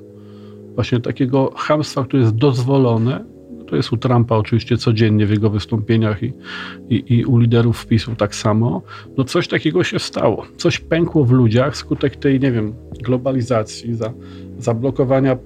właśnie 0.75 1.01
takiego 1.01 1.53
hamstwa, 1.57 2.05
które 2.05 2.23
jest 2.23 2.35
dozwolone, 2.35 3.25
to 3.66 3.76
jest 3.76 3.92
u 3.92 3.96
Trumpa 3.96 4.37
oczywiście 4.37 4.76
codziennie 4.76 5.26
w 5.26 5.31
jego 5.31 5.50
wystąpieniach 5.50 6.22
i, 6.22 6.33
i, 6.90 7.14
i 7.14 7.24
u 7.24 7.38
liderów 7.38 7.79
wpisów 7.79 8.16
tak 8.16 8.35
samo, 8.35 8.83
no 9.16 9.24
coś 9.24 9.48
takiego 9.48 9.85
się 9.85 9.98
stało. 9.98 10.46
Coś 10.57 10.79
pękło 10.79 11.24
w 11.24 11.31
ludziach 11.31 11.76
skutek 11.76 12.16
tej, 12.16 12.40
nie 12.40 12.52
wiem, 12.52 12.74
globalizacji, 13.02 13.94
za, 13.94 14.12
zablokowania 14.59 15.37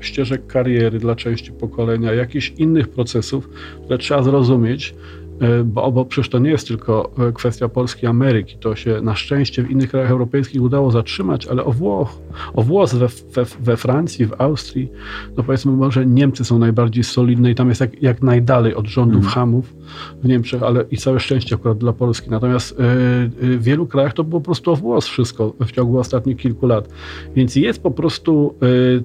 ścieżek 0.00 0.46
kariery 0.46 0.98
dla 0.98 1.16
części 1.16 1.52
pokolenia, 1.52 2.12
jakichś 2.12 2.52
innych 2.58 2.88
procesów, 2.88 3.48
które 3.84 3.98
trzeba 3.98 4.22
zrozumieć. 4.22 4.94
E, 5.40 5.64
bo, 5.64 5.92
bo 5.92 6.04
przecież 6.04 6.28
to 6.28 6.38
nie 6.38 6.50
jest 6.50 6.68
tylko 6.68 7.10
e, 7.28 7.32
kwestia 7.32 7.68
Polski 7.68 8.06
Ameryki. 8.06 8.56
To 8.58 8.76
się 8.76 9.00
na 9.02 9.14
szczęście 9.14 9.62
w 9.62 9.70
innych 9.70 9.90
krajach 9.90 10.10
europejskich 10.10 10.62
udało 10.62 10.90
zatrzymać, 10.90 11.46
ale 11.46 11.64
o 11.64 11.72
Włoch, 11.72 12.18
o 12.54 12.62
włos 12.62 12.94
we, 12.94 13.08
we, 13.08 13.44
we 13.60 13.76
Francji, 13.76 14.26
w 14.26 14.32
Austrii, 14.38 14.92
no 15.36 15.42
powiedzmy 15.42 15.72
może 15.72 16.06
Niemcy 16.06 16.44
są 16.44 16.58
najbardziej 16.58 17.04
solidne 17.04 17.50
i 17.50 17.54
tam 17.54 17.68
jest 17.68 17.80
jak, 17.80 18.02
jak 18.02 18.22
najdalej 18.22 18.74
od 18.74 18.86
rządów 18.86 19.20
mm. 19.20 19.30
Hamów 19.30 19.74
w 20.22 20.28
Niemczech, 20.28 20.62
ale 20.62 20.84
i 20.90 20.96
całe 20.96 21.20
szczęście 21.20 21.54
akurat 21.54 21.78
dla 21.78 21.92
Polski. 21.92 22.30
Natomiast 22.30 22.76
w 22.78 23.58
wielu 23.60 23.86
krajach 23.86 24.12
to 24.12 24.24
było 24.24 24.40
po 24.40 24.44
prostu 24.44 24.72
o 24.72 24.76
włos 24.76 25.06
wszystko 25.06 25.54
w 25.60 25.72
ciągu 25.72 25.98
ostatnich 25.98 26.36
kilku 26.36 26.66
lat. 26.66 26.88
Więc 27.36 27.56
jest 27.56 27.82
po 27.82 27.90
prostu 27.90 28.54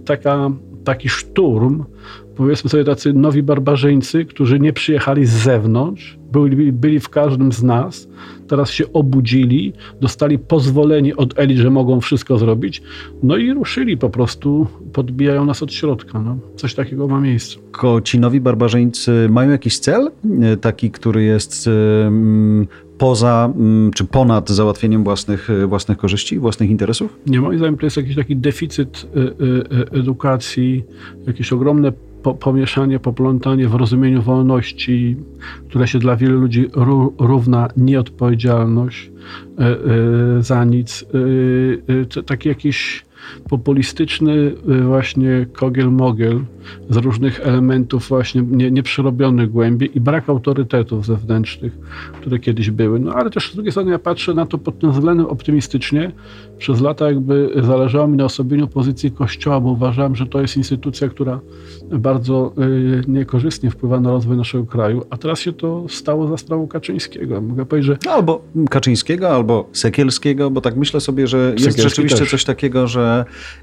taka, 0.05 0.51
taki 0.83 1.09
szturm 1.09 1.83
powiedzmy 2.35 2.69
sobie 2.69 2.83
tacy 2.83 3.13
nowi 3.13 3.43
barbarzyńcy, 3.43 4.25
którzy 4.25 4.59
nie 4.59 4.73
przyjechali 4.73 5.25
z 5.25 5.31
zewnątrz, 5.31 6.17
byli, 6.31 6.71
byli 6.71 6.99
w 6.99 7.09
każdym 7.09 7.51
z 7.51 7.63
nas, 7.63 8.07
teraz 8.47 8.71
się 8.71 8.93
obudzili, 8.93 9.73
dostali 10.01 10.39
pozwolenie 10.39 11.15
od 11.15 11.39
elit, 11.39 11.57
że 11.57 11.69
mogą 11.69 12.01
wszystko 12.01 12.37
zrobić, 12.37 12.81
no 13.23 13.37
i 13.37 13.53
ruszyli 13.53 13.97
po 13.97 14.09
prostu, 14.09 14.67
podbijają 14.93 15.45
nas 15.45 15.63
od 15.63 15.73
środka. 15.73 16.21
No. 16.21 16.37
Coś 16.55 16.75
takiego 16.75 17.07
ma 17.07 17.21
miejsce. 17.21 17.57
Ko 17.71 18.01
ci 18.01 18.19
nowi 18.19 18.41
barbarzyńcy 18.41 19.27
mają 19.29 19.51
jakiś 19.51 19.79
cel? 19.79 20.11
E, 20.41 20.57
taki, 20.57 20.91
który 20.91 21.23
jest 21.23 21.69
poza 22.97 23.53
czy 23.95 24.05
ponad 24.05 24.49
załatwieniem 24.49 25.03
własnych, 25.03 25.49
e, 25.49 25.67
własnych 25.67 25.97
korzyści, 25.97 26.39
własnych 26.39 26.69
interesów? 26.69 27.19
Nie, 27.27 27.41
moim 27.41 27.57
zdaniem 27.57 27.77
to 27.77 27.85
jest 27.85 27.97
jakiś 27.97 28.15
taki 28.15 28.35
deficyt 28.35 29.07
e, 29.91 29.99
edukacji, 29.99 30.83
jakieś 31.27 31.53
ogromne 31.53 31.91
po, 32.25 32.33
pomieszanie, 32.33 32.99
poplątanie 32.99 33.67
w 33.67 33.75
rozumieniu 33.75 34.21
wolności, 34.21 35.17
które 35.69 35.87
się 35.87 35.99
dla 35.99 36.15
wielu 36.15 36.39
ludzi 36.39 36.67
równa 37.19 37.67
nieodpowiedzialność 37.77 39.11
e, 39.59 39.61
e, 39.61 39.75
za 40.43 40.63
nic. 40.63 41.05
E, 42.17 42.23
taki 42.23 42.49
jakiś 42.49 43.04
populistyczny 43.49 44.51
właśnie 44.85 45.45
kogiel-mogiel 45.53 46.39
z 46.89 46.97
różnych 46.97 47.39
elementów 47.47 48.07
właśnie 48.07 48.41
nie, 48.41 48.71
nieprzerobionych 48.71 49.51
głębiej 49.51 49.97
i 49.97 50.01
brak 50.01 50.29
autorytetów 50.29 51.05
zewnętrznych, 51.05 51.77
które 52.21 52.39
kiedyś 52.39 52.71
były. 52.71 52.99
No 52.99 53.13
ale 53.13 53.29
też 53.29 53.51
z 53.51 53.55
drugiej 53.55 53.71
strony 53.71 53.91
ja 53.91 53.99
patrzę 53.99 54.33
na 54.33 54.45
to 54.45 54.57
pod 54.57 54.79
tym 54.79 54.91
względem 54.91 55.25
optymistycznie. 55.25 56.11
Przez 56.57 56.81
lata 56.81 57.05
jakby 57.07 57.49
zależało 57.63 58.07
mi 58.07 58.17
na 58.17 58.25
osobieniu 58.25 58.67
pozycji 58.67 59.11
Kościoła, 59.11 59.59
bo 59.59 59.69
uważałem, 59.71 60.15
że 60.15 60.25
to 60.25 60.41
jest 60.41 60.57
instytucja, 60.57 61.09
która 61.09 61.39
bardzo 61.91 62.53
y, 62.57 63.01
niekorzystnie 63.07 63.71
wpływa 63.71 63.99
na 63.99 64.11
rozwój 64.11 64.37
naszego 64.37 64.65
kraju, 64.65 65.05
a 65.09 65.17
teraz 65.17 65.39
się 65.39 65.53
to 65.53 65.85
stało 65.89 66.27
za 66.27 66.37
sprawą 66.37 66.67
Kaczyńskiego. 66.67 67.41
Mogę 67.41 67.65
powiedzieć, 67.65 67.87
że... 67.87 67.97
No, 68.05 68.11
albo 68.11 68.41
Kaczyńskiego, 68.69 69.29
albo 69.29 69.69
Sekielskiego, 69.71 70.51
bo 70.51 70.61
tak 70.61 70.75
myślę 70.75 71.01
sobie, 71.01 71.27
że 71.27 71.37
jest 71.37 71.59
Sekielski 71.59 71.81
rzeczywiście 71.81 72.19
też. 72.19 72.31
coś 72.31 72.43
takiego, 72.45 72.87
że 72.87 73.14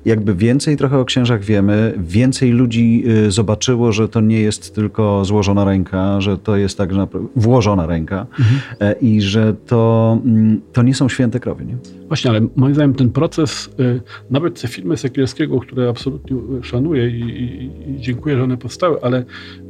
jakby 0.04 0.34
więcej 0.34 0.76
trochę 0.76 0.98
o 0.98 1.04
księżach 1.04 1.44
wiemy, 1.44 1.94
więcej 1.98 2.50
ludzi 2.50 3.02
Y, 3.06 3.30
zobaczyło, 3.30 3.92
że 3.92 4.08
to 4.08 4.20
nie 4.20 4.40
jest 4.40 4.74
tylko 4.74 5.24
złożona 5.24 5.64
ręka, 5.64 6.20
że 6.20 6.38
to 6.38 6.56
jest 6.56 6.78
tak 6.78 6.92
naprawdę 6.92 7.28
włożona 7.36 7.86
ręka 7.86 8.26
mhm. 8.38 8.60
E, 8.80 8.92
i 8.92 9.20
że 9.20 9.54
to, 9.66 10.18
mm, 10.24 10.60
to 10.72 10.82
nie 10.82 10.94
są 10.94 11.08
święte 11.08 11.40
krowy. 11.40 11.64
Nie? 11.64 11.76
Właśnie, 12.08 12.30
ale 12.30 12.40
moim 12.56 12.74
zdaniem 12.74 12.94
ten 12.94 13.10
proces, 13.10 13.70
y, 13.80 14.00
nawet 14.30 14.60
te 14.60 14.68
filmy 14.68 14.96
Sekielskiego, 14.96 15.60
które 15.60 15.88
absolutnie 15.88 16.36
szanuję 16.62 17.08
i, 17.10 17.20
i, 17.20 17.70
i 17.90 18.00
dziękuję, 18.00 18.36
że 18.36 18.42
one 18.44 18.56
powstały, 18.56 19.02
ale 19.02 19.24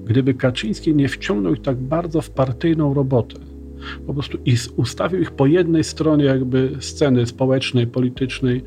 gdyby 0.05 0.35
Kaczyński 0.35 0.95
nie 0.95 1.09
wciągnął 1.09 1.55
ich 1.55 1.63
tak 1.63 1.77
bardzo 1.77 2.21
w 2.21 2.31
partyjną 2.31 2.95
robotę, 2.95 3.37
po 4.07 4.15
prostu 4.15 4.39
i 4.45 4.57
ustawił 4.77 5.21
ich 5.21 5.31
po 5.31 5.47
jednej 5.47 5.85
stronie 5.85 6.25
jakby 6.25 6.71
sceny 6.81 7.27
społecznej, 7.27 7.87
politycznej 7.87 8.63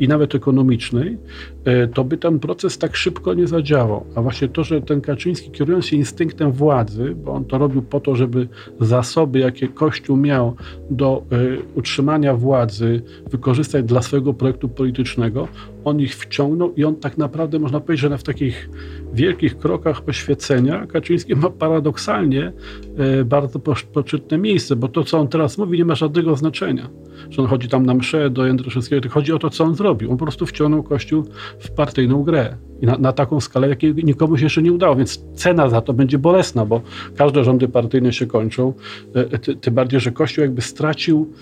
i 0.00 0.08
nawet 0.08 0.34
ekonomicznej, 0.34 1.18
e, 1.64 1.86
to 1.88 2.04
by 2.04 2.16
ten 2.16 2.38
proces 2.38 2.78
tak 2.78 2.96
szybko 2.96 3.34
nie 3.34 3.46
zadziałał. 3.46 4.04
A 4.14 4.22
właśnie 4.22 4.48
to, 4.48 4.64
że 4.64 4.80
ten 4.80 5.00
Kaczyński 5.00 5.50
kierując 5.50 5.86
się 5.86 5.96
instynktem 5.96 6.52
władzy, 6.52 7.14
bo 7.24 7.32
on 7.32 7.44
to 7.44 7.58
robił 7.58 7.82
po 7.82 8.00
to, 8.00 8.16
żeby 8.16 8.48
zasoby, 8.80 9.38
jakie 9.38 9.68
Kościół 9.68 10.16
miał 10.16 10.56
do 10.90 11.22
e, 11.32 11.36
utrzymania 11.74 12.34
władzy, 12.34 13.02
wykorzystać 13.30 13.84
dla 13.84 14.02
swojego 14.02 14.34
projektu 14.34 14.68
politycznego, 14.68 15.48
on 15.88 16.00
ich 16.00 16.16
wciągnął 16.16 16.74
i 16.74 16.84
on 16.84 16.96
tak 16.96 17.18
naprawdę 17.18 17.58
można 17.58 17.80
powiedzieć, 17.80 18.00
że 18.00 18.18
w 18.18 18.22
takich 18.22 18.70
wielkich 19.14 19.58
krokach 19.58 20.02
oświecenia 20.08 20.86
Kaczyński 20.86 21.36
ma 21.36 21.50
paradoksalnie 21.50 22.52
e, 22.98 23.24
bardzo 23.24 23.58
poczytne 23.92 24.38
miejsce, 24.38 24.76
bo 24.76 24.88
to, 24.88 25.04
co 25.04 25.18
on 25.18 25.28
teraz 25.28 25.58
mówi, 25.58 25.78
nie 25.78 25.84
ma 25.84 25.94
żadnego 25.94 26.36
znaczenia. 26.36 26.88
Że 27.30 27.42
on 27.42 27.48
chodzi 27.48 27.68
tam 27.68 27.86
na 27.86 27.94
mszę 27.94 28.30
do 28.30 28.46
Jędraszewskiego, 28.46 29.02
to 29.02 29.08
chodzi 29.08 29.32
o 29.32 29.38
to, 29.38 29.50
co 29.50 29.64
on 29.64 29.74
zrobił. 29.74 30.10
On 30.10 30.16
po 30.16 30.24
prostu 30.24 30.46
wciągnął 30.46 30.82
Kościół 30.82 31.24
w 31.58 31.70
partyjną 31.70 32.22
grę. 32.22 32.56
I 32.80 32.86
na, 32.86 32.98
na 32.98 33.12
taką 33.12 33.40
skalę, 33.40 33.68
jakiej 33.68 33.94
nikomu 33.94 34.36
się 34.36 34.44
jeszcze 34.44 34.62
nie 34.62 34.72
udało, 34.72 34.96
więc 34.96 35.24
cena 35.34 35.68
za 35.68 35.80
to 35.80 35.92
będzie 35.92 36.18
bolesna, 36.18 36.66
bo 36.66 36.80
każde 37.16 37.44
rządy 37.44 37.68
partyjne 37.68 38.12
się 38.12 38.26
kończą. 38.26 38.72
E, 39.14 39.38
tym 39.38 39.74
bardziej, 39.74 40.00
że 40.00 40.12
Kościół 40.12 40.42
jakby 40.42 40.62
stracił 40.62 41.32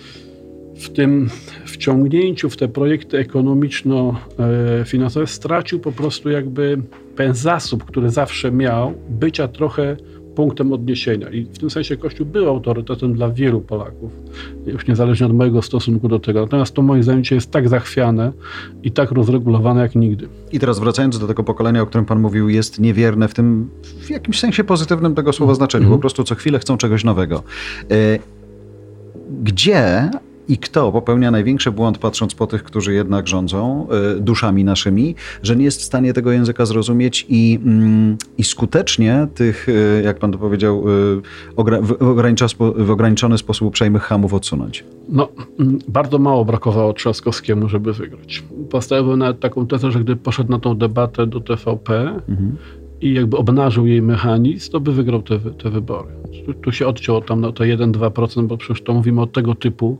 w 0.79 0.89
tym 0.89 1.29
wciągnięciu 1.65 2.51
w 2.51 2.57
te 2.57 2.69
projekty 2.69 3.19
ekonomiczno-finansowe 3.19 5.27
stracił 5.27 5.81
po 5.81 5.93
prostu 5.93 6.31
jakby 6.31 6.79
ten 7.17 7.35
zasób, 7.35 7.85
który 7.85 8.11
zawsze 8.11 8.53
miał, 8.53 8.95
bycia 9.09 9.49
trochę 9.49 9.97
punktem 10.37 10.73
odniesienia. 10.73 11.31
I 11.31 11.45
w 11.45 11.59
tym 11.59 11.71
sensie 11.71 11.97
Kościół 11.97 12.27
był 12.27 12.49
autorytetem 12.49 13.15
dla 13.15 13.31
wielu 13.31 13.61
Polaków, 13.61 14.13
już 14.67 14.87
niezależnie 14.87 15.27
od 15.27 15.33
mojego 15.33 15.63
stosunku 15.63 16.09
do 16.09 16.19
tego. 16.19 16.41
Natomiast 16.41 16.75
to 16.75 16.83
moim 16.83 17.03
zdaniem 17.03 17.23
jest 17.31 17.51
tak 17.51 17.69
zachwiane 17.69 18.33
i 18.83 18.91
tak 18.91 19.11
rozregulowane 19.11 19.81
jak 19.81 19.95
nigdy. 19.95 20.29
I 20.53 20.59
teraz 20.59 20.79
wracając 20.79 21.19
do 21.19 21.27
tego 21.27 21.45
pokolenia, 21.45 21.83
o 21.83 21.87
którym 21.87 22.05
Pan 22.05 22.21
mówił, 22.21 22.49
jest 22.49 22.81
niewierne 22.81 23.29
w 23.29 23.35
tym 23.35 23.71
w 24.01 24.11
jakimś 24.11 24.41
sensie 24.41 24.65
pozytywnym 24.65 25.15
tego 25.15 25.33
słowa 25.33 25.55
znaczeniu. 25.55 25.85
Mm 25.85 25.93
-hmm. 25.93 25.97
Po 25.97 26.01
prostu 26.01 26.25
co 26.25 26.35
chwilę 26.35 26.59
chcą 26.59 26.77
czegoś 26.77 27.05
nowego. 27.05 27.43
E, 27.91 28.19
gdzie 29.43 30.11
i 30.49 30.59
kto 30.59 30.93
popełnia 30.93 31.31
największy 31.31 31.73
błąd, 31.73 31.99
patrząc 31.99 32.35
po 32.35 32.47
tych, 32.47 32.63
którzy 32.63 32.95
jednak 32.95 33.29
rządzą 33.29 33.87
y, 34.17 34.21
duszami 34.21 34.65
naszymi, 34.65 35.15
że 35.43 35.57
nie 35.57 35.65
jest 35.65 35.81
w 35.81 35.85
stanie 35.85 36.13
tego 36.13 36.33
języka 36.33 36.67
zrozumieć 36.67 37.27
i, 37.29 37.59
mm, 37.65 38.17
i 38.39 38.45
skutecznie 38.45 39.29
tych, 39.35 39.69
y, 39.69 40.03
jak 40.05 40.19
pan 40.19 40.33
to 40.33 40.39
powiedział, 40.39 40.85
y, 40.89 41.23
w, 42.79 42.91
ograniczony 42.91 43.39
sposób 43.39 43.69
uprzejmych 43.69 44.03
hamów 44.03 44.35
odsunąć? 44.35 44.85
No, 45.09 45.29
mm, 45.61 45.79
bardzo 45.89 46.19
mało 46.19 46.45
brakowało 46.45 46.93
Trzaskowskiemu, 46.93 47.69
żeby 47.69 47.93
wygrać. 47.93 48.43
Postawiłbym 48.71 49.19
nawet 49.19 49.41
taką 49.41 49.67
tezę, 49.67 49.91
że 49.93 50.01
gdy 50.01 50.17
poszedł 50.17 50.51
na 50.51 50.59
tą 50.59 50.75
debatę 50.75 51.27
do 51.27 51.41
TVP, 51.41 52.21
mhm 52.29 52.57
i 53.01 53.15
jakby 53.15 53.37
obnażył 53.37 53.87
jej 53.87 54.03
mechanizm, 54.03 54.73
to 54.73 54.81
by 54.81 54.93
wygrał 54.93 55.23
te, 55.23 55.39
te 55.39 55.71
wybory. 55.71 56.09
Tu, 56.47 56.55
tu 56.55 56.73
się 56.73 56.87
odciął 56.87 57.23
tam 57.23 57.41
na 57.41 57.53
to 57.53 57.65
1-2%, 57.65 58.47
bo 58.47 58.57
przecież 58.57 58.83
to 58.83 58.95
mówimy 58.95 59.21
o 59.21 59.27
tego 59.27 59.55
typu 59.55 59.99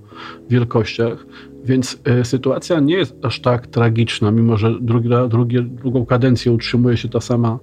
wielkościach. 0.51 1.27
Więc 1.65 2.01
y, 2.21 2.25
sytuacja 2.25 2.81
nie 2.81 2.95
jest 2.95 3.17
aż 3.25 3.41
tak 3.41 3.67
tragiczna, 3.67 4.31
mimo 4.31 4.57
że 4.57 4.81
drugi, 4.81 5.09
drugi, 5.29 5.63
drugą 5.63 6.07
kadencję 6.07 6.53
utrzymuje 6.53 6.97
się 6.97 7.09
ta 7.09 7.21
sama 7.21 7.59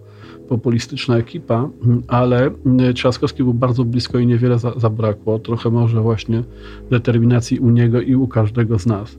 populistyczna 0.49 1.17
ekipa, 1.17 1.69
ale 2.07 2.51
e, 2.79 2.93
Trzaskowski 2.93 3.43
był 3.43 3.53
bardzo 3.53 3.85
blisko 3.85 4.19
i 4.19 4.27
niewiele 4.27 4.59
za, 4.59 4.73
zabrakło. 4.79 5.39
Trochę 5.39 5.69
może 5.69 6.01
właśnie 6.01 6.43
determinacji 6.89 7.59
u 7.59 7.69
niego 7.69 8.01
i 8.01 8.15
u 8.15 8.27
każdego 8.27 8.79
z 8.79 8.85
nas 8.85 9.17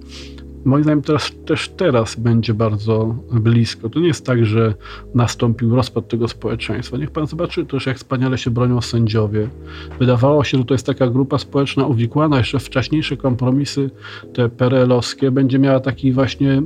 moim 0.64 0.84
zdaniem 0.84 1.02
teraz, 1.02 1.32
też 1.46 1.68
teraz 1.68 2.16
będzie 2.16 2.54
bardzo 2.54 3.14
blisko. 3.32 3.88
To 3.88 4.00
nie 4.00 4.06
jest 4.06 4.26
tak, 4.26 4.46
że 4.46 4.74
nastąpił 5.14 5.76
rozpad 5.76 6.08
tego 6.08 6.28
społeczeństwa. 6.28 6.96
Niech 6.96 7.10
pan 7.10 7.26
zobaczy 7.26 7.66
też, 7.66 7.86
jak 7.86 7.96
wspaniale 7.96 8.38
się 8.38 8.50
bronią 8.50 8.80
sędziowie. 8.80 9.48
Wydawało 9.98 10.44
się, 10.44 10.58
że 10.58 10.64
to 10.64 10.74
jest 10.74 10.86
taka 10.86 11.06
grupa 11.06 11.38
społeczna 11.38 11.86
uwikłana, 11.86 12.38
jeszcze 12.38 12.58
wcześniejsze 12.58 13.16
kompromisy, 13.16 13.90
te 14.34 14.48
perelowskie, 14.48 15.30
będzie 15.30 15.58
miała 15.58 15.80
taki 15.80 16.12
właśnie 16.12 16.62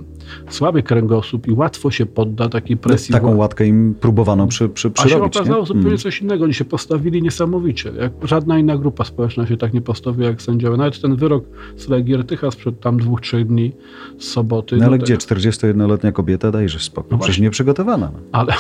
słaby 0.49 0.83
kręgosłup 0.83 1.47
i 1.49 1.53
łatwo 1.53 1.91
się 1.91 2.07
podda 2.07 2.49
takiej 2.49 2.77
presji. 2.77 3.13
Taką 3.13 3.37
łatkę 3.37 3.67
im 3.67 3.95
próbowano 4.01 4.47
przy, 4.47 4.69
przy, 4.69 4.91
przyrobić. 4.91 5.15
A 5.15 5.19
się 5.19 5.41
okazało 5.41 5.61
nie? 5.61 5.67
zupełnie 5.67 5.89
mm. 5.89 5.99
coś 5.99 6.23
innego. 6.23 6.45
Oni 6.45 6.55
się 6.55 6.65
postawili 6.65 7.23
niesamowicie. 7.23 7.93
Jak 8.01 8.13
żadna 8.23 8.59
inna 8.59 8.77
grupa 8.77 9.05
społeczna 9.05 9.47
się 9.47 9.57
tak 9.57 9.75
nie 9.75 9.81
postawiła 9.81 10.29
jak 10.29 10.43
sędziowie. 10.43 10.77
Nawet 10.77 11.01
ten 11.01 11.17
wyrok 11.17 11.45
z 11.77 12.05
Giertycha 12.05 12.51
sprzed 12.51 12.81
tam 12.81 12.99
dwóch, 12.99 13.21
trzech 13.21 13.47
dni 13.47 13.73
soboty. 14.19 14.77
No 14.77 14.87
ale 14.87 14.99
gdzie 14.99 15.17
41-letnia 15.17 16.13
kobieta, 16.13 16.51
dajże 16.51 16.79
spokój, 16.79 17.11
No 17.13 17.19
przecież 17.19 17.39
nieprzygotowana. 17.39 18.11
No. 18.15 18.19
Ale 18.33 18.53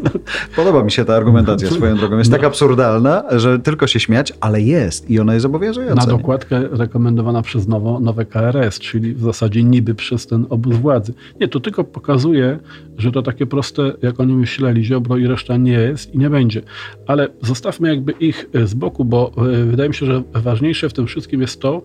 Podoba 0.56 0.84
mi 0.84 0.90
się 0.90 1.04
ta 1.04 1.14
argumentacja 1.16 1.70
swoją 1.70 1.96
drogą. 1.96 2.18
Jest 2.18 2.30
No. 2.30 2.36
tak 2.36 2.46
absurdalna, 2.46 3.22
że 3.36 3.58
tylko 3.58 3.86
się 3.86 4.00
śmiać, 4.00 4.32
ale 4.40 4.60
jest 4.62 5.10
i 5.10 5.20
ona 5.20 5.34
jest 5.34 5.42
zobowiązująca. 5.42 5.94
na 5.94 6.06
dokładkę 6.06 6.68
rekomendowana 6.70 7.42
przez 7.42 7.68
nowo, 7.68 8.00
nowe 8.00 8.24
KRS, 8.24 8.78
czyli 8.78 9.14
w 9.14 9.20
zasadzie 9.22 9.62
niby 9.64 9.94
przez 9.94 10.26
ten 10.26 10.46
obóz 10.50 10.76
władzy. 10.76 11.14
Nie, 11.40 11.48
to 11.48 11.60
tylko 11.60 11.84
pokazuje, 11.84 12.58
że 12.98 13.12
to 13.12 13.22
takie 13.22 13.46
proste, 13.46 13.92
jak 14.02 14.20
oni 14.20 14.32
myśleli, 14.34 14.84
Ziobro 14.84 15.16
i 15.16 15.26
reszta 15.26 15.56
nie 15.56 15.72
jest 15.72 16.14
i 16.14 16.18
nie 16.18 16.30
będzie. 16.30 16.62
Ale 17.06 17.28
zostawmy 17.42 17.88
jakby 17.88 18.12
ich 18.12 18.46
z 18.64 18.74
boku, 18.74 19.04
bo 19.04 19.32
e, 19.38 19.64
wydaje 19.64 19.88
mi 19.88 19.94
się, 19.94 20.06
że 20.06 20.22
ważniejsze 20.32 20.88
w 20.88 20.92
tym 20.92 21.06
wszystkim 21.06 21.40
jest 21.40 21.60
to, 21.60 21.82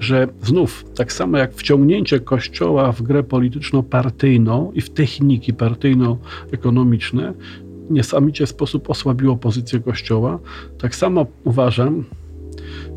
że 0.00 0.28
znów, 0.42 0.84
tak 0.94 1.12
samo 1.12 1.38
jak 1.38 1.54
wciągnięcie 1.54 2.20
Kościoła 2.20 2.92
w 2.92 3.02
grę 3.02 3.22
polityczno-partyjną 3.22 4.72
i 4.72 4.80
w 4.80 4.90
techniki 4.90 5.54
partyjno-ekonomiczne 5.54 7.32
niesamowicie 7.90 8.46
sposób 8.46 8.90
osłabiło 8.90 9.36
pozycję 9.36 9.80
Kościoła, 9.80 10.38
tak 10.78 10.96
samo 10.96 11.26
uważam, 11.44 12.04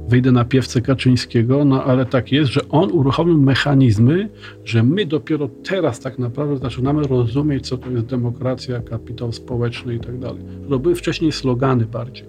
wyjdę 0.10 0.32
na 0.32 0.46
piewce 0.46 0.82
Kaczyńskiego, 0.82 1.66
no 1.66 1.84
ale 1.84 2.06
tak 2.06 2.32
jest, 2.32 2.52
że 2.52 2.62
on 2.70 2.92
uruchomił 2.92 3.38
mechanizmy, 3.38 4.30
że 4.66 4.84
my 4.84 5.06
dopiero 5.06 5.50
teraz 5.64 6.00
tak 6.00 6.20
naprawdę 6.20 6.58
zaczynamy 6.58 7.04
rozumieć, 7.04 7.68
co 7.68 7.78
to 7.78 7.90
jest 7.90 8.06
demokracja, 8.06 8.80
kapitał 8.80 9.32
społeczny 9.32 9.96
i 9.96 10.00
tak 10.00 10.20
dalej. 10.20 10.44
To 10.70 10.80
były 10.80 10.96
wcześniej 10.96 11.32
slogany 11.32 11.86
bardziej. 11.86 12.26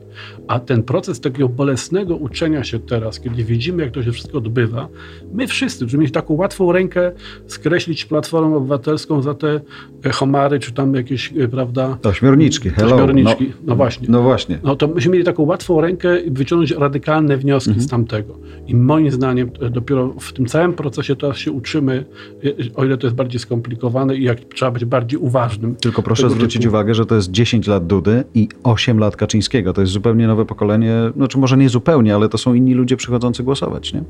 A 0.49 0.61
ten 0.61 0.83
proces 0.83 1.20
takiego 1.20 1.49
bolesnego 1.49 2.16
uczenia 2.16 2.64
się 2.64 2.79
teraz, 2.79 3.20
kiedy 3.20 3.45
widzimy, 3.45 3.83
jak 3.83 3.93
to 3.93 4.03
się 4.03 4.12
wszystko 4.12 4.39
odbywa, 4.39 4.89
my 5.33 5.47
wszyscy, 5.47 5.89
żeby 5.89 6.03
mieć 6.03 6.12
taką 6.12 6.35
łatwą 6.35 6.72
rękę 6.72 7.12
skreślić 7.47 8.05
Platformę 8.05 8.57
Obywatelską 8.57 9.22
za 9.22 9.35
te 9.35 9.61
e, 10.05 10.11
homary, 10.11 10.59
czy 10.59 10.72
tam 10.72 10.95
jakieś, 10.95 11.33
e, 11.39 11.49
prawda, 11.49 11.99
To 12.03 12.09
ośmiorniczki, 12.09 12.70
hello. 12.70 12.95
ośmiorniczki. 12.95 13.53
No 13.66 13.77
właśnie. 13.77 14.09
No 14.11 14.22
właśnie. 14.22 14.59
no 14.62 14.77
to 14.77 14.89
myśmy 14.89 15.12
mieli 15.12 15.25
taką 15.25 15.43
łatwą 15.43 15.81
rękę 15.81 16.20
i 16.20 16.31
wyciągnąć 16.31 16.70
radykalne 16.70 17.37
wnioski 17.37 17.63
z 17.64 17.88
tamtego. 17.88 18.38
I 18.66 18.74
moim 18.74 19.10
zdaniem 19.10 19.50
e, 19.60 19.70
dopiero 19.70 20.14
w 20.20 20.32
tym 20.32 20.46
całym 20.46 20.72
procesie 20.72 21.16
teraz 21.16 21.36
się 21.36 21.52
uczymy, 21.52 22.04
e, 22.44 22.74
o 22.74 22.84
ile 22.84 22.98
to 22.98 23.06
jest 23.06 23.16
bardziej 23.16 23.40
skomplikowane 23.40 24.16
i 24.16 24.22
jak 24.22 24.40
trzeba 24.40 24.70
być 24.70 24.84
bardziej 24.84 25.18
uważnym. 25.18 25.76
Tylko 25.76 26.02
proszę 26.02 26.30
zwrócić 26.30 26.62
typu- 26.62 26.68
uwagę, 26.68 26.94
że 26.94 27.06
to 27.06 27.14
jest 27.14 27.30
10 27.30 27.66
lat 27.66 27.86
Dudy 27.86 28.24
i 28.34 28.48
8 28.64 28.98
lat 28.98 29.16
Kaczyńskiego. 29.16 29.72
To 29.72 29.80
jest 29.80 29.92
zupełnie 29.92 30.26
nowe 30.26 30.44
pokolenie, 30.44 30.94
znaczy 31.16 31.38
może 31.38 31.56
nie 31.56 31.68
zupełnie, 31.68 32.14
ale 32.14 32.28
to 32.28 32.38
są 32.38 32.54
inni 32.54 32.74
ludzie 32.74 32.96
przychodzący 32.96 33.42
głosować, 33.42 33.92
nie? 33.92 34.02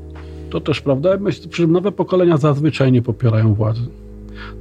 To 0.49 0.61
też 0.61 0.81
prawda. 0.81 1.17
Myślę, 1.17 1.47
że 1.53 1.67
nowe 1.67 1.91
pokolenia 1.91 2.37
zazwyczaj 2.37 2.91
nie 2.91 3.01
popierają 3.01 3.53
władzy. 3.53 3.81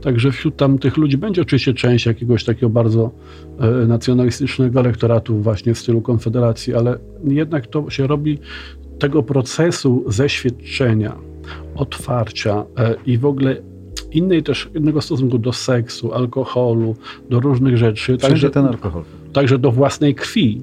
Także 0.00 0.32
wśród 0.32 0.56
tam 0.56 0.78
tych 0.78 0.96
ludzi 0.96 1.18
będzie 1.18 1.42
oczywiście 1.42 1.74
część 1.74 2.06
jakiegoś 2.06 2.44
takiego 2.44 2.68
bardzo 2.68 3.10
e, 3.60 3.86
nacjonalistycznego 3.86 4.80
elektoratu 4.80 5.38
właśnie 5.38 5.74
w 5.74 5.78
stylu 5.78 6.00
Konfederacji, 6.02 6.74
ale 6.74 6.98
jednak 7.24 7.66
to 7.66 7.90
się 7.90 8.06
robi 8.06 8.38
tego 8.98 9.22
procesu 9.22 10.04
zeświadczenia, 10.06 11.16
otwarcia 11.76 12.64
e, 12.78 12.94
i 13.06 13.18
w 13.18 13.26
ogóle 13.26 13.56
innej 14.12 14.42
też, 14.42 14.70
innego 14.74 15.00
stosunku 15.00 15.38
do 15.38 15.52
seksu, 15.52 16.12
alkoholu, 16.12 16.96
do 17.30 17.40
różnych 17.40 17.76
rzeczy, 17.76 18.02
Wszędzie 18.04 18.28
także, 18.28 18.50
ten 18.50 18.66
alkohol. 18.66 19.02
także 19.32 19.58
do 19.58 19.72
własnej 19.72 20.14
krwi, 20.14 20.62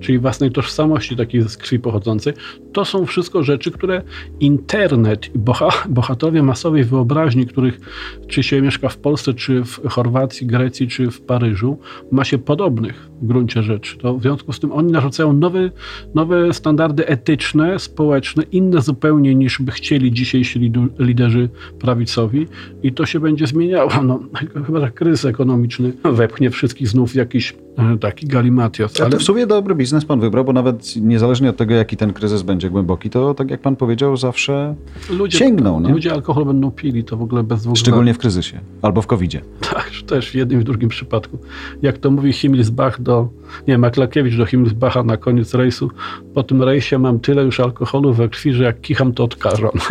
czyli 0.00 0.18
własnej 0.18 0.50
tożsamości 0.50 1.16
takiej 1.16 1.42
z 1.42 1.56
krwi 1.56 1.78
pochodzącej, 1.78 2.32
to 2.72 2.84
są 2.84 3.06
wszystko 3.06 3.42
rzeczy, 3.42 3.70
które 3.70 4.02
internet 4.40 5.34
i 5.34 5.38
boha, 5.38 5.68
bohaterowie 5.88 6.42
masowej 6.42 6.84
wyobraźni, 6.84 7.46
których 7.46 7.80
czy 8.28 8.42
się 8.42 8.62
mieszka 8.62 8.88
w 8.88 8.96
Polsce, 8.96 9.34
czy 9.34 9.64
w 9.64 9.88
Chorwacji, 9.88 10.46
Grecji, 10.46 10.88
czy 10.88 11.10
w 11.10 11.20
Paryżu, 11.20 11.78
ma 12.10 12.24
się 12.24 12.38
podobnych 12.38 13.10
w 13.22 13.26
gruncie 13.26 13.62
rzeczy. 13.62 13.98
To 13.98 14.14
w 14.14 14.22
związku 14.22 14.52
z 14.52 14.60
tym 14.60 14.72
oni 14.72 14.92
narzucają 14.92 15.32
nowe, 15.32 15.70
nowe 16.14 16.52
standardy 16.52 17.06
etyczne, 17.06 17.78
społeczne, 17.78 18.42
inne 18.42 18.80
zupełnie 18.80 19.34
niż 19.34 19.62
by 19.62 19.72
chcieli 19.72 20.12
dzisiejsi 20.12 20.72
liderzy 20.98 21.48
prawicowi 21.80 22.46
i 22.82 22.92
to 22.92 23.06
się 23.06 23.20
będzie 23.20 23.46
zmieniało. 23.46 23.90
No, 24.04 24.20
chyba 24.66 24.80
że 24.80 24.90
kryzys 24.90 25.24
ekonomiczny 25.24 25.92
wepchnie 26.04 26.50
wszystkich 26.50 26.88
znów 26.88 27.12
w 27.12 27.14
jakiś 27.14 27.54
e, 27.76 27.98
taki 27.98 28.26
galimatias. 28.26 29.00
Ale 29.00 29.12
Ale 29.12 29.18
w 29.18 29.22
sumie 29.22 29.46
dobry 29.46 29.74
biznes 29.74 30.04
pan 30.04 30.20
wybrał, 30.20 30.44
bo 30.44 30.52
nawet 30.52 30.96
niezależnie 30.96 31.50
od 31.50 31.56
tego, 31.56 31.74
jaki 31.74 31.96
ten 31.96 32.12
kryzys 32.12 32.42
będzie 32.42 32.61
głęboki, 32.70 33.10
to 33.10 33.34
tak 33.34 33.50
jak 33.50 33.60
pan 33.60 33.76
powiedział, 33.76 34.16
zawsze 34.16 34.74
ludzie, 35.10 35.38
sięgną, 35.38 35.80
nie? 35.80 35.90
ludzie 35.90 36.12
alkohol 36.12 36.44
będą 36.44 36.70
pili, 36.70 37.04
to 37.04 37.16
w 37.16 37.22
ogóle 37.22 37.42
bez 37.42 37.62
dwóch 37.62 37.78
szczególnie 37.78 38.14
w 38.14 38.18
kryzysie 38.18 38.60
albo 38.82 39.02
w 39.02 39.06
covidzie. 39.06 39.40
Tak, 39.60 39.90
też 40.06 40.30
w 40.30 40.34
jednym 40.34 40.58
i 40.58 40.62
w 40.62 40.64
drugim 40.64 40.88
przypadku. 40.88 41.38
Jak 41.82 41.98
to 41.98 42.10
mówi 42.10 42.32
Himmelsbach 42.32 43.02
do, 43.02 43.28
nie, 43.68 43.78
Maklakiewicz 43.78 44.36
do 44.36 44.46
Himmelsbacha 44.46 45.02
na 45.02 45.16
koniec 45.16 45.54
rejsu, 45.54 45.90
po 46.34 46.42
tym 46.42 46.62
rejsie 46.62 46.98
mam 46.98 47.20
tyle 47.20 47.42
już 47.42 47.60
alkoholu 47.60 48.12
we 48.12 48.28
krwi, 48.28 48.52
że 48.52 48.64
jak 48.64 48.80
kicham, 48.80 49.12
to 49.12 49.24
odkażam. 49.24 49.70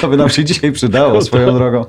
To 0.00 0.08
by 0.08 0.16
nam 0.16 0.28
się 0.28 0.44
dzisiaj 0.44 0.72
przydało 0.72 1.22
swoją 1.22 1.54
drogą. 1.54 1.84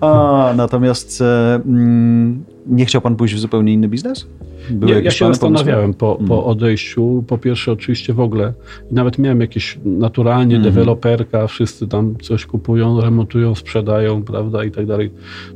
A, 0.00 0.52
natomiast 0.56 1.20
e, 1.20 1.54
mm, 1.54 2.44
nie 2.66 2.84
chciał 2.86 3.00
pan 3.02 3.16
pójść 3.16 3.34
w 3.34 3.38
zupełnie 3.38 3.72
inny 3.72 3.88
biznes? 3.88 4.26
Były 4.70 4.92
Nie, 4.94 5.00
ja 5.00 5.10
się 5.10 5.26
zastanawiałem 5.26 5.94
po, 5.94 6.16
Mm. 6.16 6.28
po 6.28 6.46
odejściu. 6.46 7.24
Po 7.26 7.38
pierwsze, 7.38 7.72
oczywiście 7.72 8.12
w 8.12 8.20
ogóle. 8.20 8.52
I 8.90 8.94
nawet 8.94 9.18
miałem 9.18 9.40
jakieś 9.40 9.78
naturalnie 9.84 10.56
Mhm. 10.56 10.74
deweloperka, 10.74 11.46
wszyscy 11.46 11.88
tam 11.88 12.16
coś 12.22 12.46
kupują, 12.46 13.00
remontują, 13.00 13.54
sprzedają, 13.54 14.22
prawda, 14.22 14.64
i 14.64 14.70
tak 14.70 14.86
dalej. 14.86 15.10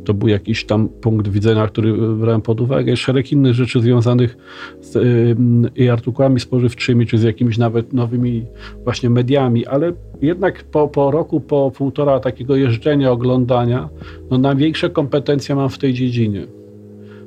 To 0.05 0.15
był 0.15 0.29
jakiś 0.29 0.65
tam 0.65 0.89
punkt 0.89 1.29
widzenia, 1.29 1.67
który 1.67 1.93
brałem 1.93 2.43
pod 2.43 2.61
uwagę. 2.61 2.97
Szereg 2.97 3.33
innych 3.33 3.55
rzeczy 3.55 3.81
związanych 3.81 4.37
z 4.81 4.97
y, 4.97 5.37
i 5.77 5.89
artykułami 5.89 6.41
spożywczymi, 6.41 7.07
czy 7.07 7.19
z 7.19 7.23
jakimiś 7.23 7.59
nawet 7.59 7.93
nowymi 7.93 8.45
właśnie 8.85 9.11
mediami, 9.11 9.67
ale 9.67 9.93
jednak 10.23 10.65
po, 10.65 10.89
po 10.89 11.11
roku, 11.11 11.41
po 11.41 11.71
półtora 11.77 12.21
takiego 12.21 12.57
jeżdżenia, 12.57 13.11
oglądania, 13.11 13.89
no 14.31 14.39
największe 14.39 14.91
kompetencje 14.91 15.55
mam 15.55 15.69
w 15.69 15.79
tej 15.79 15.95
dziedzinie 15.95 16.47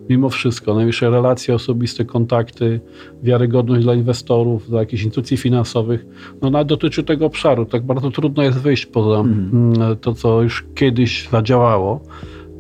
mimo 0.09 0.29
wszystko, 0.29 0.75
najwyższe 0.75 1.09
relacje 1.09 1.55
osobiste, 1.55 2.05
kontakty, 2.05 2.79
wiarygodność 3.23 3.83
dla 3.83 3.93
inwestorów, 3.93 4.69
dla 4.69 4.79
jakichś 4.79 5.03
instytucji 5.03 5.37
finansowych, 5.37 6.05
no 6.41 6.47
ona 6.47 6.63
dotyczy 6.63 7.03
tego 7.03 7.25
obszaru. 7.25 7.65
Tak 7.65 7.83
bardzo 7.83 8.11
trudno 8.11 8.43
jest 8.43 8.57
wyjść 8.57 8.85
poza 8.85 9.19
mm, 9.19 9.97
to, 10.01 10.13
co 10.13 10.41
już 10.41 10.65
kiedyś 10.75 11.29
zadziałało. 11.29 12.01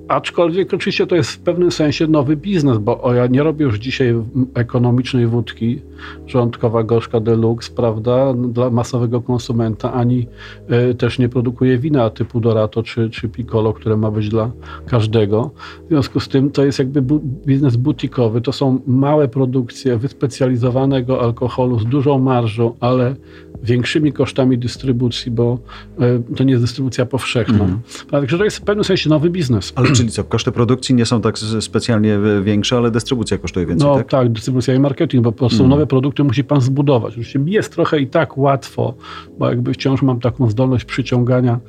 Aczkolwiek 0.07 0.73
oczywiście 0.73 1.07
to 1.07 1.15
jest 1.15 1.31
w 1.31 1.39
pewnym 1.39 1.71
sensie 1.71 2.07
nowy 2.07 2.35
biznes, 2.37 2.77
bo 2.77 3.13
ja 3.13 3.27
nie 3.27 3.43
robię 3.43 3.65
już 3.65 3.79
dzisiaj 3.79 4.09
mm, 4.09 4.25
ekonomicznej 4.53 5.27
wódki, 5.27 5.81
rządkowa 6.27 6.83
gorzka 6.83 7.19
deluxe, 7.19 7.71
prawda, 7.75 8.33
dla 8.33 8.69
masowego 8.69 9.21
konsumenta, 9.21 9.93
ani 9.93 10.27
e, 10.67 10.93
też 10.93 11.19
nie 11.19 11.29
produkuję 11.29 11.77
wina 11.77 12.09
typu 12.09 12.39
Dorato 12.39 12.83
czy, 12.83 13.09
czy 13.09 13.29
Piccolo, 13.29 13.73
które 13.73 13.97
ma 13.97 14.11
być 14.11 14.29
dla 14.29 14.51
każdego. 14.87 15.51
W 15.85 15.87
związku 15.87 16.19
z 16.19 16.27
tym 16.27 16.51
to 16.51 16.65
jest 16.65 16.79
jakby 16.79 17.01
bu 17.01 17.19
biznes 17.45 17.75
butikowy, 17.75 18.41
to 18.41 18.51
są 18.51 18.79
małe 18.87 19.27
produkcje 19.27 19.97
wyspecjalizowanego 19.97 21.21
alkoholu 21.21 21.79
z 21.79 21.85
dużą 21.85 22.19
marżą, 22.19 22.73
ale 22.79 23.15
większymi 23.63 24.13
kosztami 24.13 24.57
dystrybucji, 24.57 25.31
bo 25.31 25.59
e, 25.99 26.35
to 26.35 26.43
nie 26.43 26.51
jest 26.51 26.63
dystrybucja 26.63 27.05
powszechna. 27.05 27.53
Mhm. 27.53 27.79
Także 28.11 28.37
to 28.37 28.43
jest 28.43 28.57
w 28.57 28.61
pewnym 28.61 28.83
sensie 28.83 29.09
nowy 29.09 29.29
biznes. 29.29 29.73
Ale 29.75 29.94
czyli 29.97 30.09
co, 30.09 30.23
koszty 30.23 30.51
produkcji 30.51 30.95
nie 30.95 31.05
są 31.05 31.21
tak 31.21 31.37
specjalnie 31.59 32.19
większe, 32.43 32.77
ale 32.77 32.91
dystrybucja 32.91 33.37
kosztuje 33.37 33.65
więcej, 33.65 33.87
No 33.87 33.95
tak? 33.95 34.07
tak? 34.09 34.31
dystrybucja 34.31 34.73
i 34.75 34.79
marketing, 34.79 35.23
bo 35.23 35.31
po 35.31 35.37
prostu 35.37 35.55
Mhm. 35.63 35.69
nowe 35.69 35.87
produkty 35.87 36.23
musi 36.23 36.43
pan 36.43 36.61
zbudować. 36.61 37.09
Oczywiście 37.13 37.39
jest 37.45 37.71
trochę 37.73 37.99
i 37.99 38.07
tak 38.07 38.37
łatwo, 38.37 38.93
bo 39.39 39.49
jakby 39.49 39.73
wciąż 39.73 40.01
mam 40.01 40.19
taką 40.19 40.49
zdolność 40.49 40.85
przyciągania 40.85 41.59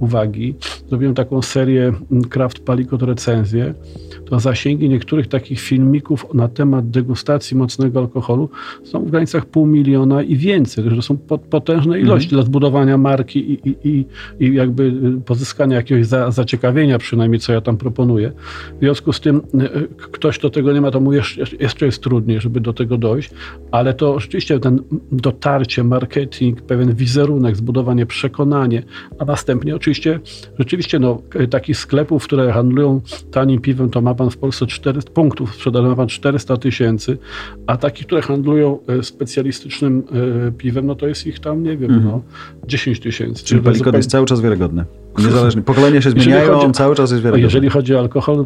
uwagi. 0.00 0.54
Zrobiłem 0.88 1.14
taką 1.14 1.42
serię 1.42 1.92
mm, 2.10 2.24
Kraft 2.24 2.58
Palikot 2.60 3.02
recenzję. 3.02 3.74
To 4.26 4.40
zasięgi 4.40 4.88
niektórych 4.88 5.26
takich 5.28 5.60
filmików 5.60 6.26
na 6.34 6.48
temat 6.48 6.90
degustacji 6.90 7.56
mocnego 7.56 8.00
alkoholu 8.00 8.48
są 8.84 9.04
w 9.04 9.10
granicach 9.10 9.46
pół 9.46 9.66
miliona 9.66 10.22
i 10.22 10.36
więcej. 10.36 10.84
To 10.96 11.02
są 11.02 11.16
pot- 11.16 11.40
potężne 11.40 12.00
ilości 12.00 12.28
dla 12.30 12.42
zbudowania 12.42 12.98
marki 12.98 13.52
i, 13.52 13.68
i, 13.68 13.76
i, 13.88 14.04
i 14.40 14.54
jakby 14.54 14.82
y, 15.18 15.20
pozyskania 15.24 15.76
jakiegoś 15.76 16.06
za, 16.06 16.30
zaciekawienia 16.30 16.98
przynajmniej, 16.98 17.40
co 17.40 17.52
ja 17.52 17.60
tam 17.60 17.75
proponuję. 17.76 18.32
W 18.76 18.78
związku 18.80 19.12
z 19.12 19.20
tym 19.20 19.36
y, 19.36 19.88
ktoś, 20.12 20.38
kto 20.38 20.50
tego 20.50 20.72
nie 20.72 20.80
ma, 20.80 20.90
to 20.90 21.00
mu 21.00 21.12
jeszcze, 21.12 21.42
jeszcze 21.60 21.86
jest 21.86 22.02
trudniej, 22.02 22.40
żeby 22.40 22.60
do 22.60 22.72
tego 22.72 22.98
dojść, 22.98 23.30
ale 23.70 23.94
to 23.94 24.20
rzeczywiście 24.20 24.60
ten 24.60 24.82
dotarcie, 25.12 25.84
marketing, 25.84 26.62
pewien 26.62 26.94
wizerunek, 26.94 27.56
zbudowanie, 27.56 28.06
przekonanie, 28.06 28.82
a 29.18 29.24
następnie 29.24 29.76
oczywiście 29.76 30.20
rzeczywiście 30.58 30.98
no, 30.98 31.22
takich 31.50 31.76
sklepów, 31.76 32.24
które 32.24 32.52
handlują 32.52 33.00
tanim 33.30 33.60
piwem, 33.60 33.90
to 33.90 34.00
ma 34.00 34.14
pan 34.14 34.30
w 34.30 34.36
Polsce 34.36 34.66
400 34.66 35.10
punktów 35.10 35.54
sprzedaży, 35.54 35.88
ma 35.88 35.96
pan 35.96 36.08
400 36.08 36.56
tysięcy, 36.56 37.18
a 37.66 37.76
takich, 37.76 38.06
które 38.06 38.22
handlują 38.22 38.78
e, 38.86 39.02
specjalistycznym 39.02 40.02
e, 40.48 40.52
piwem, 40.52 40.86
no 40.86 40.94
to 40.94 41.06
jest 41.06 41.26
ich 41.26 41.40
tam, 41.40 41.62
nie 41.62 41.76
wiem, 41.76 42.04
no, 42.04 42.22
10 42.66 43.00
tysięcy. 43.00 43.40
Mhm. 43.40 43.44
Czyli 43.46 43.78
zupełnie- 43.78 43.96
jest 43.96 44.10
cały 44.10 44.26
czas 44.26 44.40
wiarygodny. 44.40 44.84
Niezależnie. 45.18 45.62
Pokolenia 45.62 46.00
się 46.00 46.10
zmieniają, 46.10 46.52
chodzi, 46.52 46.66
on 46.66 46.74
cały 46.74 46.94
czas 46.94 47.10
jest 47.10 47.22
wiarygodny. 47.22 47.44
Jeżeli 47.44 47.70
chodzi 47.70 47.94
o 47.94 47.98
alkohol, 47.98 48.44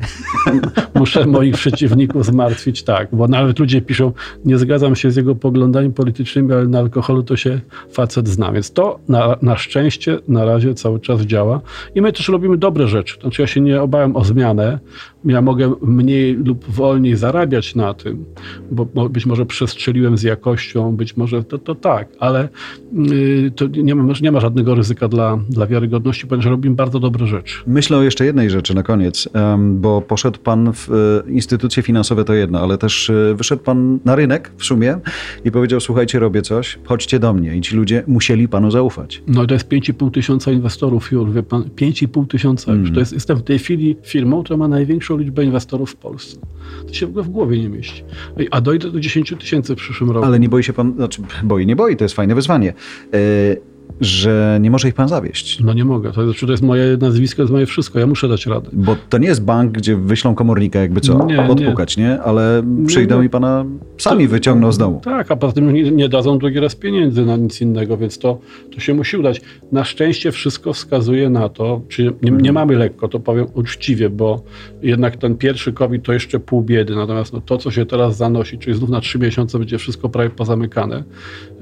muszę 0.94 1.26
moich 1.26 1.54
przeciwników 1.54 2.26
zmartwić, 2.26 2.82
tak, 2.82 3.08
bo 3.12 3.28
nawet 3.28 3.58
ludzie 3.58 3.82
piszą, 3.82 4.12
nie 4.44 4.58
zgadzam 4.58 4.96
się 4.96 5.10
z 5.10 5.16
jego 5.16 5.34
poglądami 5.34 5.92
politycznymi, 5.92 6.52
ale 6.52 6.66
na 6.66 6.78
alkoholu 6.78 7.22
to 7.22 7.36
się 7.36 7.60
facet 7.92 8.28
zna. 8.28 8.52
Więc 8.52 8.72
to 8.72 8.98
na, 9.08 9.36
na 9.42 9.56
szczęście 9.56 10.18
na 10.28 10.44
razie 10.44 10.74
cały 10.74 11.00
czas 11.00 11.20
działa. 11.20 11.60
I 11.94 12.00
my 12.00 12.12
też 12.12 12.28
robimy 12.28 12.56
dobre 12.56 12.88
rzeczy. 12.88 13.20
Znaczy 13.20 13.42
ja 13.42 13.48
się 13.48 13.60
nie 13.60 13.82
obawiam 13.82 14.16
o 14.16 14.24
zmianę. 14.24 14.78
Ja 15.24 15.42
mogę 15.42 15.74
mniej 15.82 16.34
lub 16.34 16.64
wolniej 16.64 17.16
zarabiać 17.16 17.74
na 17.74 17.94
tym, 17.94 18.24
bo, 18.70 19.08
być 19.08 19.26
może 19.26 19.46
przestrzeliłem 19.46 20.18
z 20.18 20.22
jakością, 20.22 20.96
być 20.96 21.16
może 21.16 21.44
to, 21.44 21.58
to 21.58 21.74
tak, 21.74 22.08
ale 22.18 22.48
yy, 22.92 23.50
to 23.50 23.66
nie 23.66 23.94
ma, 23.94 24.12
nie 24.22 24.32
ma 24.32 24.40
żadnego 24.40 24.74
ryzyka 24.74 25.08
dla, 25.08 25.38
dla 25.48 25.66
wiarygodności, 25.66 26.26
ponieważ 26.26 26.50
robimy 26.50 26.76
bardzo 26.76 27.00
dobre 27.00 27.26
rzeczy. 27.26 27.56
Myślę 27.66 27.96
o 27.98 28.02
jeszcze 28.02 28.24
jednej 28.24 28.50
rzeczy 28.50 28.74
na 28.74 28.82
koniec, 28.82 29.28
bo 29.70 30.00
poszedł 30.00 30.38
pan 30.38 30.72
w 30.72 30.90
e, 31.26 31.30
instytucje 31.30 31.82
finansowe 31.82 32.24
to 32.24 32.34
jedno, 32.34 32.60
ale 32.60 32.78
też 32.78 33.10
e, 33.10 33.34
wyszedł 33.34 33.62
pan 33.62 33.98
na 34.04 34.16
rynek 34.16 34.52
w 34.56 34.64
sumie 34.64 34.96
i 35.44 35.50
powiedział, 35.50 35.80
słuchajcie, 35.80 36.18
robię 36.18 36.42
coś, 36.42 36.78
chodźcie 36.84 37.18
do 37.18 37.32
mnie. 37.32 37.56
I 37.56 37.60
ci 37.60 37.76
ludzie 37.76 38.04
musieli 38.06 38.48
panu 38.48 38.70
zaufać. 38.70 39.22
No 39.26 39.46
to 39.46 39.54
jest 39.54 39.68
5,5 39.68 40.10
tysiąca 40.10 40.52
inwestorów 40.52 41.12
już, 41.12 41.30
wie 41.30 41.42
pan, 41.42 41.62
5,5 41.62 42.26
tysiąca 42.26 42.72
już. 42.72 42.80
Mm. 42.80 42.94
To 42.94 43.00
jest, 43.00 43.12
jestem 43.12 43.36
w 43.36 43.42
tej 43.42 43.58
chwili 43.58 43.96
firmą, 44.02 44.42
która 44.42 44.56
ma 44.56 44.68
największą 44.68 45.09
liczbę 45.16 45.44
inwestorów 45.44 45.90
w 45.90 45.96
Polsce. 45.96 46.40
To 46.86 46.94
się 46.94 47.06
w 47.06 47.08
ogóle 47.08 47.24
w 47.24 47.28
głowie 47.28 47.58
nie 47.58 47.68
mieści. 47.68 48.04
A 48.50 48.60
dojdę 48.60 48.90
do 48.90 49.00
10 49.00 49.34
tysięcy 49.38 49.74
w 49.74 49.78
przyszłym 49.78 50.10
roku. 50.10 50.26
Ale 50.26 50.40
nie 50.40 50.48
boi 50.48 50.62
się 50.62 50.72
pan, 50.72 50.94
znaczy 50.94 51.22
boi, 51.42 51.66
nie 51.66 51.76
boi, 51.76 51.96
to 51.96 52.04
jest 52.04 52.14
fajne 52.14 52.34
wyzwanie. 52.34 52.74
Yy, 53.12 53.69
że 54.00 54.58
nie 54.60 54.70
może 54.70 54.88
ich 54.88 54.94
pan 54.94 55.08
zawieść. 55.08 55.60
No 55.60 55.72
nie 55.72 55.84
mogę. 55.84 56.12
To, 56.12 56.24
znaczy, 56.24 56.46
to 56.46 56.52
jest 56.52 56.62
moje 56.62 56.96
nazwisko, 56.96 57.36
to 57.36 57.42
jest 57.42 57.52
moje 57.52 57.66
wszystko. 57.66 57.98
Ja 57.98 58.06
muszę 58.06 58.28
dać 58.28 58.46
radę. 58.46 58.70
Bo 58.72 58.96
to 59.08 59.18
nie 59.18 59.28
jest 59.28 59.44
bank, 59.44 59.72
gdzie 59.72 59.96
wyślą 59.96 60.34
komornika, 60.34 60.80
jakby 60.80 61.00
co, 61.00 61.26
nie, 61.26 61.42
podpukać, 61.42 61.96
nie. 61.96 62.04
nie? 62.04 62.20
Ale 62.20 62.62
przyjdą 62.86 63.20
nie, 63.20 63.26
i 63.26 63.30
pana 63.30 63.64
sami 63.98 64.24
to, 64.24 64.30
wyciągną 64.30 64.72
z 64.72 64.78
domu. 64.78 65.00
Tak, 65.04 65.30
a 65.30 65.36
poza 65.36 65.52
tym 65.52 65.72
nie, 65.72 65.90
nie, 65.90 66.08
dadzą 66.08 66.38
drugi 66.38 66.60
raz 66.60 66.74
pieniędzy 66.74 67.26
na 67.26 67.36
nic 67.36 67.60
innego, 67.60 67.96
więc 67.96 68.18
to, 68.18 68.38
to 68.74 68.80
się 68.80 68.94
musi 68.94 69.16
udać. 69.16 69.40
Na 69.72 69.84
szczęście 69.84 70.32
wszystko 70.32 70.72
wskazuje 70.72 71.30
na 71.30 71.48
to, 71.48 71.80
czy 71.88 72.02
nie, 72.02 72.10
nie 72.22 72.30
mhm. 72.30 72.54
mamy 72.54 72.76
lekko, 72.76 73.08
to 73.08 73.20
powiem 73.20 73.46
uczciwie, 73.54 74.10
bo 74.10 74.42
jednak 74.82 75.16
ten 75.16 75.36
pierwszy 75.36 75.72
COVID 75.72 76.02
to 76.02 76.12
jeszcze 76.12 76.40
pół 76.40 76.62
biedy. 76.62 76.94
Natomiast 76.96 77.32
no, 77.32 77.40
to, 77.40 77.58
co 77.58 77.70
się 77.70 77.86
teraz 77.86 78.16
zanosi, 78.16 78.58
czyli 78.58 78.76
znów 78.76 78.90
na 78.90 79.00
trzy 79.00 79.18
miesiące 79.18 79.58
będzie 79.58 79.78
wszystko 79.78 80.08
prawie 80.08 80.30
pozamykane, 80.30 81.04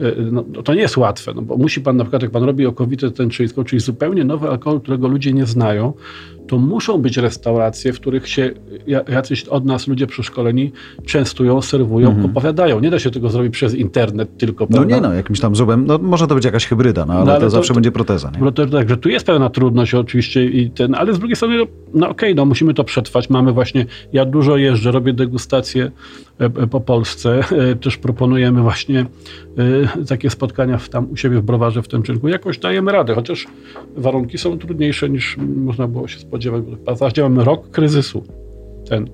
y, 0.01 0.15
no, 0.33 0.43
to 0.43 0.75
nie 0.75 0.81
jest 0.81 0.97
łatwe, 0.97 1.33
no, 1.35 1.43
bo 1.43 1.57
musi 1.57 1.81
pan 1.81 1.97
na 1.97 2.05
przykład 2.05 2.18
jak 2.23 2.31
pan 2.31 2.43
robi 2.43 2.67
okowitę 2.67 3.11
tęczyńską, 3.11 3.65
czyli 3.65 3.81
zupełnie 3.81 4.25
nowy 4.25 4.49
alkohol, 4.49 4.81
którego 4.81 5.09
ludzie 5.09 5.33
nie 5.33 5.47
znają, 5.47 5.93
to 6.49 6.59
muszą 6.59 6.99
być 6.99 7.17
restauracje, 7.17 7.93
w 7.93 8.01
których 8.01 8.29
się 8.29 8.51
jacyś 9.09 9.45
od 9.45 9.65
nas 9.65 9.89
ludzie 9.89 10.07
przeszkoleni 10.07 10.73
częstują, 11.07 11.63
serwują, 11.63 12.09
mhm. 12.09 12.27
opowiadają. 12.27 12.81
Nie 12.81 12.91
da 12.91 12.99
się 12.99 13.11
tego 13.11 13.31
zrobić 13.31 13.53
przez 13.53 13.75
internet 13.75 14.37
tylko. 14.39 14.65
No 14.71 14.77
prawda? 14.77 14.95
nie 14.95 15.01
no, 15.01 15.15
jakimś 15.15 15.41
tam 15.41 15.57
zubem, 15.57 15.87
no 15.87 15.99
może 15.99 16.27
to 16.27 16.35
być 16.35 16.45
jakaś 16.45 16.67
hybryda, 16.67 17.07
no 17.07 17.13
ale, 17.13 17.25
no, 17.25 17.31
ale 17.31 17.41
to, 17.41 17.47
to, 17.47 17.51
zawsze 17.51 17.69
to, 17.69 17.75
będzie 17.75 17.93
proteza. 17.93 18.31
Nie? 18.31 18.41
No 18.41 18.53
to, 18.53 18.67
tak, 18.67 18.89
że 18.89 18.97
tu 18.97 19.09
jest 19.09 19.27
pewna 19.27 19.51
trudność 19.51 19.95
oczywiście 19.95 20.45
i 20.45 20.71
ten, 20.71 20.95
ale 20.95 21.15
z 21.15 21.19
drugiej 21.19 21.37
strony, 21.37 21.57
no, 21.95 22.09
okej, 22.09 22.11
okay, 22.11 22.35
no 22.35 22.45
musimy 22.45 22.75
to 22.75 22.85
przetrwać. 22.85 23.31
Mamy 23.31 23.53
właśnie, 23.53 23.87
ja 24.13 24.25
dużo 24.25 24.57
jeżdżę, 24.57 24.91
robię 24.91 25.13
degustacje 25.13 25.91
e, 26.41 26.45
e, 26.45 26.49
po 26.67 26.81
Polsce, 26.81 27.41
e, 27.51 27.77
też 27.77 27.97
proponujemy 27.97 28.63
właśnie 28.63 29.07
takie 30.09 30.31
spotkania 30.31 30.79
w, 30.79 30.89
tam 30.89 31.11
u 31.11 31.17
siebie 31.17 31.39
w 31.39 31.43
browarze 31.43 31.83
w 31.83 31.89
tym 31.89 32.03
czynku. 32.03 32.29
Jakoś 32.29 32.59
dajemy 32.59 32.93
radę, 32.93 33.15
chociaż 33.15 33.47
warunki 33.97 34.39
są 34.39 34.59
trudniejsze 34.59 35.09
niż 35.09 35.37
można 35.57 35.89
było 35.89 36.09
się 36.09 36.19
spodziewać 36.19 36.38
mamy 37.23 37.45
rok 37.45 37.71
kryzysu. 37.71 38.25
Ten. 38.89 39.09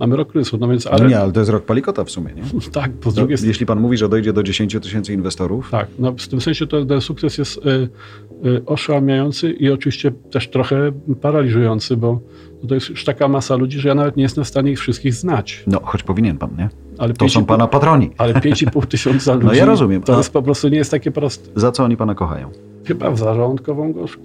Mamy 0.00 0.16
rok 0.16 0.32
kryzysu, 0.32 0.58
no 0.58 0.68
więc... 0.68 0.86
Ale... 0.86 1.02
No 1.02 1.08
nie, 1.08 1.18
ale 1.18 1.32
to 1.32 1.40
jest 1.40 1.50
rok 1.50 1.64
palikota 1.64 2.04
w 2.04 2.10
sumie, 2.10 2.34
nie? 2.34 2.42
tak, 2.72 2.92
po 2.92 3.12
drugiej 3.12 3.36
strony... 3.36 3.48
Jeśli 3.48 3.66
pan 3.66 3.80
mówi, 3.80 3.96
że 3.96 4.08
dojdzie 4.08 4.32
do 4.32 4.42
10 4.42 4.76
tysięcy 4.82 5.12
inwestorów... 5.12 5.70
Tak, 5.70 5.88
no 5.98 6.14
w 6.18 6.28
tym 6.28 6.40
sensie 6.40 6.66
to, 6.66 6.84
ten 6.84 7.00
sukces 7.00 7.38
jest 7.38 7.56
y, 7.56 7.88
y, 8.48 8.64
oszałamiający 8.66 9.50
i 9.50 9.70
oczywiście 9.70 10.12
też 10.30 10.48
trochę 10.48 10.92
paraliżujący, 11.20 11.96
bo 11.96 12.20
to 12.68 12.74
jest 12.74 12.88
już 12.88 13.04
taka 13.04 13.28
masa 13.28 13.56
ludzi, 13.56 13.80
że 13.80 13.88
ja 13.88 13.94
nawet 13.94 14.16
nie 14.16 14.22
jestem 14.22 14.44
w 14.44 14.48
stanie 14.48 14.70
ich 14.72 14.78
wszystkich 14.78 15.14
znać. 15.14 15.64
No, 15.66 15.80
choć 15.84 16.02
powinien 16.02 16.38
pan, 16.38 16.50
nie? 16.58 16.68
Ale 16.98 17.14
to 17.14 17.28
są 17.28 17.44
pana 17.44 17.66
patroni. 17.66 18.10
Ale 18.18 18.34
5,5 18.34 18.86
tysiąca 18.86 19.34
ludzi. 19.34 19.46
No 19.46 19.54
ja 19.54 19.64
rozumiem. 19.64 20.02
To 20.02 20.16
jest 20.16 20.32
po 20.32 20.42
prostu 20.42 20.68
nie 20.68 20.76
jest 20.76 20.90
takie 20.90 21.10
proste. 21.10 21.60
Za 21.60 21.72
co 21.72 21.84
oni 21.84 21.96
pana 21.96 22.14
kochają? 22.14 22.50
Chyba 22.84 23.10
w 23.10 23.18
zarządkową 23.18 23.92
gorzką. 23.92 24.22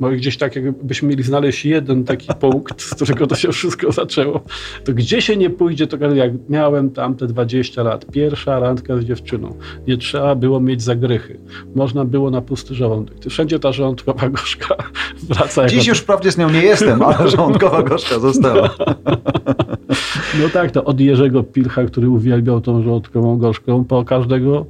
Bo 0.00 0.10
gdzieś 0.10 0.36
tak, 0.36 0.56
jakbyśmy 0.56 1.08
mieli 1.08 1.22
znaleźć 1.22 1.64
jeden 1.64 2.04
taki 2.04 2.28
punkt, 2.40 2.82
z 2.82 2.94
którego 2.94 3.26
to 3.26 3.34
się 3.34 3.52
wszystko 3.52 3.92
zaczęło, 3.92 4.40
to 4.84 4.92
gdzie 4.92 5.22
się 5.22 5.36
nie 5.36 5.50
pójdzie, 5.50 5.86
to 5.86 5.96
jak 6.14 6.32
miałem 6.48 6.90
tam 6.90 7.14
te 7.14 7.26
20 7.26 7.82
lat, 7.82 8.06
pierwsza 8.12 8.60
randka 8.60 8.96
z 8.96 9.04
dziewczyną, 9.04 9.54
nie 9.86 9.96
trzeba 9.96 10.34
było 10.34 10.60
mieć 10.60 10.82
zagrychy. 10.82 11.38
Można 11.74 12.04
było 12.04 12.30
na 12.30 12.40
pusty 12.40 12.74
żołądek. 12.74 13.16
Wszędzie 13.28 13.58
ta 13.58 13.72
żołądkowa 13.72 14.28
gorzka 14.28 14.76
wraca. 15.28 15.66
Dziś 15.66 15.86
już 15.86 15.98
wprawdzie 15.98 16.32
z 16.32 16.38
nią 16.38 16.50
nie 16.50 16.62
jestem, 16.62 17.02
ale 17.02 17.28
żołądkowa 17.36 17.82
gorzka 17.82 18.18
została. 18.18 18.70
No 20.42 20.48
tak, 20.52 20.70
to 20.70 20.84
od 20.84 21.00
Jerzego 21.00 21.42
Pilcha, 21.42 21.84
który 21.84 22.08
uwielbiał 22.08 22.60
tą 22.60 22.82
żołądkową 22.82 23.38
gorzką, 23.38 23.84
po 23.84 24.04
każdego 24.04 24.66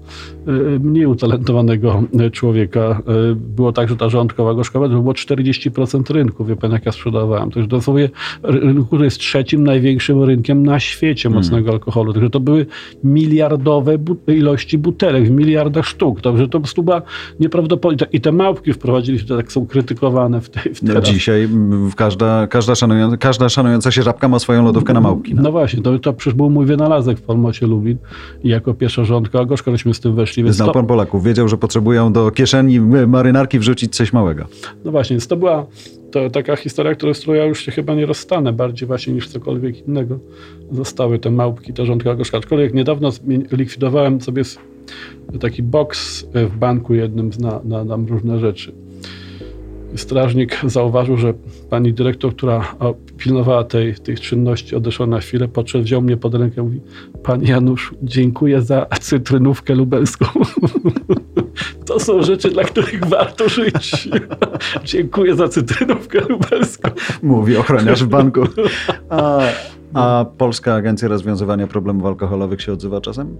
y, 0.48 0.80
mniej 0.80 1.06
utalentowanego 1.06 2.02
człowieka 2.32 3.02
y, 3.30 3.34
było 3.34 3.72
tak, 3.72 3.88
że 3.88 3.96
ta 3.96 4.08
żołądkowa 4.08 4.54
gorzka 4.54 4.78
to 4.98 5.02
było 5.02 5.12
40% 5.12 6.12
rynku, 6.12 6.44
wie 6.44 6.56
pan 6.56 6.72
jak 6.72 6.86
ja 6.86 6.92
sprzedawałem. 6.92 7.50
To 7.50 7.58
już 7.58 7.68
dosłownie 7.68 8.10
rynku, 8.42 8.84
który 8.84 9.04
jest 9.04 9.18
trzecim 9.18 9.64
największym 9.64 10.22
rynkiem 10.22 10.66
na 10.66 10.80
świecie 10.80 11.22
hmm. 11.22 11.38
mocnego 11.38 11.64
hmm. 11.64 11.74
alkoholu. 11.74 12.12
Także 12.12 12.30
to 12.30 12.40
były 12.40 12.66
miliardowe 13.04 13.98
bu 13.98 14.16
ilości 14.26 14.78
butelek, 14.78 15.24
w 15.24 15.30
miliardach 15.30 15.86
sztuk. 15.86 16.20
Także 16.20 16.44
to 16.44 16.52
po 16.52 16.60
prostu 16.60 16.82
była 16.82 17.02
nieprawdopodobne. 17.40 18.06
I 18.12 18.20
te 18.20 18.32
małpki 18.32 18.72
wprowadziliśmy, 18.72 19.36
tak 19.36 19.52
są 19.52 19.66
krytykowane 19.66 20.40
w 20.40 20.50
tej 20.50 20.74
w 20.74 20.82
no 20.82 21.00
dzisiaj 21.00 21.48
każda, 21.96 22.46
każda, 22.46 22.74
szanująca, 22.74 23.16
każda 23.16 23.48
szanująca 23.48 23.90
się 23.90 24.02
żabka 24.02 24.28
ma 24.28 24.38
swoją 24.38 24.64
lodówkę 24.64 24.92
na 24.92 25.00
małpki. 25.00 25.34
No, 25.34 25.42
no 25.42 25.52
właśnie, 25.52 25.82
to, 25.82 25.98
to 25.98 26.12
przecież 26.12 26.34
był 26.34 26.50
mój 26.50 26.66
wynalazek 26.66 27.18
w 27.18 27.22
Palmocie 27.22 27.66
Lubin 27.66 27.98
i 28.44 28.48
jako 28.48 28.74
pierwsza 28.74 29.04
rządka 29.04 29.44
gorzka, 29.44 29.70
żeśmy 29.70 29.94
z 29.94 30.00
tym 30.00 30.14
weszli. 30.14 30.52
Znał 30.52 30.68
to... 30.68 30.74
pan 30.74 30.86
Polaków, 30.86 31.24
wiedział, 31.24 31.48
że 31.48 31.56
potrzebują 31.56 32.12
do 32.12 32.30
kieszeni 32.30 32.80
marynarki 33.06 33.58
wrzucić 33.58 33.96
coś 33.96 34.12
małego. 34.12 34.44
No 34.88 34.92
właśnie, 34.92 35.14
więc 35.14 35.26
to 35.26 35.36
była 35.36 35.66
to 36.10 36.30
taka 36.30 36.56
historia, 36.56 36.94
którą, 36.94 37.14
z 37.14 37.20
którą 37.20 37.34
ja 37.34 37.44
już 37.44 37.64
się 37.64 37.72
chyba 37.72 37.94
nie 37.94 38.06
rozstanę 38.06 38.52
bardziej 38.52 38.86
właśnie 38.86 39.12
niż 39.12 39.28
cokolwiek 39.28 39.88
innego. 39.88 40.18
Zostały 40.72 41.18
te 41.18 41.30
małpki, 41.30 41.72
ta 41.72 41.84
rządka 41.84 42.14
gorzka. 42.14 42.38
Aczkolwiek 42.38 42.74
niedawno 42.74 43.10
likwidowałem 43.52 44.20
sobie 44.20 44.42
taki 45.40 45.62
boks 45.62 46.26
w 46.34 46.56
banku 46.56 46.94
jednym 46.94 47.30
na, 47.38 47.60
na, 47.64 47.84
na 47.84 47.96
różne 48.08 48.38
rzeczy 48.38 48.72
strażnik 49.96 50.60
zauważył, 50.64 51.16
że 51.16 51.34
pani 51.70 51.92
dyrektor, 51.92 52.36
która 52.36 52.74
pilnowała 53.16 53.64
tej, 53.64 53.94
tych 53.94 54.20
czynności, 54.20 54.76
odeszła 54.76 55.06
na 55.06 55.20
chwilę, 55.20 55.48
podszedł, 55.48 55.84
wziął 55.84 56.02
mnie 56.02 56.16
pod 56.16 56.34
rękę 56.34 56.60
i 56.60 56.64
mówi, 56.64 56.80
panie 57.22 57.50
Janusz, 57.50 57.94
dziękuję 58.02 58.62
za 58.62 58.86
cytrynówkę 59.00 59.74
lubelską. 59.74 60.26
to 61.88 62.00
są 62.00 62.22
rzeczy, 62.22 62.50
dla 62.50 62.64
których 62.64 63.04
warto 63.04 63.48
żyć. 63.48 64.08
dziękuję 64.84 65.36
za 65.36 65.48
cytrynówkę 65.48 66.20
lubelską. 66.28 66.90
Mówi 67.22 67.56
ochroniarz 67.56 68.04
w 68.04 68.08
banku. 68.08 68.40
A, 69.08 69.40
a 69.94 70.24
Polska 70.38 70.74
Agencja 70.74 71.08
Rozwiązywania 71.08 71.66
Problemów 71.66 72.06
Alkoholowych 72.06 72.62
się 72.62 72.72
odzywa 72.72 73.00
czasem? 73.00 73.36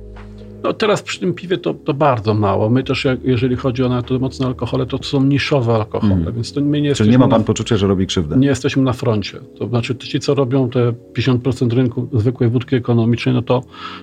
No 0.63 0.73
teraz 0.73 1.03
przy 1.03 1.21
tym 1.21 1.35
piwie 1.35 1.59
to, 1.59 1.75
to 1.75 1.95
bardzo 1.95 2.35
mało. 2.35 2.71
My 2.71 2.83
też, 2.83 3.05
jak, 3.05 3.25
jeżeli 3.25 3.57
chodzi 3.57 3.85
o 3.85 3.89
na 3.89 4.03
to 4.03 4.19
mocne 4.19 4.47
alkohole, 4.47 4.87
to, 4.87 4.99
to 4.99 5.05
są 5.05 5.25
niszowe 5.25 5.75
alkohole, 5.75 6.15
mm. 6.15 6.35
więc 6.35 6.53
to 6.53 6.61
my 6.61 6.81
nie 6.81 6.95
Czyli 6.95 7.11
nie 7.11 7.19
ma 7.19 7.29
pan 7.29 7.41
na, 7.41 7.47
poczucia, 7.47 7.77
że 7.77 7.87
robi 7.87 8.07
krzywdę? 8.07 8.37
Nie 8.37 8.49
jesteśmy 8.49 8.83
na 8.83 8.93
froncie. 8.93 9.41
To 9.59 9.69
znaczy 9.69 9.97
ci, 9.97 10.21
co 10.21 10.35
robią 10.35 10.71
te 10.71 10.93
50% 11.19 11.73
rynku 11.73 12.09
zwykłej 12.13 12.51
wódki 12.51 12.77
ekonomicznej, 12.77 13.35
no 13.35 13.43
to 13.43 13.63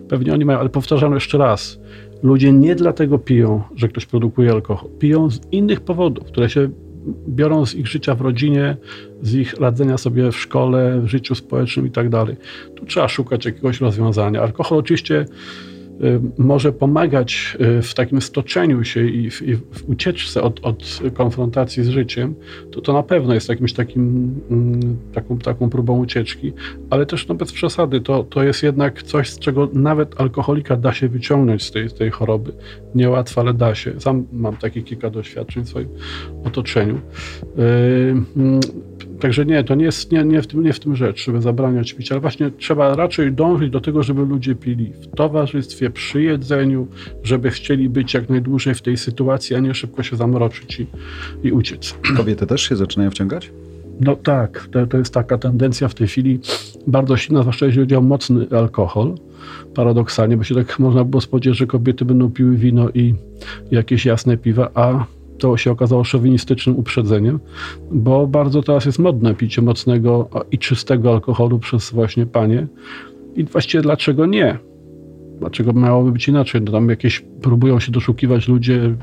pewnie 0.09 0.33
oni 0.33 0.45
mają, 0.45 0.59
ale 0.59 0.69
powtarzam 0.69 1.13
jeszcze 1.13 1.37
raz, 1.37 1.79
ludzie 2.25 2.53
nie 2.53 2.75
dlatego 2.75 3.19
piją, 3.19 3.61
że 3.75 3.87
ktoś 3.87 4.05
produkuje 4.05 4.51
alkohol. 4.51 4.89
Piją 4.99 5.31
z 5.31 5.41
innych 5.51 5.81
powodów, 5.81 6.25
które 6.25 6.49
się 6.49 6.69
biorą 7.27 7.65
z 7.65 7.75
ich 7.75 7.87
życia 7.87 8.15
w 8.15 8.21
rodzinie, 8.21 8.77
z 9.21 9.33
ich 9.35 9.53
radzenia 9.53 9.97
sobie 9.97 10.31
w 10.31 10.37
szkole, 10.37 11.01
w 11.01 11.07
życiu 11.07 11.35
społecznym 11.35 11.87
i 11.87 11.91
tak 11.91 12.09
dalej. 12.09 12.35
Tu 12.75 12.85
trzeba 12.85 13.07
szukać 13.07 13.45
jakiegoś 13.45 13.81
rozwiązania. 13.81 14.41
Alkohol 14.41 14.77
oczywiście 14.77 15.25
może 16.37 16.71
pomagać 16.71 17.57
w 17.81 17.93
takim 17.93 18.21
stoczeniu 18.21 18.83
się 18.83 19.07
i 19.07 19.31
w, 19.31 19.41
i 19.41 19.55
w 19.55 19.89
ucieczce 19.89 20.41
od, 20.41 20.59
od, 20.65 20.99
konfrontacji 21.13 21.83
z 21.83 21.89
życiem, 21.89 22.35
to 22.71 22.81
to 22.81 22.93
na 22.93 23.03
pewno 23.03 23.33
jest 23.33 23.49
jakimś 23.49 23.73
takim, 23.73 24.35
mm, 24.51 24.97
taką, 25.13 25.37
taką 25.37 25.69
próbą 25.69 25.99
ucieczki, 25.99 26.53
ale 26.89 27.05
też 27.05 27.27
no 27.27 27.35
bez 27.35 27.51
przesady, 27.51 28.01
to, 28.01 28.23
to 28.23 28.43
jest 28.43 28.63
jednak 28.63 29.03
coś, 29.03 29.29
z 29.29 29.39
czego 29.39 29.69
nawet 29.73 30.21
alkoholika 30.21 30.77
da 30.77 30.93
się 30.93 31.07
wyciągnąć 31.07 31.63
z 31.63 31.71
tej, 31.71 31.89
z 31.89 31.93
tej 31.93 32.11
choroby. 32.11 32.51
Niełatwo, 32.95 33.41
ale 33.41 33.53
da 33.53 33.75
się. 33.75 33.99
Sam 33.99 34.25
mam 34.33 34.57
takie 34.57 34.81
kilka 34.81 35.09
doświadczeń 35.09 35.63
w 35.63 35.69
swoim 35.69 35.89
otoczeniu. 36.43 36.99
Yy, 37.57 38.85
Także 39.19 39.45
nie, 39.45 39.63
to 39.63 39.75
nie 39.75 39.85
jest 39.85 40.11
nie, 40.11 40.23
nie, 40.23 40.41
w 40.41 40.47
tym, 40.47 40.63
nie 40.63 40.73
w 40.73 40.79
tym 40.79 40.95
rzecz, 40.95 41.25
żeby 41.25 41.41
zabraniać 41.41 41.93
picia, 41.93 42.15
ale 42.15 42.21
właśnie 42.21 42.51
trzeba 42.57 42.95
raczej 42.95 43.33
dążyć 43.33 43.69
do 43.69 43.81
tego, 43.81 44.03
żeby 44.03 44.25
ludzie 44.25 44.55
pili 44.55 44.93
w 45.01 45.15
towarzystwie, 45.15 45.89
przy 45.89 46.21
jedzeniu, 46.21 46.87
żeby 47.23 47.49
chcieli 47.49 47.89
być 47.89 48.13
jak 48.13 48.29
najdłużej 48.29 48.75
w 48.75 48.81
tej 48.81 48.97
sytuacji, 48.97 49.55
a 49.55 49.59
nie 49.59 49.73
szybko 49.73 50.03
się 50.03 50.15
zamroczyć 50.15 50.79
i, 50.79 50.87
i 51.43 51.51
uciec. 51.51 51.95
Kobiety 52.17 52.47
też 52.47 52.61
się 52.61 52.75
zaczynają 52.75 53.11
wciągać? 53.11 53.51
No 53.99 54.15
tak, 54.15 54.67
to, 54.71 54.87
to 54.87 54.97
jest 54.97 55.13
taka 55.13 55.37
tendencja 55.37 55.87
w 55.87 55.93
tej 55.93 56.07
chwili 56.07 56.39
bardzo 56.87 57.17
silna, 57.17 57.41
zwłaszcza 57.41 57.65
jeśli 57.65 57.81
chodzi 57.81 57.95
o 57.95 58.01
mocny 58.01 58.47
alkohol. 58.51 59.15
Paradoksalnie, 59.75 60.37
bo 60.37 60.43
się 60.43 60.55
tak 60.55 60.79
można 60.79 61.03
było 61.03 61.21
spodziewać, 61.21 61.57
że 61.57 61.67
kobiety 61.67 62.05
będą 62.05 62.31
piły 62.31 62.55
wino 62.55 62.89
i 62.93 63.13
jakieś 63.71 64.05
jasne 64.05 64.37
piwa, 64.37 64.69
a 64.73 65.05
to 65.37 65.57
się 65.57 65.71
okazało 65.71 66.03
szowinistycznym 66.03 66.77
uprzedzeniem, 66.77 67.39
bo 67.91 68.27
bardzo 68.27 68.63
teraz 68.63 68.85
jest 68.85 68.99
modne 68.99 69.33
picie 69.33 69.61
mocnego 69.61 70.29
i 70.51 70.57
czystego 70.59 71.13
alkoholu 71.13 71.59
przez 71.59 71.91
właśnie 71.91 72.25
panie. 72.25 72.67
I 73.35 73.43
właściwie 73.43 73.81
dlaczego 73.81 74.25
nie? 74.25 74.57
Dlaczego 75.39 75.73
miałoby 75.73 76.11
być 76.11 76.27
inaczej? 76.27 76.61
No 76.61 76.71
tam 76.71 76.89
jakieś 76.89 77.23
próbują 77.41 77.79
się 77.79 77.91
doszukiwać 77.91 78.47
ludzie 78.47 78.95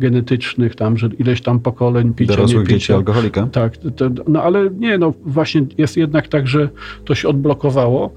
genetycznych, 0.00 0.74
tam, 0.74 0.98
że 0.98 1.08
ileś 1.18 1.40
tam 1.40 1.60
pokoleń 1.60 2.14
picia, 2.14 2.36
Dorosłych 2.36 2.68
nie 2.68 2.74
picia. 2.74 2.94
alkoholika? 2.94 3.46
Tak, 3.46 3.76
to, 3.76 4.10
no 4.28 4.42
ale 4.42 4.70
nie, 4.70 4.98
no 4.98 5.14
właśnie 5.24 5.66
jest 5.78 5.96
jednak 5.96 6.28
tak, 6.28 6.46
że 6.46 6.68
to 7.04 7.14
się 7.14 7.28
odblokowało. 7.28 8.10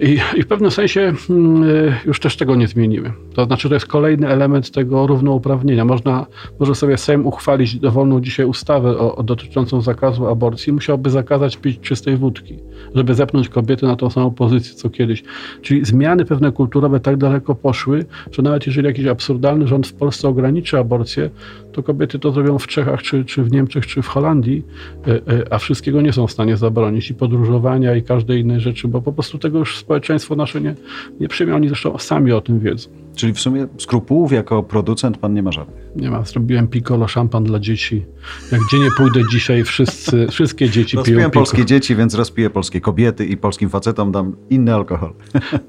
I, 0.00 0.18
I, 0.38 0.42
w 0.42 0.46
pewnym 0.46 0.70
sensie 0.70 1.12
mm, 1.30 1.94
już 2.06 2.20
też 2.20 2.36
tego 2.36 2.56
nie 2.56 2.68
zmienimy. 2.68 3.12
To 3.34 3.44
znaczy, 3.44 3.68
to 3.68 3.74
jest 3.74 3.86
kolejny 3.86 4.28
element 4.28 4.70
tego 4.70 5.06
równouprawnienia. 5.06 5.84
Można, 5.84 6.26
może 6.60 6.74
sobie 6.74 6.98
Sejm 6.98 7.26
uchwalić 7.26 7.76
dowolną 7.76 8.20
dzisiaj 8.20 8.46
ustawę 8.46 8.90
o, 8.90 9.16
o 9.16 9.22
dotyczącą 9.22 9.80
zakazu 9.80 10.26
aborcji. 10.26 10.72
Musiałby 10.72 11.10
zakazać 11.10 11.56
pić 11.56 11.80
czystej 11.80 12.16
wódki, 12.16 12.58
żeby 12.94 13.14
zepnąć 13.14 13.48
kobiety 13.48 13.86
na 13.86 13.96
tą 13.96 14.10
samą 14.10 14.30
pozycję 14.30 14.74
co 14.74 14.90
kiedyś. 14.90 15.24
Czyli 15.62 15.84
zmiany 15.84 16.24
pewne 16.24 16.52
kulturowe 16.52 17.00
tak 17.00 17.16
daleko 17.16 17.54
poszły, 17.54 18.04
że 18.32 18.42
nawet 18.42 18.66
jeżeli 18.66 18.86
jakiś 18.86 19.06
absurdalny 19.06 19.68
rząd 19.68 19.86
w 19.86 19.94
Polsce 19.94 20.28
ograniczy 20.28 20.78
aborcję, 20.78 21.30
to 21.72 21.82
kobiety 21.82 22.18
to 22.18 22.32
zrobią 22.32 22.58
w 22.58 22.66
Czechach, 22.66 23.02
czy, 23.02 23.24
czy 23.24 23.42
w 23.42 23.52
Niemczech, 23.52 23.86
czy 23.86 24.02
w 24.02 24.06
Holandii, 24.06 24.64
e, 25.06 25.10
e, 25.10 25.52
a 25.52 25.58
wszystkiego 25.58 26.02
nie 26.02 26.12
są 26.12 26.26
w 26.26 26.32
stanie 26.32 26.56
zabronić 26.56 27.10
i 27.10 27.14
podróżowania 27.14 27.96
i 27.96 28.02
każdej 28.02 28.40
innej 28.40 28.60
rzeczy, 28.60 28.88
bo 28.88 29.02
po 29.02 29.12
prostu 29.12 29.38
tego 29.38 29.58
już 29.58 29.78
społeczeństwo 29.78 30.36
nasze 30.36 30.60
nie, 30.60 30.74
nie 31.20 31.28
przyjmie. 31.28 31.54
Oni 31.54 31.68
zresztą 31.68 31.98
sami 31.98 32.32
o 32.32 32.40
tym 32.40 32.60
wiedzą. 32.60 32.90
Czyli 33.18 33.32
w 33.32 33.40
sumie 33.40 33.66
skrupułów 33.78 34.32
jako 34.32 34.62
producent 34.62 35.18
pan 35.18 35.34
nie 35.34 35.42
ma 35.42 35.52
żadnych? 35.52 35.76
Nie 35.96 36.10
ma. 36.10 36.24
Zrobiłem 36.24 36.68
piccolo, 36.68 37.08
szampan 37.08 37.44
dla 37.44 37.58
dzieci. 37.58 38.06
Jak 38.52 38.60
gdzie 38.60 38.78
nie 38.78 38.90
pójdę 38.96 39.20
dzisiaj, 39.30 39.64
wszyscy, 39.64 40.26
wszystkie 40.30 40.70
dzieci 40.70 40.96
Rozpiję 40.96 41.16
piją 41.16 41.30
polskie 41.30 41.64
dzieci, 41.64 41.96
więc 41.96 42.14
rozpiję 42.14 42.50
polskie 42.50 42.80
kobiety 42.80 43.26
i 43.26 43.36
polskim 43.36 43.68
facetom 43.68 44.12
dam 44.12 44.36
inny 44.50 44.74
alkohol. 44.74 45.12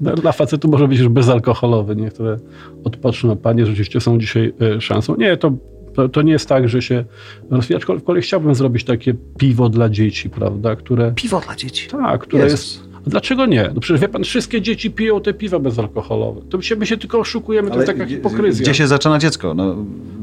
Dla, 0.00 0.32
facetu 0.32 0.68
może 0.68 0.88
być 0.88 0.98
już 0.98 1.08
bezalkoholowy. 1.08 1.96
Niektóre 1.96 2.36
odpoczną 2.84 3.36
panie 3.36 3.66
rzeczywiście 3.66 4.00
są 4.00 4.18
dzisiaj 4.18 4.52
y, 4.76 4.80
szansą. 4.80 5.16
Nie, 5.16 5.36
to 5.36 5.52
to, 5.94 6.08
to, 6.08 6.22
nie 6.22 6.32
jest 6.32 6.48
tak, 6.48 6.68
że 6.68 6.82
się 6.82 7.04
rozwija, 7.50 7.78
aczkolwiek 7.78 8.24
chciałbym 8.24 8.54
zrobić 8.54 8.84
takie 8.84 9.14
piwo 9.38 9.68
dla 9.68 9.88
dzieci, 9.88 10.30
prawda, 10.30 10.76
które... 10.76 11.12
Piwo 11.14 11.40
dla 11.40 11.56
dzieci? 11.56 11.88
Tak, 11.88 12.20
które 12.20 12.44
Jezus. 12.44 12.74
jest... 12.74 12.90
A 13.06 13.10
dlaczego 13.10 13.46
nie? 13.46 13.70
No 13.74 13.80
przecież 13.80 14.00
wie 14.00 14.08
pan, 14.08 14.24
wszystkie 14.24 14.62
dzieci 14.62 14.90
piją 14.90 15.20
te 15.20 15.34
piwa 15.34 15.58
bezalkoholowe. 15.58 16.40
To 16.50 16.56
my 16.56 16.62
się, 16.62 16.76
my 16.76 16.86
się 16.86 16.96
tylko 16.96 17.18
oszukujemy, 17.18 17.70
Ale 17.70 17.74
to 17.74 17.80
jest 17.80 17.98
taka 17.98 18.10
hipokryzja. 18.10 18.62
Gdzie 18.62 18.74
się 18.74 18.86
zaczyna 18.86 19.18
dziecko? 19.18 19.54
No, 19.54 19.76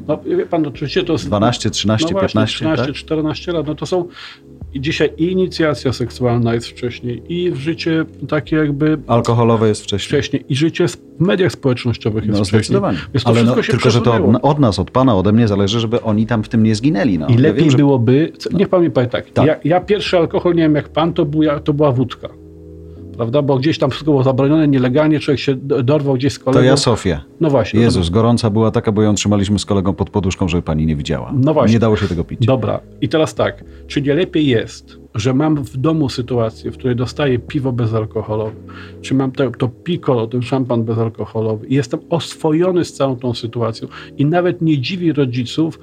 no 0.07 0.19
wie 0.37 0.45
pan, 0.45 0.67
oczywiście 0.67 1.03
to 1.03 1.13
jest... 1.13 1.25
12, 1.25 1.69
13, 1.69 2.05
no 2.05 2.11
właśnie, 2.11 2.27
15, 2.27 2.55
13, 2.55 2.85
tak? 2.85 2.95
14 2.95 3.51
lat, 3.51 3.67
no 3.67 3.75
to 3.75 3.85
są 3.85 4.07
i 4.73 4.81
dzisiaj 4.81 5.09
i 5.17 5.31
inicjacja 5.31 5.93
seksualna 5.93 6.53
jest 6.53 6.67
wcześniej, 6.67 7.23
i 7.29 7.51
w 7.51 7.57
życie 7.57 8.05
takie 8.27 8.55
jakby... 8.55 8.97
Alkoholowe 9.07 9.67
jest 9.67 9.83
wcześniej. 9.83 10.21
Wcześniej. 10.21 10.45
I 10.49 10.55
życie 10.55 10.87
w 10.87 10.97
mediach 11.19 11.51
społecznościowych 11.51 12.25
jest 12.25 12.39
no, 12.39 12.45
wcześniej. 12.45 12.63
zdecydowanie. 12.63 12.97
Ale 13.25 13.43
no, 13.43 13.55
tylko, 13.55 13.89
że 13.89 14.01
to 14.01 14.39
od 14.41 14.59
nas, 14.59 14.79
od 14.79 14.91
pana, 14.91 15.15
ode 15.15 15.31
mnie 15.31 15.47
zależy, 15.47 15.79
żeby 15.79 16.01
oni 16.01 16.25
tam 16.25 16.43
w 16.43 16.49
tym 16.49 16.63
nie 16.63 16.75
zginęli. 16.75 17.19
No. 17.19 17.27
I 17.27 17.33
lepiej 17.33 17.45
ja 17.45 17.53
wiem, 17.53 17.71
że... 17.71 17.77
byłoby... 17.77 18.31
Niech 18.53 18.69
pan 18.69 18.81
mi 18.81 18.91
powie 18.91 19.07
tak. 19.07 19.29
tak. 19.29 19.47
Ja, 19.47 19.55
ja, 19.63 19.79
pierwszy 19.79 20.17
alkohol, 20.17 20.55
nie 20.55 20.61
wiem 20.61 20.75
jak 20.75 20.89
pan, 20.89 21.13
to, 21.13 21.25
był, 21.25 21.41
to 21.63 21.73
była 21.73 21.91
wódka 21.91 22.29
prawda? 23.17 23.41
Bo 23.41 23.57
gdzieś 23.57 23.77
tam 23.77 23.89
wszystko 23.89 24.11
było 24.11 24.23
zabronione, 24.23 24.67
nielegalnie, 24.67 25.19
człowiek 25.19 25.39
się 25.39 25.55
dorwał 25.83 26.15
gdzieś 26.15 26.33
z 26.33 26.39
kolegą. 26.39 26.59
To 26.59 26.65
ja 26.65 26.77
Sofia. 26.77 27.23
No 27.41 27.49
właśnie. 27.49 27.79
Jezus, 27.79 28.09
gorąca 28.09 28.49
była 28.49 28.71
taka, 28.71 28.91
bo 28.91 29.01
ją 29.01 29.13
trzymaliśmy 29.13 29.59
z 29.59 29.65
kolegą 29.65 29.93
pod 29.93 30.09
poduszką, 30.09 30.47
żeby 30.47 30.63
pani 30.63 30.85
nie 30.85 30.95
widziała. 30.95 31.33
No 31.35 31.53
właśnie. 31.53 31.73
Nie 31.73 31.79
dało 31.79 31.97
się 31.97 32.07
tego 32.07 32.23
pić. 32.23 32.45
Dobra. 32.45 32.79
I 33.01 33.09
teraz 33.09 33.35
tak, 33.35 33.63
czy 33.87 34.01
nie 34.01 34.13
lepiej 34.13 34.47
jest, 34.47 34.97
że 35.15 35.33
mam 35.33 35.63
w 35.63 35.77
domu 35.77 36.09
sytuację, 36.09 36.71
w 36.71 36.77
której 36.77 36.95
dostaję 36.95 37.39
piwo 37.39 37.71
bezalkoholowe, 37.71 38.51
czy 39.01 39.13
mam 39.13 39.31
to, 39.31 39.51
to 39.51 39.67
piccolo, 39.67 40.27
ten 40.27 40.41
szampan 40.41 40.83
bezalkoholowy 40.83 41.67
i 41.67 41.75
jestem 41.75 41.99
oswojony 42.09 42.85
z 42.85 42.93
całą 42.93 43.15
tą 43.15 43.33
sytuacją 43.33 43.87
i 44.17 44.25
nawet 44.25 44.61
nie 44.61 44.77
dziwi 44.77 45.13
rodziców, 45.13 45.79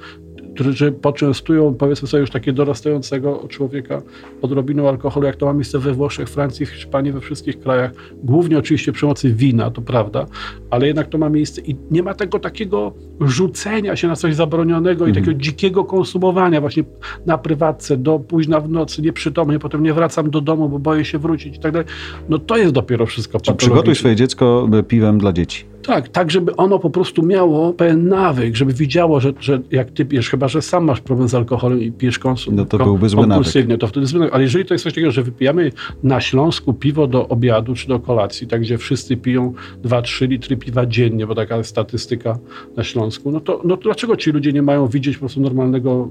którzy 0.54 0.92
poczęstują, 0.92 1.74
powiedzmy 1.74 2.08
sobie, 2.08 2.20
już 2.20 2.30
takiego 2.30 2.56
dorastającego 2.56 3.46
człowieka 3.48 4.02
odrobiną 4.42 4.88
alkoholu, 4.88 5.26
jak 5.26 5.36
to 5.36 5.46
ma 5.46 5.52
miejsce 5.52 5.78
we 5.78 5.92
Włoszech, 5.92 6.28
Francji, 6.28 6.66
Hiszpanii, 6.66 7.12
we 7.12 7.20
wszystkich 7.20 7.60
krajach. 7.60 7.92
Głównie 8.24 8.58
oczywiście 8.58 8.92
przy 8.92 9.00
pomocy 9.00 9.34
wina, 9.34 9.70
to 9.70 9.82
prawda, 9.82 10.26
ale 10.70 10.86
jednak 10.86 11.08
to 11.08 11.18
ma 11.18 11.28
miejsce 11.28 11.60
i 11.60 11.76
nie 11.90 12.02
ma 12.02 12.14
tego 12.14 12.38
takiego 12.38 12.92
rzucenia 13.20 13.96
się 13.96 14.08
na 14.08 14.16
coś 14.16 14.34
zabronionego 14.34 15.06
i 15.06 15.08
mhm. 15.08 15.24
takiego 15.24 15.42
dzikiego 15.42 15.84
konsumowania 15.84 16.60
właśnie 16.60 16.84
na 17.26 17.38
prywatce, 17.38 17.96
do 17.96 18.18
późna 18.18 18.60
w 18.60 18.68
nocy, 18.68 19.02
nieprzytomnie, 19.02 19.58
potem 19.58 19.82
nie 19.82 19.94
wracam 19.94 20.30
do 20.30 20.40
domu, 20.40 20.68
bo 20.68 20.78
boję 20.78 21.04
się 21.04 21.18
wrócić 21.18 21.56
i 21.56 21.60
tak 21.60 21.72
dalej. 21.72 21.88
No 22.28 22.38
to 22.38 22.56
jest 22.56 22.72
dopiero 22.72 23.06
wszystko 23.06 23.40
Czy 23.40 23.54
Przygotuj 23.54 23.94
swoje 23.94 24.16
dziecko 24.16 24.68
piwem 24.88 25.18
dla 25.18 25.32
dzieci. 25.32 25.73
Tak, 25.86 26.08
tak, 26.08 26.30
żeby 26.30 26.56
ono 26.56 26.78
po 26.78 26.90
prostu 26.90 27.22
miało 27.22 27.72
pewien 27.72 28.08
nawyk, 28.08 28.56
żeby 28.56 28.72
widziało, 28.72 29.20
że, 29.20 29.32
że 29.40 29.60
jak 29.70 29.90
ty 29.90 30.04
pijesz, 30.04 30.30
chyba 30.30 30.48
że 30.48 30.62
sam 30.62 30.84
masz 30.84 31.00
problem 31.00 31.28
z 31.28 31.34
alkoholem 31.34 31.82
i 31.82 31.92
pijesz 31.92 32.18
konsum, 32.18 32.56
no 32.56 32.64
to 32.64 32.78
byłby 32.78 33.08
zły 33.08 33.20
kompulsywnie, 33.26 33.68
nawyk. 33.68 33.80
to 33.80 33.86
wtedy 33.86 34.06
zły 34.06 34.18
nawyk. 34.18 34.34
Ale 34.34 34.42
jeżeli 34.42 34.64
to 34.64 34.74
jest 34.74 34.84
coś 34.84 34.92
takiego, 34.92 35.12
że 35.12 35.22
wypijamy 35.22 35.72
na 36.02 36.20
Śląsku 36.20 36.74
piwo 36.74 37.06
do 37.06 37.28
obiadu 37.28 37.74
czy 37.74 37.88
do 37.88 37.98
kolacji, 37.98 38.46
tak 38.46 38.60
gdzie 38.60 38.78
wszyscy 38.78 39.16
piją 39.16 39.52
2-3 39.84 40.28
litry 40.28 40.56
piwa 40.56 40.86
dziennie, 40.86 41.26
bo 41.26 41.34
taka 41.34 41.56
jest 41.56 41.70
statystyka 41.70 42.38
na 42.76 42.84
Śląsku, 42.84 43.30
no 43.30 43.40
to, 43.40 43.60
no 43.64 43.76
to 43.76 43.82
dlaczego 43.82 44.16
ci 44.16 44.30
ludzie 44.30 44.52
nie 44.52 44.62
mają 44.62 44.86
widzieć 44.86 45.16
po 45.16 45.20
prostu 45.20 45.40
normalnego, 45.40 46.08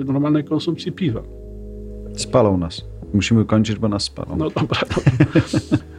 e, 0.00 0.04
normalnej 0.04 0.44
konsumpcji 0.44 0.92
piwa? 0.92 1.22
Spalą 2.16 2.58
nas. 2.58 2.84
Musimy 3.14 3.44
kończyć, 3.44 3.78
bo 3.78 3.88
nas 3.88 4.02
spalą. 4.02 4.36
No 4.36 4.50
dobra. 4.50 4.80
Y, 5.74 5.78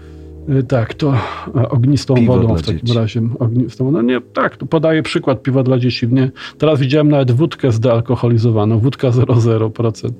tak, 0.67 0.93
to 0.93 1.13
e, 1.55 1.69
ognistą 1.69 2.15
Piwo 2.15 2.37
wodą 2.37 2.55
w 2.55 2.61
takim 2.61 2.79
dzieci. 2.79 2.99
razie. 2.99 3.21
Ognistą, 3.39 3.91
no 3.91 4.01
nie, 4.01 4.21
tak, 4.21 4.57
to 4.57 4.65
podaję 4.65 5.03
przykład 5.03 5.43
piwa 5.43 5.63
dla 5.63 5.79
dzieci. 5.79 6.07
Nie, 6.07 6.31
teraz 6.57 6.79
widziałem 6.79 7.09
nawet 7.09 7.31
wódkę 7.31 7.71
zdealkoholizowaną, 7.71 8.79
wódka 8.79 9.09
0,0%. 9.09 10.11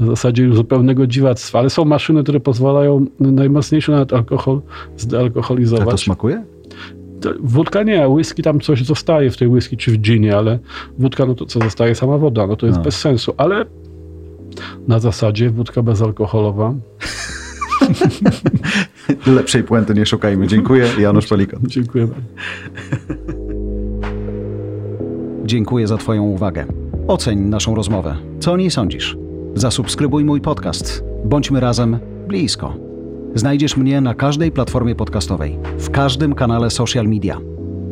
Na 0.00 0.06
zasadzie 0.06 0.54
zupełnego 0.54 1.06
dziwactwa, 1.06 1.58
ale 1.58 1.70
są 1.70 1.84
maszyny, 1.84 2.22
które 2.22 2.40
pozwalają 2.40 3.06
najmocniejszy 3.20 3.92
nawet 3.92 4.12
alkohol 4.12 4.60
zdealkoholizować. 4.96 5.88
A 5.88 5.90
to 5.90 5.98
smakuje? 5.98 6.44
Wódka 7.40 7.82
nie, 7.82 8.08
whisky 8.08 8.42
tam 8.42 8.60
coś 8.60 8.84
zostaje 8.84 9.30
w 9.30 9.36
tej 9.36 9.48
whisky 9.48 9.76
czy 9.76 9.90
w 9.90 9.98
ginie, 9.98 10.36
ale 10.36 10.58
wódka, 10.98 11.26
no 11.26 11.34
to 11.34 11.46
co 11.46 11.60
zostaje? 11.60 11.94
Sama 11.94 12.18
woda, 12.18 12.46
no 12.46 12.56
to 12.56 12.66
jest 12.66 12.78
no. 12.78 12.84
bez 12.84 13.00
sensu, 13.00 13.34
ale 13.36 13.64
na 14.88 14.98
zasadzie 14.98 15.50
wódka 15.50 15.82
bezalkoholowa 15.82 16.74
Lepszej 19.36 19.62
puenty 19.62 19.94
nie 19.94 20.06
szukajmy. 20.06 20.46
Dziękuję. 20.46 20.86
Janusz 20.98 21.26
Palikon. 21.26 21.60
Dziękuję. 21.66 22.08
Dziękuję 25.44 25.86
za 25.86 25.96
Twoją 25.96 26.22
uwagę. 26.22 26.66
Oceń 27.08 27.38
naszą 27.38 27.74
rozmowę. 27.74 28.16
Co 28.40 28.52
o 28.52 28.56
niej 28.56 28.70
sądzisz? 28.70 29.16
Zasubskrybuj 29.54 30.24
mój 30.24 30.40
podcast. 30.40 31.04
Bądźmy 31.24 31.60
razem 31.60 31.98
blisko. 32.28 32.76
Znajdziesz 33.34 33.76
mnie 33.76 34.00
na 34.00 34.14
każdej 34.14 34.52
platformie 34.52 34.94
podcastowej, 34.94 35.58
w 35.78 35.90
każdym 35.90 36.34
kanale 36.34 36.70
social 36.70 37.06
media. 37.06 37.40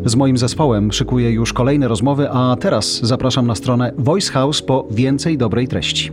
Z 0.04 0.14
moim 0.14 0.38
zespołem 0.38 0.92
szykuję 0.92 1.30
już 1.30 1.52
kolejne 1.52 1.88
rozmowy, 1.88 2.30
a 2.30 2.56
teraz 2.60 3.00
zapraszam 3.02 3.46
na 3.46 3.54
stronę 3.54 3.92
Voice 3.98 4.32
House 4.32 4.62
po 4.62 4.88
więcej 4.90 5.38
dobrej 5.38 5.68
treści. 5.68 6.10